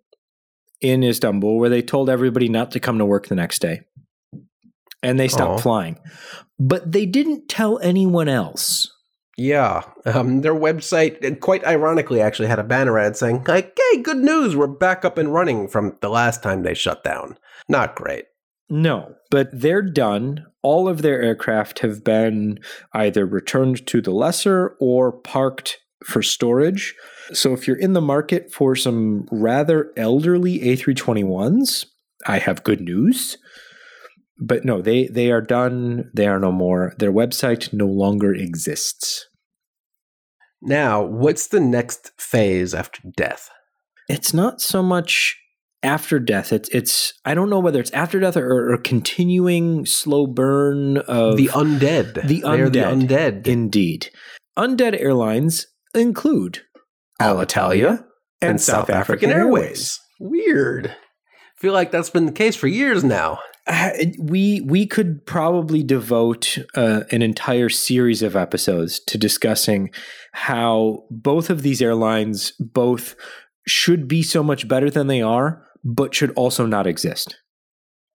in 0.81 1.03
Istanbul 1.03 1.57
where 1.59 1.69
they 1.69 1.81
told 1.81 2.09
everybody 2.09 2.47
not 2.47 2.71
to 2.71 2.79
come 2.79 2.97
to 2.97 3.05
work 3.05 3.27
the 3.27 3.35
next 3.35 3.59
day, 3.59 3.81
and 5.03 5.19
they 5.19 5.27
stopped 5.27 5.59
Aw. 5.59 5.63
flying. 5.63 5.99
But 6.57 6.91
they 6.91 7.05
didn't 7.05 7.49
tell 7.49 7.79
anyone 7.79 8.29
else. 8.29 8.89
Yeah, 9.37 9.83
um, 10.05 10.41
their 10.41 10.53
website, 10.53 11.39
quite 11.39 11.65
ironically, 11.65 12.19
actually 12.19 12.49
had 12.49 12.59
a 12.59 12.63
banner 12.63 12.99
ad 12.99 13.15
saying, 13.15 13.45
"Like, 13.47 13.77
hey, 13.91 14.01
good 14.01 14.17
news, 14.17 14.55
we're 14.55 14.67
back 14.67 15.05
up 15.05 15.17
and 15.17 15.33
running 15.33 15.69
from 15.69 15.97
the 16.01 16.09
last 16.09 16.43
time 16.43 16.63
they 16.63 16.73
shut 16.73 17.03
down." 17.03 17.37
Not 17.69 17.95
great. 17.95 18.25
No, 18.69 19.15
but 19.31 19.49
they're 19.53 19.81
done. 19.81 20.45
All 20.61 20.87
of 20.87 21.01
their 21.01 21.21
aircraft 21.21 21.79
have 21.79 22.03
been 22.03 22.59
either 22.93 23.25
returned 23.25 23.87
to 23.87 24.01
the 24.01 24.11
lessor 24.11 24.75
or 24.79 25.11
parked 25.11 25.79
for 26.03 26.21
storage. 26.21 26.95
So 27.31 27.53
if 27.53 27.67
you're 27.67 27.77
in 27.77 27.93
the 27.93 28.01
market 28.01 28.51
for 28.51 28.75
some 28.75 29.27
rather 29.31 29.91
elderly 29.95 30.59
A321s, 30.59 31.85
I 32.27 32.39
have 32.39 32.63
good 32.63 32.81
news. 32.81 33.37
But 34.41 34.65
no, 34.65 34.81
they 34.81 35.07
they 35.07 35.31
are 35.31 35.41
done. 35.41 36.11
They 36.13 36.27
are 36.27 36.39
no 36.39 36.51
more. 36.51 36.93
Their 36.97 37.11
website 37.11 37.73
no 37.73 37.87
longer 37.87 38.33
exists. 38.33 39.27
Now, 40.61 41.03
what's 41.03 41.47
the 41.47 41.59
next 41.59 42.11
phase 42.17 42.73
after 42.73 43.01
death? 43.15 43.49
It's 44.07 44.33
not 44.33 44.61
so 44.61 44.81
much 44.81 45.37
after 45.83 46.19
death. 46.19 46.51
It's 46.51 46.69
it's 46.69 47.13
I 47.25 47.33
don't 47.33 47.49
know 47.49 47.59
whether 47.59 47.79
it's 47.79 47.91
after 47.91 48.19
death 48.19 48.37
or, 48.37 48.73
or 48.73 48.77
continuing 48.77 49.85
slow 49.85 50.27
burn 50.27 50.97
of 50.97 51.37
the 51.37 51.47
undead. 51.47 52.27
the 52.27 52.41
They're 52.41 52.69
the 52.69 52.79
undead. 52.79 53.07
undead. 53.07 53.47
Indeed. 53.47 54.09
Undead 54.57 54.99
airlines 54.99 55.67
include 55.95 56.61
Alitalia 57.21 57.99
and, 58.41 58.51
and 58.51 58.61
South 58.61 58.89
African 58.89 59.31
Airways. 59.31 59.99
Weird. 60.19 60.95
Feel 61.57 61.73
like 61.73 61.91
that's 61.91 62.09
been 62.09 62.25
the 62.25 62.31
case 62.31 62.55
for 62.55 62.67
years 62.67 63.03
now. 63.03 63.39
Uh, 63.67 63.91
we 64.19 64.61
we 64.61 64.87
could 64.87 65.25
probably 65.25 65.83
devote 65.83 66.57
uh, 66.75 67.01
an 67.11 67.21
entire 67.21 67.69
series 67.69 68.23
of 68.23 68.35
episodes 68.35 68.99
to 69.01 69.17
discussing 69.17 69.89
how 70.31 71.03
both 71.11 71.49
of 71.49 71.61
these 71.61 71.81
airlines 71.81 72.53
both 72.59 73.15
should 73.67 74.07
be 74.07 74.23
so 74.23 74.41
much 74.41 74.67
better 74.67 74.89
than 74.89 75.07
they 75.07 75.21
are, 75.21 75.63
but 75.83 76.13
should 76.13 76.31
also 76.31 76.65
not 76.65 76.87
exist. 76.87 77.37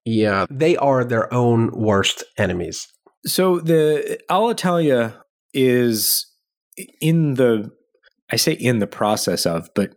Yeah, 0.05 0.45
they 0.49 0.77
are 0.77 1.03
their 1.03 1.33
own 1.33 1.71
worst 1.71 2.23
enemies. 2.37 2.87
So 3.25 3.59
the 3.59 4.19
Alitalia 4.29 5.15
is 5.53 6.27
in 7.01 7.35
the 7.35 7.71
I 8.31 8.37
say 8.37 8.53
in 8.53 8.79
the 8.79 8.87
process 8.87 9.45
of, 9.45 9.69
but 9.75 9.93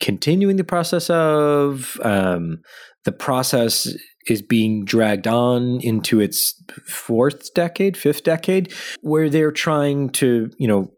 continuing 0.00 0.56
the 0.56 0.64
process 0.64 1.08
of 1.10 1.98
um, 2.02 2.62
the 3.04 3.12
process 3.12 3.88
is 4.26 4.42
being 4.42 4.84
dragged 4.84 5.26
on 5.26 5.80
into 5.80 6.20
its 6.20 6.54
fourth 6.86 7.54
decade, 7.54 7.96
fifth 7.96 8.24
decade, 8.24 8.72
where 9.02 9.30
they're 9.30 9.52
trying 9.52 10.10
to, 10.10 10.50
you 10.58 10.66
know, 10.68 10.90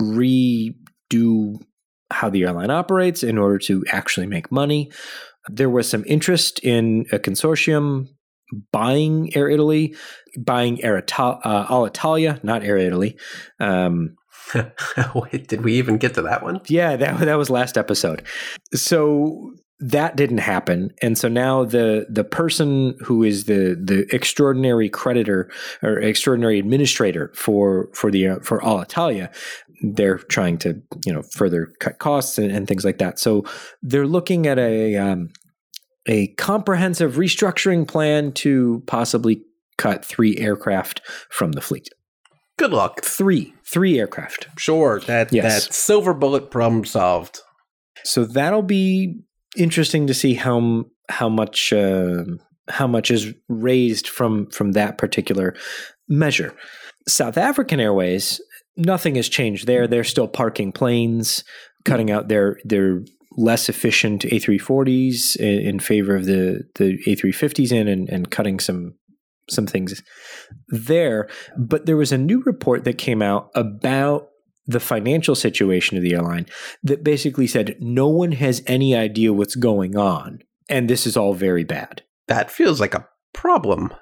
redo 0.00 1.56
how 2.12 2.30
the 2.30 2.42
airline 2.42 2.70
operates 2.70 3.22
in 3.22 3.38
order 3.38 3.58
to 3.58 3.84
actually 3.88 4.26
make 4.26 4.50
money. 4.50 4.90
There 5.48 5.70
was 5.70 5.88
some 5.88 6.04
interest 6.06 6.60
in 6.60 7.06
a 7.12 7.18
consortium 7.18 8.06
buying 8.72 9.34
Air 9.36 9.48
Italy, 9.48 9.94
buying 10.38 10.82
Air 10.82 10.98
Ita- 10.98 11.40
uh, 11.44 11.66
Alitalia, 11.68 12.42
not 12.44 12.62
Air 12.64 12.76
Italy. 12.76 13.16
Um, 13.58 14.16
Wait, 15.14 15.48
did 15.48 15.62
we 15.62 15.74
even 15.74 15.96
get 15.96 16.14
to 16.14 16.22
that 16.22 16.42
one? 16.42 16.60
yeah, 16.66 16.96
that 16.96 17.20
that 17.20 17.34
was 17.36 17.50
last 17.50 17.78
episode. 17.78 18.24
So 18.74 19.52
that 19.78 20.16
didn't 20.16 20.38
happen, 20.38 20.90
and 21.02 21.16
so 21.16 21.28
now 21.28 21.64
the 21.64 22.06
the 22.10 22.24
person 22.24 22.96
who 23.00 23.22
is 23.22 23.44
the 23.44 23.80
the 23.82 24.06
extraordinary 24.14 24.88
creditor 24.88 25.50
or 25.82 25.98
extraordinary 26.00 26.58
administrator 26.58 27.30
for 27.34 27.88
for 27.94 28.10
the 28.10 28.28
uh, 28.28 28.38
for 28.40 28.60
Alitalia, 28.60 29.32
they're 29.82 30.18
trying 30.18 30.58
to 30.58 30.80
you 31.04 31.12
know 31.12 31.22
further 31.32 31.72
cut 31.80 31.98
costs 31.98 32.38
and, 32.38 32.50
and 32.50 32.68
things 32.68 32.84
like 32.84 32.98
that. 32.98 33.18
So 33.18 33.44
they're 33.82 34.06
looking 34.06 34.46
at 34.46 34.58
a 34.58 34.96
um, 34.96 35.30
a 36.06 36.28
comprehensive 36.34 37.14
restructuring 37.14 37.86
plan 37.86 38.32
to 38.32 38.82
possibly 38.86 39.42
cut 39.78 40.04
three 40.04 40.36
aircraft 40.38 41.00
from 41.30 41.52
the 41.52 41.60
fleet. 41.60 41.88
Good 42.58 42.72
luck. 42.72 43.02
Three, 43.02 43.54
three 43.64 43.98
aircraft. 43.98 44.48
Sure, 44.58 45.00
that 45.06 45.32
Yes. 45.32 45.66
that 45.66 45.74
silver 45.74 46.12
bullet 46.12 46.50
problem 46.50 46.84
solved. 46.84 47.40
So 48.04 48.24
that'll 48.24 48.62
be 48.62 49.20
interesting 49.56 50.06
to 50.06 50.14
see 50.14 50.34
how 50.34 50.84
how 51.08 51.28
much 51.28 51.72
uh, 51.72 52.24
how 52.68 52.86
much 52.86 53.10
is 53.10 53.32
raised 53.48 54.08
from 54.08 54.46
from 54.50 54.72
that 54.72 54.98
particular 54.98 55.54
measure. 56.08 56.54
South 57.08 57.38
African 57.38 57.80
Airways, 57.80 58.40
nothing 58.76 59.14
has 59.16 59.28
changed 59.28 59.66
there. 59.66 59.86
They're 59.86 60.04
still 60.04 60.28
parking 60.28 60.72
planes, 60.72 61.44
cutting 61.84 62.10
out 62.10 62.28
their 62.28 62.58
their 62.64 63.02
less 63.36 63.68
efficient 63.68 64.22
A340s 64.22 65.36
in, 65.36 65.60
in 65.60 65.80
favor 65.80 66.16
of 66.16 66.26
the 66.26 66.64
the 66.76 66.98
A350s 67.06 67.72
in 67.72 67.88
and, 67.88 68.08
and 68.08 68.30
cutting 68.30 68.60
some 68.60 68.94
some 69.48 69.66
things 69.66 70.02
there. 70.68 71.28
But 71.56 71.86
there 71.86 71.96
was 71.96 72.12
a 72.12 72.18
new 72.18 72.42
report 72.42 72.84
that 72.84 72.98
came 72.98 73.22
out 73.22 73.50
about 73.54 74.28
the 74.66 74.80
financial 74.80 75.34
situation 75.34 75.96
of 75.96 76.02
the 76.04 76.14
airline 76.14 76.46
that 76.82 77.02
basically 77.02 77.46
said 77.46 77.76
no 77.80 78.06
one 78.06 78.32
has 78.32 78.62
any 78.66 78.94
idea 78.94 79.32
what's 79.32 79.56
going 79.56 79.96
on 79.96 80.40
and 80.70 80.88
this 80.88 81.06
is 81.06 81.16
all 81.16 81.34
very 81.34 81.64
bad. 81.64 82.02
That 82.28 82.50
feels 82.50 82.80
like 82.80 82.94
a 82.94 83.06
problem. 83.34 83.92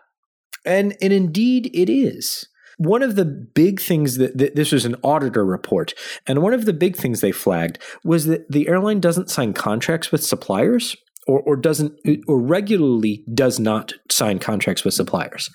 And 0.64 0.94
and 1.00 1.12
indeed 1.12 1.70
it 1.74 1.90
is. 1.90 2.46
One 2.78 3.02
of 3.02 3.14
the 3.16 3.24
big 3.24 3.80
things 3.80 4.16
that, 4.16 4.38
that 4.38 4.56
this 4.56 4.72
was 4.72 4.84
an 4.84 4.96
auditor 5.02 5.44
report, 5.44 5.94
and 6.26 6.42
one 6.42 6.54
of 6.54 6.64
the 6.64 6.72
big 6.72 6.96
things 6.96 7.20
they 7.20 7.32
flagged 7.32 7.78
was 8.02 8.26
that 8.26 8.50
the 8.50 8.68
airline 8.68 9.00
doesn't 9.00 9.30
sign 9.30 9.52
contracts 9.52 10.10
with 10.10 10.24
suppliers, 10.24 10.96
or, 11.26 11.40
or 11.42 11.56
doesn't, 11.56 11.92
or 12.26 12.40
regularly 12.40 13.24
does 13.34 13.60
not 13.60 13.92
sign 14.10 14.38
contracts 14.38 14.84
with 14.84 14.94
suppliers, 14.94 15.50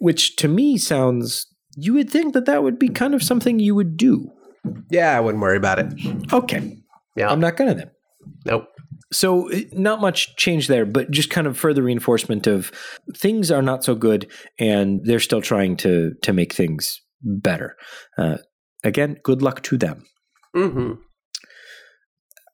which 0.00 0.36
to 0.36 0.48
me 0.48 0.76
sounds. 0.76 1.46
You 1.76 1.94
would 1.94 2.10
think 2.10 2.34
that 2.34 2.44
that 2.46 2.62
would 2.62 2.78
be 2.78 2.88
kind 2.88 3.14
of 3.14 3.22
something 3.22 3.58
you 3.58 3.74
would 3.74 3.96
do. 3.96 4.30
Yeah, 4.90 5.16
I 5.16 5.20
wouldn't 5.20 5.42
worry 5.42 5.56
about 5.56 5.78
it. 5.78 6.32
Okay, 6.32 6.76
Yeah. 7.16 7.30
I'm 7.30 7.40
not 7.40 7.56
gonna 7.56 7.74
then. 7.74 7.90
Nope. 8.44 8.66
So 9.12 9.48
eh, 9.48 9.64
not 9.72 10.00
much 10.00 10.36
change 10.36 10.66
there, 10.66 10.86
but 10.86 11.10
just 11.10 11.30
kind 11.30 11.46
of 11.46 11.58
further 11.58 11.82
reinforcement 11.82 12.46
of 12.46 12.72
things 13.16 13.50
are 13.50 13.62
not 13.62 13.84
so 13.84 13.94
good, 13.94 14.30
and 14.58 15.00
they're 15.04 15.20
still 15.20 15.42
trying 15.42 15.76
to 15.78 16.14
to 16.22 16.32
make 16.32 16.52
things 16.54 17.00
better. 17.22 17.76
Uh, 18.18 18.38
again, 18.82 19.18
good 19.22 19.42
luck 19.42 19.62
to 19.64 19.76
them. 19.78 20.04
hmm 20.54 20.92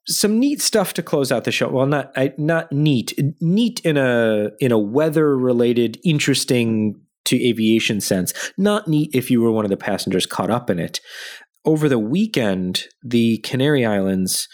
Some 0.07 0.39
neat 0.39 0.61
stuff 0.61 0.93
to 0.95 1.03
close 1.03 1.31
out 1.31 1.43
the 1.43 1.51
show. 1.51 1.69
Well, 1.69 1.85
not 1.87 2.11
I, 2.15 2.33
not 2.37 2.71
neat, 2.71 3.13
neat 3.41 3.79
in 3.83 3.97
a 3.97 4.51
in 4.59 4.71
a 4.71 4.79
weather 4.79 5.37
related, 5.37 5.99
interesting 6.03 7.01
to 7.25 7.47
aviation 7.47 8.01
sense. 8.01 8.33
Not 8.57 8.87
neat 8.87 9.11
if 9.13 9.29
you 9.29 9.41
were 9.41 9.51
one 9.51 9.65
of 9.65 9.69
the 9.69 9.77
passengers 9.77 10.25
caught 10.25 10.49
up 10.49 10.69
in 10.69 10.79
it. 10.79 10.99
Over 11.65 11.89
the 11.89 11.99
weekend, 11.99 12.85
the 13.03 13.37
Canary 13.39 13.85
Islands 13.85 14.47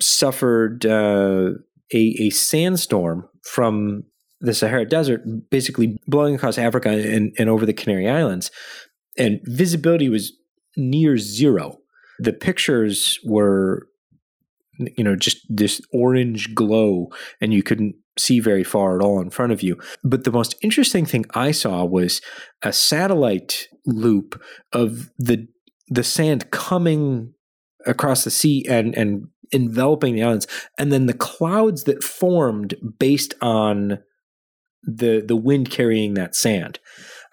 suffered 0.00 0.86
uh, 0.86 1.50
a, 1.92 2.16
a 2.18 2.30
sandstorm 2.30 3.28
from 3.42 4.04
the 4.40 4.54
Sahara 4.54 4.86
Desert, 4.86 5.22
basically 5.50 5.98
blowing 6.06 6.34
across 6.34 6.58
Africa 6.58 6.90
and, 6.90 7.34
and 7.38 7.48
over 7.48 7.66
the 7.66 7.72
Canary 7.72 8.08
Islands, 8.08 8.50
and 9.16 9.40
visibility 9.44 10.08
was 10.08 10.32
near 10.76 11.18
zero. 11.18 11.78
The 12.20 12.32
pictures 12.32 13.18
were, 13.24 13.88
you 14.96 15.02
know, 15.02 15.16
just 15.16 15.38
this 15.48 15.80
orange 15.92 16.54
glow, 16.54 17.08
and 17.40 17.52
you 17.52 17.62
couldn't 17.62 17.96
see 18.18 18.40
very 18.40 18.64
far 18.64 18.96
at 18.96 19.04
all 19.04 19.20
in 19.20 19.30
front 19.30 19.52
of 19.52 19.62
you. 19.62 19.78
But 20.04 20.24
the 20.24 20.32
most 20.32 20.56
interesting 20.62 21.06
thing 21.06 21.24
I 21.34 21.50
saw 21.50 21.84
was 21.84 22.20
a 22.62 22.72
satellite 22.72 23.68
loop 23.86 24.40
of 24.72 25.10
the 25.18 25.48
the 25.88 26.04
sand 26.04 26.50
coming 26.50 27.32
across 27.86 28.24
the 28.24 28.30
sea 28.30 28.64
and 28.68 28.94
and 28.96 29.28
enveloping 29.52 30.14
the 30.14 30.22
islands, 30.22 30.46
and 30.78 30.92
then 30.92 31.06
the 31.06 31.14
clouds 31.14 31.84
that 31.84 32.02
formed 32.02 32.74
based 32.98 33.34
on 33.40 33.98
the 34.82 35.22
the 35.26 35.36
wind 35.36 35.70
carrying 35.70 36.14
that 36.14 36.34
sand. 36.34 36.78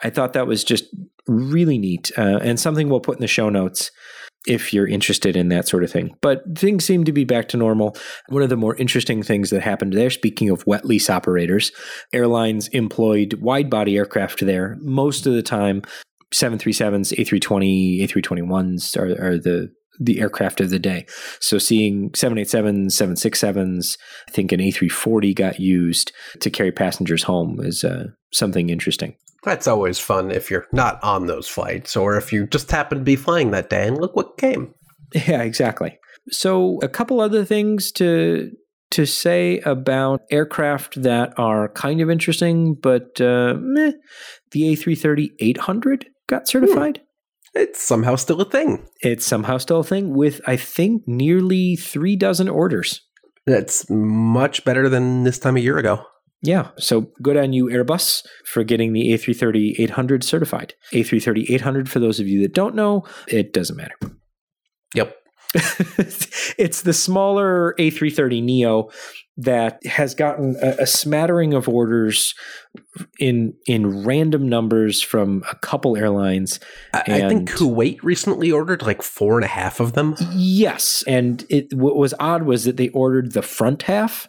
I 0.03 0.09
thought 0.09 0.34
that 0.34 0.47
was 0.47 0.63
just 0.63 0.86
really 1.28 1.78
neat 1.78 2.11
uh, 2.18 2.39
and 2.41 2.59
something 2.59 2.89
we'll 2.89 2.99
put 2.99 3.18
in 3.18 3.22
the 3.22 3.28
show 3.28 3.49
notes 3.49 3.91
if 4.47 4.74
you're 4.74 4.88
interested 4.88 5.36
in 5.36 5.49
that 5.49 5.68
sort 5.68 5.84
of 5.84 5.91
thing. 5.91 6.16
But 6.22 6.43
things 6.55 6.86
seem 6.86 7.03
to 7.05 7.11
be 7.11 7.24
back 7.24 7.47
to 7.49 7.57
normal. 7.57 7.97
One 8.30 8.43
of 8.43 8.49
the 8.49 8.57
more 8.57 8.76
interesting 8.76 9.24
things 9.24 9.49
that 9.49 9.61
happened 9.61 9.93
there, 9.93 10.09
speaking 10.09 10.49
of 10.49 10.66
wet 10.68 10.86
lease 10.86 11.09
operators, 11.09 11.72
airlines 12.13 12.68
employed 12.70 13.36
wide 13.36 13.70
body 13.70 13.97
aircraft 13.97 14.45
there 14.45 14.78
most 14.82 15.26
of 15.26 15.34
the 15.34 15.43
time. 15.43 15.82
737s, 16.34 17.18
A320, 17.18 18.01
A321s 18.01 18.97
are, 18.97 19.26
are 19.26 19.38
the 19.38 19.72
the 20.00 20.20
aircraft 20.20 20.62
of 20.62 20.70
the 20.70 20.80
day. 20.80 21.06
So 21.39 21.58
seeing 21.58 22.12
787s, 22.12 22.88
767s, 22.88 23.98
I 24.28 24.32
think 24.32 24.52
an 24.52 24.60
A340 24.60 25.36
got 25.36 25.60
used 25.60 26.12
to 26.39 26.50
carry 26.50 26.72
passengers 26.72 27.24
home 27.24 27.60
is 27.62 27.84
uh, 27.84 28.08
something 28.32 28.70
interesting. 28.70 29.16
That's 29.43 29.68
always 29.68 30.00
fun 30.00 30.32
if 30.32 30.50
you're 30.50 30.68
not 30.72 31.02
on 31.04 31.28
those 31.28 31.48
flights 31.48 31.96
or 31.96 32.18
if 32.18 32.34
you 32.34 32.48
just 32.48 32.72
happen 32.72 32.98
to 32.98 33.04
be 33.04 33.16
flying 33.16 33.52
that 33.52 33.70
day 33.70 33.88
and 33.88 34.00
look 34.00 34.16
what 34.16 34.38
came. 34.38 34.74
Yeah, 35.14 35.43
exactly. 35.43 35.98
So 36.32 36.80
a 36.82 36.89
couple 36.89 37.22
other 37.22 37.46
things 37.46 37.91
to 37.93 38.52
to 38.91 39.06
say 39.06 39.60
about 39.60 40.22
aircraft 40.32 41.02
that 41.02 41.34
are 41.38 41.70
kind 41.70 42.02
of 42.02 42.10
interesting, 42.10 42.76
but 42.76 43.20
uh, 43.20 43.56
meh, 43.60 43.91
the 44.52 44.74
A330 44.74 45.30
800 45.39 46.08
got 46.28 46.48
certified. 46.48 47.02
It's 47.56 47.82
somehow 47.82 48.16
still 48.16 48.41
a 48.41 48.45
thing. 48.45 48.86
It's 48.99 49.26
somehow 49.26 49.58
still 49.58 49.80
a 49.80 49.84
thing 49.84 50.14
with, 50.14 50.41
I 50.45 50.58
think, 50.58 51.03
nearly 51.08 51.78
three 51.78 52.18
dozen 52.18 52.49
orders. 52.49 53.01
That's 53.45 53.89
much 53.89 54.66
better 54.66 54.89
than 54.89 55.24
this 55.24 55.39
time 55.39 55.56
a 55.56 55.62
year 55.62 55.78
ago. 55.78 56.06
Yeah, 56.41 56.70
so 56.78 57.08
good 57.22 57.38
on 57.38 57.53
you, 57.53 57.66
Airbus, 57.66 58.24
for 58.45 58.64
getting 58.64 58.93
the 58.93 59.10
A330 59.14 59.80
800 59.80 60.24
certified. 60.24 60.76
A330 60.93 61.49
800, 61.49 61.89
for 61.89 61.99
those 61.99 62.20
of 62.20 62.28
you 62.28 62.41
that 62.41 62.53
don't 62.53 62.76
know, 62.76 63.03
it 63.28 63.53
doesn't 63.53 63.78
matter. 63.78 63.95
Yep. 64.93 65.16
it's 65.56 66.82
the 66.82 66.93
smaller 66.93 67.74
A330 67.80 68.43
Neo 68.43 68.89
that 69.38 69.86
has 69.86 70.15
gotten 70.15 70.55
a, 70.61 70.83
a, 70.83 70.88
smattering 70.88 71.53
of 71.53 71.67
orders 71.67 72.33
in 73.19 73.53
in 73.67 74.05
random 74.05 74.47
numbers 74.47 75.01
from 75.01 75.43
a 75.51 75.55
couple 75.55 75.97
airlines. 75.97 76.59
I, 76.93 77.03
I, 77.07 77.27
think 77.27 77.49
Kuwait 77.51 78.01
recently 78.01 78.51
ordered 78.51 78.81
like 78.81 79.01
four 79.01 79.36
and 79.36 79.43
a 79.43 79.49
half 79.49 79.79
of 79.79 79.93
them. 79.93 80.15
Yes, 80.31 81.03
and 81.05 81.45
it 81.49 81.73
what 81.73 81.97
was 81.97 82.13
odd 82.19 82.43
was 82.43 82.63
that 82.63 82.77
they 82.77 82.89
ordered 82.89 83.33
the 83.33 83.41
front 83.41 83.83
half. 83.83 84.27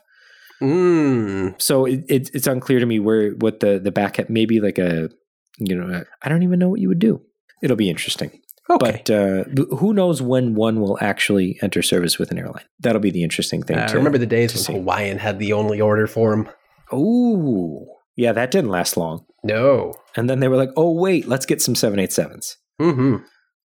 Mm. 0.60 1.60
So 1.60 1.84
it, 1.84 2.04
it, 2.08 2.30
it's 2.34 2.46
unclear 2.46 2.80
to 2.80 2.86
me 2.86 2.98
where 2.98 3.30
what 3.32 3.60
the 3.60 3.78
the 3.78 3.92
back 3.92 4.16
half 4.16 4.28
maybe 4.28 4.60
like 4.60 4.78
a 4.78 5.10
you 5.58 5.76
know 5.76 6.02
I 6.22 6.28
don't 6.28 6.42
even 6.42 6.58
know 6.58 6.68
what 6.68 6.80
you 6.80 6.88
would 6.88 6.98
do. 6.98 7.22
It'll 7.62 7.76
be 7.76 7.90
interesting. 7.90 8.40
Okay. 8.68 9.02
But 9.04 9.10
uh, 9.10 9.44
who 9.76 9.94
knows 9.94 10.20
when 10.20 10.54
one 10.54 10.80
will 10.80 10.98
actually 11.00 11.58
enter 11.62 11.82
service 11.82 12.18
with 12.18 12.30
an 12.32 12.38
airline? 12.38 12.64
That'll 12.80 13.00
be 13.00 13.12
the 13.12 13.22
interesting 13.22 13.62
thing. 13.62 13.78
I 13.78 13.86
to, 13.86 13.96
remember 13.96 14.18
the 14.18 14.26
days 14.26 14.54
when 14.54 14.62
see. 14.62 14.72
Hawaiian 14.72 15.18
had 15.18 15.38
the 15.38 15.52
only 15.52 15.80
order 15.80 16.06
for 16.06 16.30
them. 16.30 16.48
Oh, 16.90 17.86
yeah, 18.16 18.32
that 18.32 18.50
didn't 18.50 18.70
last 18.70 18.96
long. 18.96 19.24
No. 19.44 19.94
And 20.16 20.28
then 20.28 20.40
they 20.40 20.48
were 20.48 20.56
like, 20.56 20.70
"Oh, 20.76 20.92
wait, 20.92 21.28
let's 21.28 21.46
get 21.46 21.62
some 21.62 21.74
787s." 21.74 22.56
Mm-hmm. 22.80 23.16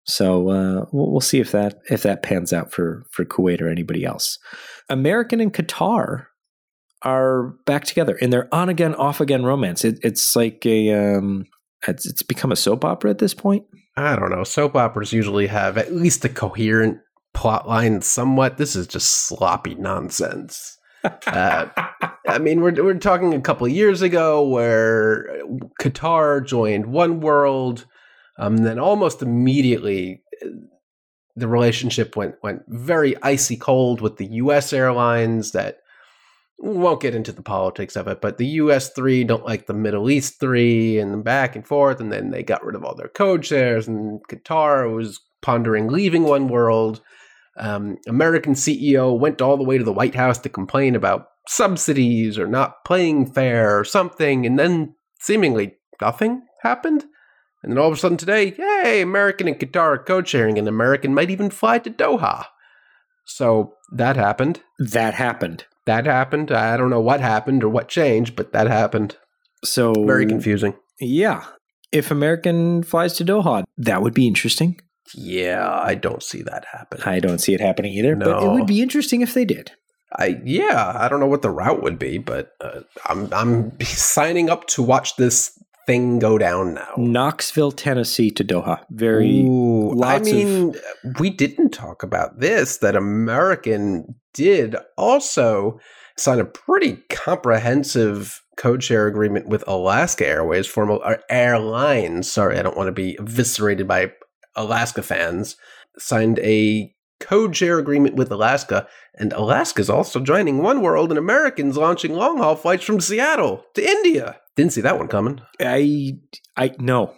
So 0.04 0.48
uh, 0.48 0.86
we'll, 0.92 1.10
we'll 1.10 1.20
see 1.20 1.40
if 1.40 1.52
that 1.52 1.80
if 1.90 2.02
that 2.02 2.22
pans 2.22 2.52
out 2.52 2.72
for 2.72 3.04
for 3.10 3.24
Kuwait 3.24 3.60
or 3.60 3.68
anybody 3.68 4.04
else. 4.04 4.38
American 4.88 5.40
and 5.40 5.52
Qatar 5.52 6.26
are 7.02 7.54
back 7.66 7.84
together 7.84 8.14
in 8.16 8.30
their 8.30 8.52
on 8.54 8.68
again 8.68 8.94
off 8.94 9.20
again 9.20 9.44
romance. 9.44 9.84
It, 9.84 9.98
it's 10.02 10.34
like 10.36 10.64
a 10.64 10.92
um, 10.92 11.46
it's, 11.86 12.06
it's 12.06 12.22
become 12.22 12.52
a 12.52 12.56
soap 12.56 12.84
opera 12.84 13.10
at 13.10 13.18
this 13.18 13.34
point. 13.34 13.64
I 13.96 14.16
don't 14.16 14.30
know. 14.30 14.44
Soap 14.44 14.76
operas 14.76 15.12
usually 15.12 15.46
have 15.46 15.78
at 15.78 15.94
least 15.94 16.24
a 16.24 16.28
coherent 16.28 16.98
plot 17.32 17.68
line 17.68 18.02
somewhat. 18.02 18.58
This 18.58 18.76
is 18.76 18.86
just 18.86 19.26
sloppy 19.26 19.74
nonsense. 19.74 20.78
uh, 21.04 21.66
I 22.28 22.38
mean, 22.38 22.60
we're 22.60 22.82
we're 22.82 22.94
talking 22.94 23.32
a 23.32 23.40
couple 23.40 23.66
of 23.66 23.72
years 23.72 24.02
ago 24.02 24.46
where 24.46 25.42
Qatar 25.80 26.44
joined 26.44 26.86
One 26.86 27.20
World, 27.20 27.86
um, 28.38 28.58
then 28.58 28.78
almost 28.78 29.22
immediately 29.22 30.22
the 31.36 31.48
relationship 31.48 32.16
went 32.16 32.34
went 32.42 32.62
very 32.68 33.14
icy 33.22 33.56
cold 33.56 34.00
with 34.00 34.16
the 34.16 34.26
U.S. 34.26 34.72
airlines 34.72 35.52
that 35.52 35.78
won't 36.58 37.02
get 37.02 37.14
into 37.14 37.32
the 37.32 37.42
politics 37.42 37.96
of 37.96 38.08
it, 38.08 38.20
but 38.20 38.38
the 38.38 38.46
US 38.46 38.90
three 38.90 39.24
don't 39.24 39.44
like 39.44 39.66
the 39.66 39.74
Middle 39.74 40.08
East 40.08 40.40
three 40.40 40.98
and 40.98 41.22
back 41.22 41.54
and 41.54 41.66
forth, 41.66 42.00
and 42.00 42.12
then 42.12 42.30
they 42.30 42.42
got 42.42 42.64
rid 42.64 42.74
of 42.74 42.84
all 42.84 42.94
their 42.94 43.08
code 43.08 43.44
shares, 43.44 43.86
and 43.86 44.20
Qatar 44.28 44.94
was 44.94 45.20
pondering 45.42 45.88
leaving 45.88 46.24
One 46.24 46.48
World. 46.48 47.02
Um, 47.58 47.98
American 48.06 48.54
CEO 48.54 49.18
went 49.18 49.40
all 49.40 49.56
the 49.56 49.64
way 49.64 49.78
to 49.78 49.84
the 49.84 49.92
White 49.92 50.14
House 50.14 50.38
to 50.38 50.48
complain 50.48 50.94
about 50.94 51.28
subsidies 51.46 52.38
or 52.38 52.46
not 52.46 52.84
playing 52.84 53.32
fair 53.32 53.78
or 53.78 53.84
something, 53.84 54.46
and 54.46 54.58
then 54.58 54.94
seemingly 55.20 55.76
nothing 56.00 56.42
happened. 56.62 57.04
And 57.62 57.72
then 57.72 57.78
all 57.78 57.88
of 57.88 57.94
a 57.94 57.96
sudden 57.96 58.16
today, 58.16 58.54
yay, 58.58 59.00
American 59.00 59.48
and 59.48 59.58
Qatar 59.58 59.94
are 59.94 59.98
code 59.98 60.28
sharing, 60.28 60.58
and 60.58 60.68
American 60.68 61.14
might 61.14 61.30
even 61.30 61.50
fly 61.50 61.78
to 61.80 61.90
Doha. 61.90 62.46
So 63.24 63.74
that 63.92 64.16
happened. 64.16 64.62
That 64.78 65.14
happened 65.14 65.64
that 65.86 66.06
happened. 66.06 66.52
I 66.52 66.76
don't 66.76 66.90
know 66.90 67.00
what 67.00 67.20
happened 67.20 67.64
or 67.64 67.68
what 67.68 67.88
changed, 67.88 68.36
but 68.36 68.52
that 68.52 68.66
happened. 68.66 69.16
So 69.64 69.92
very 70.04 70.26
confusing. 70.26 70.74
Yeah. 71.00 71.44
If 71.92 72.10
American 72.10 72.82
flies 72.82 73.14
to 73.14 73.24
Doha, 73.24 73.64
that 73.78 74.02
would 74.02 74.14
be 74.14 74.26
interesting. 74.26 74.80
Yeah, 75.14 75.70
I 75.70 75.94
don't 75.94 76.22
see 76.22 76.42
that 76.42 76.64
happening. 76.72 77.04
I 77.06 77.20
don't 77.20 77.38
see 77.38 77.54
it 77.54 77.60
happening 77.60 77.92
either, 77.92 78.16
No. 78.16 78.24
but 78.26 78.42
it 78.42 78.50
would 78.50 78.66
be 78.66 78.82
interesting 78.82 79.20
if 79.20 79.34
they 79.34 79.44
did. 79.44 79.70
I 80.12 80.40
yeah, 80.44 80.92
I 80.96 81.08
don't 81.08 81.20
know 81.20 81.26
what 81.26 81.42
the 81.42 81.50
route 81.50 81.82
would 81.82 81.98
be, 81.98 82.18
but 82.18 82.52
uh, 82.60 82.80
I'm 83.06 83.32
I'm 83.32 83.80
signing 83.82 84.48
up 84.50 84.66
to 84.68 84.82
watch 84.82 85.16
this 85.16 85.52
thing 85.86 86.18
go 86.18 86.36
down 86.38 86.74
now. 86.74 86.92
Knoxville, 86.96 87.72
Tennessee 87.72 88.30
to 88.32 88.44
Doha. 88.44 88.80
Very 88.90 89.42
Ooh, 89.42 89.90
I 89.92 89.94
lots 89.94 90.28
of- 90.28 90.34
mean, 90.34 90.74
we 91.18 91.30
didn't 91.30 91.70
talk 91.70 92.02
about 92.02 92.40
this. 92.40 92.78
That 92.78 92.96
American 92.96 94.14
did 94.34 94.76
also 94.96 95.78
sign 96.18 96.40
a 96.40 96.44
pretty 96.44 96.98
comprehensive 97.10 98.42
code 98.56 98.82
share 98.82 99.06
agreement 99.06 99.46
with 99.48 99.62
Alaska 99.66 100.26
Airways, 100.26 100.66
former 100.66 100.94
or 100.94 101.18
airlines. 101.30 102.30
Sorry, 102.30 102.58
I 102.58 102.62
don't 102.62 102.76
want 102.76 102.88
to 102.88 102.92
be 102.92 103.16
eviscerated 103.18 103.86
by 103.86 104.12
Alaska 104.54 105.02
fans. 105.02 105.56
Signed 105.98 106.38
a 106.40 106.92
code 107.20 107.56
share 107.56 107.78
agreement 107.78 108.14
with 108.16 108.30
Alaska, 108.30 108.86
and 109.14 109.32
Alaska's 109.32 109.88
also 109.90 110.20
joining 110.20 110.62
One 110.62 110.82
World, 110.82 111.10
and 111.10 111.18
Americans 111.18 111.76
launching 111.76 112.14
long 112.14 112.38
haul 112.38 112.56
flights 112.56 112.84
from 112.84 113.00
Seattle 113.00 113.64
to 113.74 113.86
India. 113.86 114.38
Didn't 114.56 114.72
see 114.72 114.80
that 114.80 114.98
one 114.98 115.08
coming. 115.08 115.40
I 115.60 116.18
I 116.56 116.74
no. 116.78 117.14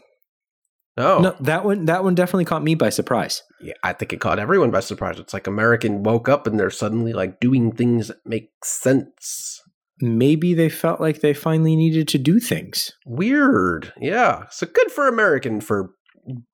Oh, 0.97 1.21
No, 1.21 1.37
that 1.41 1.65
one 1.65 1.85
that 1.85 2.03
one 2.03 2.17
definitely 2.17 2.45
caught 2.45 2.65
me 2.65 2.75
by 2.75 2.89
surprise. 2.91 3.43
yeah, 3.61 3.75
I 3.85 3.93
think 3.93 4.13
it 4.13 4.21
caught 4.21 4.41
everyone 4.41 4.73
by 4.73 4.81
surprise. 4.81 5.21
It's 5.21 5.33
like 5.33 5.47
American 5.47 6.03
woke 6.03 6.29
up 6.29 6.47
and 6.49 6.59
they're 6.59 6.71
suddenly 6.71 7.13
like 7.13 7.39
doing 7.39 7.71
things 7.73 8.09
that 8.09 8.19
make 8.27 8.51
sense. 8.65 9.61
Maybe 10.01 10.55
they 10.55 10.69
felt 10.69 11.01
like 11.01 11.21
they 11.21 11.35
finally 11.35 11.77
needed 11.77 12.09
to 12.09 12.19
do 12.19 12.41
things. 12.41 12.93
Weird. 13.07 13.93
Yeah. 14.01 14.47
So 14.51 14.67
good 14.67 14.91
for 14.91 15.07
American 15.09 15.61
for 15.61 15.91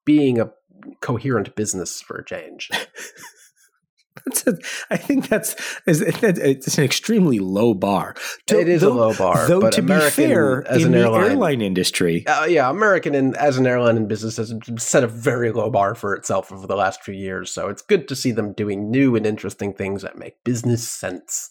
being 0.04 0.38
a 0.38 0.50
coherent 1.00 1.54
business 1.56 2.02
for 2.02 2.16
a 2.16 2.24
change. 2.24 2.70
That's 4.24 4.46
a, 4.46 4.56
I 4.90 4.96
think 4.96 5.28
that's 5.28 5.56
is 5.86 6.00
it's 6.00 6.78
an 6.78 6.84
extremely 6.84 7.40
low 7.40 7.74
bar. 7.74 8.14
To- 8.46 8.60
it 8.60 8.68
is 8.68 8.82
though- 8.82 8.92
a 8.92 8.94
low 8.94 9.14
bar. 9.14 9.48
Though 9.48 9.60
but 9.60 9.72
to 9.72 9.80
American 9.80 10.28
be 10.28 10.34
fair, 10.34 10.64
as 10.68 10.82
in 10.82 10.86
an 10.86 10.92
the 10.92 10.98
airline, 11.00 11.30
airline 11.30 11.60
industry, 11.60 12.24
Uh, 12.26 12.44
yeah, 12.48 12.70
American 12.70 13.14
and 13.16 13.36
as 13.36 13.58
an 13.58 13.66
airline 13.66 13.96
and 13.96 14.08
business 14.08 14.36
has 14.36 14.54
set 14.78 15.02
a 15.02 15.08
very 15.08 15.50
low 15.50 15.68
bar 15.68 15.94
for 15.96 16.14
itself 16.14 16.52
over 16.52 16.66
the 16.66 16.76
last 16.76 17.02
few 17.02 17.14
years. 17.14 17.50
So 17.50 17.68
it's 17.68 17.82
good 17.82 18.06
to 18.08 18.14
see 18.16 18.30
them 18.30 18.52
doing 18.52 18.90
new 18.90 19.16
and 19.16 19.26
interesting 19.26 19.72
things 19.74 20.02
that 20.02 20.16
make 20.16 20.42
business 20.44 20.88
sense. 20.88 21.50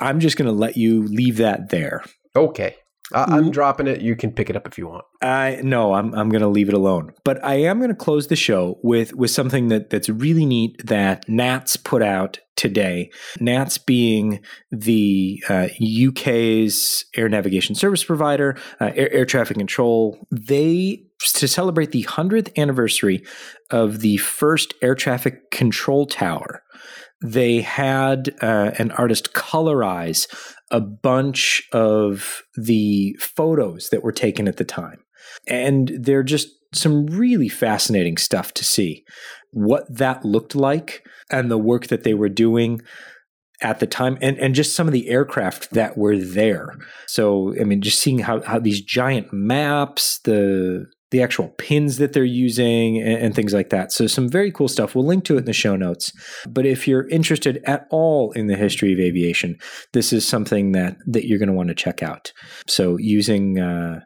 I'm 0.00 0.20
just 0.20 0.38
going 0.38 0.46
to 0.46 0.52
let 0.52 0.78
you 0.78 1.02
leave 1.06 1.36
that 1.36 1.68
there. 1.68 2.02
Okay, 2.34 2.76
I 3.14 3.24
I'm 3.24 3.46
Mm. 3.46 3.52
dropping 3.52 3.86
it. 3.86 4.00
You 4.00 4.16
can 4.16 4.32
pick 4.32 4.48
it 4.50 4.56
up 4.56 4.66
if 4.66 4.78
you 4.78 4.86
want. 4.88 5.04
I 5.20 5.60
no, 5.62 5.94
I'm 5.94 6.14
I'm 6.14 6.28
going 6.28 6.42
to 6.42 6.48
leave 6.48 6.68
it 6.68 6.74
alone. 6.74 7.12
But 7.24 7.42
I 7.44 7.54
am 7.54 7.78
going 7.78 7.90
to 7.90 7.96
close 7.96 8.28
the 8.28 8.36
show 8.36 8.78
with 8.82 9.14
with 9.14 9.30
something 9.30 9.68
that 9.68 9.90
that's 9.90 10.08
really 10.08 10.44
neat 10.46 10.80
that 10.86 11.28
Nats 11.28 11.76
put 11.76 12.02
out 12.02 12.38
today. 12.56 13.10
Nats 13.40 13.78
being 13.78 14.40
the 14.70 15.42
uh, 15.48 15.68
UK's 15.80 17.04
air 17.16 17.28
navigation 17.28 17.74
service 17.74 18.04
provider, 18.04 18.56
uh, 18.80 18.90
air, 18.94 19.12
air 19.12 19.24
traffic 19.24 19.56
control. 19.56 20.18
They 20.30 21.04
to 21.34 21.46
celebrate 21.46 21.92
the 21.92 22.02
100th 22.04 22.50
anniversary 22.58 23.24
of 23.70 24.00
the 24.00 24.16
first 24.16 24.74
air 24.82 24.94
traffic 24.96 25.50
control 25.52 26.04
tower, 26.04 26.62
they 27.22 27.60
had 27.60 28.34
uh, 28.42 28.72
an 28.78 28.90
artist 28.92 29.32
colorize 29.32 30.26
a 30.72 30.80
bunch 30.80 31.62
of 31.72 32.42
the 32.56 33.16
photos 33.20 33.90
that 33.90 34.02
were 34.02 34.12
taken 34.12 34.48
at 34.48 34.56
the 34.56 34.64
time. 34.64 34.98
And 35.46 35.92
they're 36.00 36.22
just 36.22 36.48
some 36.74 37.06
really 37.06 37.48
fascinating 37.48 38.16
stuff 38.16 38.52
to 38.54 38.64
see 38.64 39.04
what 39.50 39.84
that 39.94 40.24
looked 40.24 40.54
like 40.54 41.06
and 41.30 41.50
the 41.50 41.58
work 41.58 41.88
that 41.88 42.02
they 42.02 42.14
were 42.14 42.30
doing 42.30 42.80
at 43.60 43.78
the 43.78 43.86
time 43.86 44.18
and, 44.20 44.38
and 44.38 44.54
just 44.54 44.74
some 44.74 44.88
of 44.88 44.92
the 44.92 45.08
aircraft 45.08 45.70
that 45.70 45.96
were 45.96 46.16
there. 46.16 46.74
So, 47.06 47.54
I 47.60 47.64
mean, 47.64 47.82
just 47.82 48.00
seeing 48.00 48.18
how, 48.20 48.40
how 48.40 48.58
these 48.58 48.82
giant 48.82 49.32
maps, 49.32 50.18
the 50.24 50.86
the 51.12 51.22
actual 51.22 51.50
pins 51.58 51.98
that 51.98 52.14
they're 52.14 52.24
using 52.24 52.98
and, 52.98 53.22
and, 53.22 53.34
things 53.34 53.52
like 53.52 53.68
that. 53.68 53.92
So 53.92 54.06
some 54.06 54.28
very 54.28 54.50
cool 54.50 54.66
stuff. 54.66 54.94
We'll 54.94 55.06
link 55.06 55.24
to 55.24 55.36
it 55.36 55.40
in 55.40 55.44
the 55.44 55.52
show 55.52 55.76
notes. 55.76 56.10
But 56.48 56.64
if 56.64 56.88
you're 56.88 57.06
interested 57.08 57.62
at 57.66 57.86
all 57.90 58.32
in 58.32 58.46
the 58.46 58.56
history 58.56 58.94
of 58.94 58.98
aviation, 58.98 59.58
this 59.92 60.12
is 60.12 60.26
something 60.26 60.72
that 60.72 60.96
that 61.06 61.26
you're 61.26 61.38
going 61.38 61.48
to 61.50 61.54
want 61.54 61.68
to 61.68 61.74
check 61.74 62.02
out. 62.02 62.32
So 62.66 62.96
using 62.96 63.60
uh, 63.60 64.00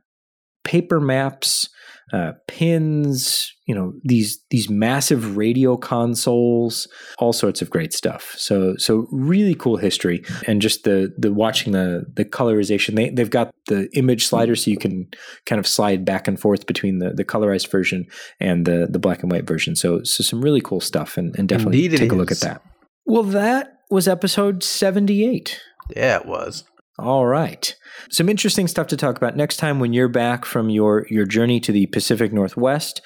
paper 0.65 1.01
maps, 1.01 1.69
uh, 2.13 2.33
pins, 2.47 3.53
you 3.67 3.75
know 3.75 3.93
these 4.05 4.39
these 4.51 4.71
massive 4.71 5.37
radio 5.37 5.77
consoles, 5.77 6.87
all 7.19 7.33
sorts 7.33 7.61
of 7.63 7.71
great 7.71 7.93
stuff. 7.93 8.35
So 8.39 8.77
so 8.77 9.09
really 9.11 9.55
cool 9.55 9.77
history, 9.77 10.25
and 10.47 10.63
just 10.63 10.85
the 10.85 11.13
the 11.19 11.33
watching 11.33 11.73
the 11.73 12.05
the 12.15 12.25
colorization. 12.25 12.95
They 12.95 13.11
they've 13.11 13.31
got 13.31 13.53
the 13.67 13.89
image 13.95 14.27
slider, 14.27 14.55
so 14.55 14.71
you 14.71 14.79
can 14.79 15.09
kind 15.47 15.59
of 15.59 15.67
slide 15.67 16.05
back 16.05 16.29
and 16.29 16.39
forth 16.39 16.67
between 16.67 17.01
the 17.01 17.13
the 17.13 17.25
colorized 17.25 17.71
version 17.71 18.07
and 18.39 18.67
the 18.67 18.87
the 18.89 19.01
black 19.01 19.23
and 19.23 19.33
white 19.33 19.47
version. 19.47 19.75
So 19.75 20.05
so 20.05 20.23
some 20.23 20.41
really 20.41 20.61
cool 20.61 20.81
stuff, 20.81 21.17
and, 21.17 21.37
and 21.37 21.49
definitely 21.49 21.85
Indeed 21.85 21.99
take 21.99 22.13
a 22.13 22.17
look 22.17 22.31
at 22.31 22.41
that. 22.41 22.63
Well, 23.05 23.25
that 23.25 23.79
was 23.91 24.07
episode 24.07 24.63
seventy 24.63 25.27
eight. 25.27 25.61
Yeah, 25.95 26.19
it 26.19 26.27
was. 26.27 26.65
All 26.99 27.27
right. 27.27 27.75
Some 28.11 28.29
interesting 28.29 28.69
stuff 28.69 28.87
to 28.89 28.97
talk 28.97 29.17
about 29.17 29.37
next 29.37 29.57
time 29.57 29.81
when 29.81 29.93
you're 29.93 30.09
back 30.09 30.45
from 30.45 30.71
your 30.71 31.07
your 31.11 31.27
journey 31.27 31.61
to 31.61 31.73
the 31.73 31.87
Pacific 31.87 32.33
Northwest 32.33 33.03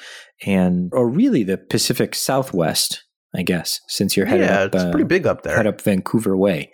and 0.46 0.90
or 0.92 1.08
really 1.08 1.42
the 1.42 1.58
Pacific 1.58 2.14
Southwest, 2.14 3.04
I 3.34 3.42
guess, 3.42 3.80
since 3.88 4.16
you're 4.16 4.26
headed 4.26 4.46
yeah, 4.46 4.60
up 4.60 4.74
it's 4.74 4.84
uh, 4.84 4.90
pretty 4.90 5.06
big 5.06 5.26
up 5.26 5.42
there. 5.42 5.56
Head 5.56 5.66
up 5.66 5.80
Vancouver 5.80 6.36
way. 6.36 6.70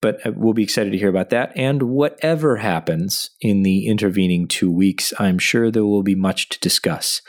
But 0.00 0.26
uh, 0.26 0.32
we'll 0.34 0.54
be 0.54 0.64
excited 0.64 0.90
to 0.92 0.98
hear 0.98 1.10
about 1.10 1.30
that. 1.30 1.52
And 1.54 1.82
whatever 1.84 2.56
happens 2.56 3.30
in 3.40 3.62
the 3.62 3.86
intervening 3.86 4.48
two 4.48 4.70
weeks, 4.70 5.12
I'm 5.18 5.38
sure 5.38 5.70
there 5.70 5.84
will 5.84 6.02
be 6.02 6.14
much 6.14 6.48
to 6.50 6.58
discuss. 6.60 7.20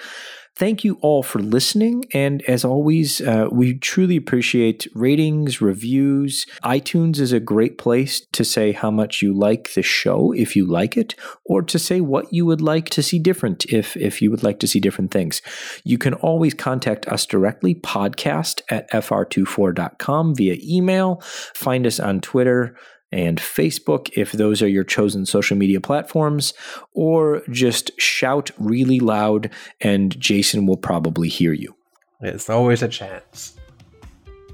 Thank 0.56 0.84
you 0.84 1.00
all 1.02 1.24
for 1.24 1.40
listening. 1.40 2.06
And 2.14 2.44
as 2.44 2.64
always, 2.64 3.20
uh, 3.22 3.48
we 3.52 3.74
truly 3.74 4.16
appreciate 4.16 4.88
ratings, 4.94 5.62
reviews. 5.62 6.46
iTunes 6.64 7.18
is 7.20 7.32
a 7.32 7.40
great 7.40 7.80
place 7.80 8.22
to 8.34 8.46
say 8.46 8.72
how 8.72 8.92
much 8.92 9.24
you 9.24 9.34
like 9.34 9.74
the 9.74 9.82
show, 9.82 10.32
if 10.32 10.56
you 10.56 10.68
like 10.68 10.96
it, 10.96 11.16
or 11.44 11.64
to 11.64 11.80
say 11.80 12.02
what 12.02 12.32
you 12.32 12.46
would 12.46 12.62
like 12.62 12.90
to 12.90 13.02
see 13.02 13.18
different, 13.18 13.66
if, 13.66 13.98
if 13.98 14.22
you 14.22 14.30
would 14.30 14.44
like 14.44 14.60
to 14.60 14.68
see 14.68 14.80
different 14.80 15.10
things. 15.10 15.42
You 15.84 15.98
can 15.98 16.14
always 16.14 16.54
contact 16.54 17.08
us 17.08 17.26
directly, 17.26 17.74
podcast 17.74 18.62
at 18.70 18.90
fr24.com 18.92 20.36
via 20.36 20.58
email. 20.62 21.20
Find 21.56 21.88
us 21.88 22.00
on 22.00 22.22
Twitter 22.22 22.76
and 23.14 23.38
Facebook 23.38 24.10
if 24.18 24.32
those 24.32 24.62
are 24.64 24.68
your 24.68 24.84
chosen 24.84 25.26
social 25.26 25.56
media 25.56 25.80
platforms, 25.80 26.54
or 26.94 27.44
just 27.50 27.92
shout 28.02 28.50
really 28.58 29.00
loud 29.00 29.52
and 29.80 30.20
Jason 30.20 30.66
will 30.66 30.78
probably 30.78 31.30
hear 31.30 31.54
you. 31.54 31.76
It's 32.22 32.50
always 32.50 32.82
a 32.82 32.88
chance. 32.88 33.56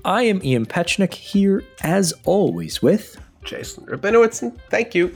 I 0.03 0.23
am 0.23 0.43
Ian 0.43 0.65
Petchenik 0.65 1.13
here, 1.13 1.63
as 1.83 2.13
always, 2.25 2.81
with 2.81 3.17
Jason 3.43 3.85
Rabinowitz, 3.85 4.53
thank 4.69 4.93
you. 4.93 5.15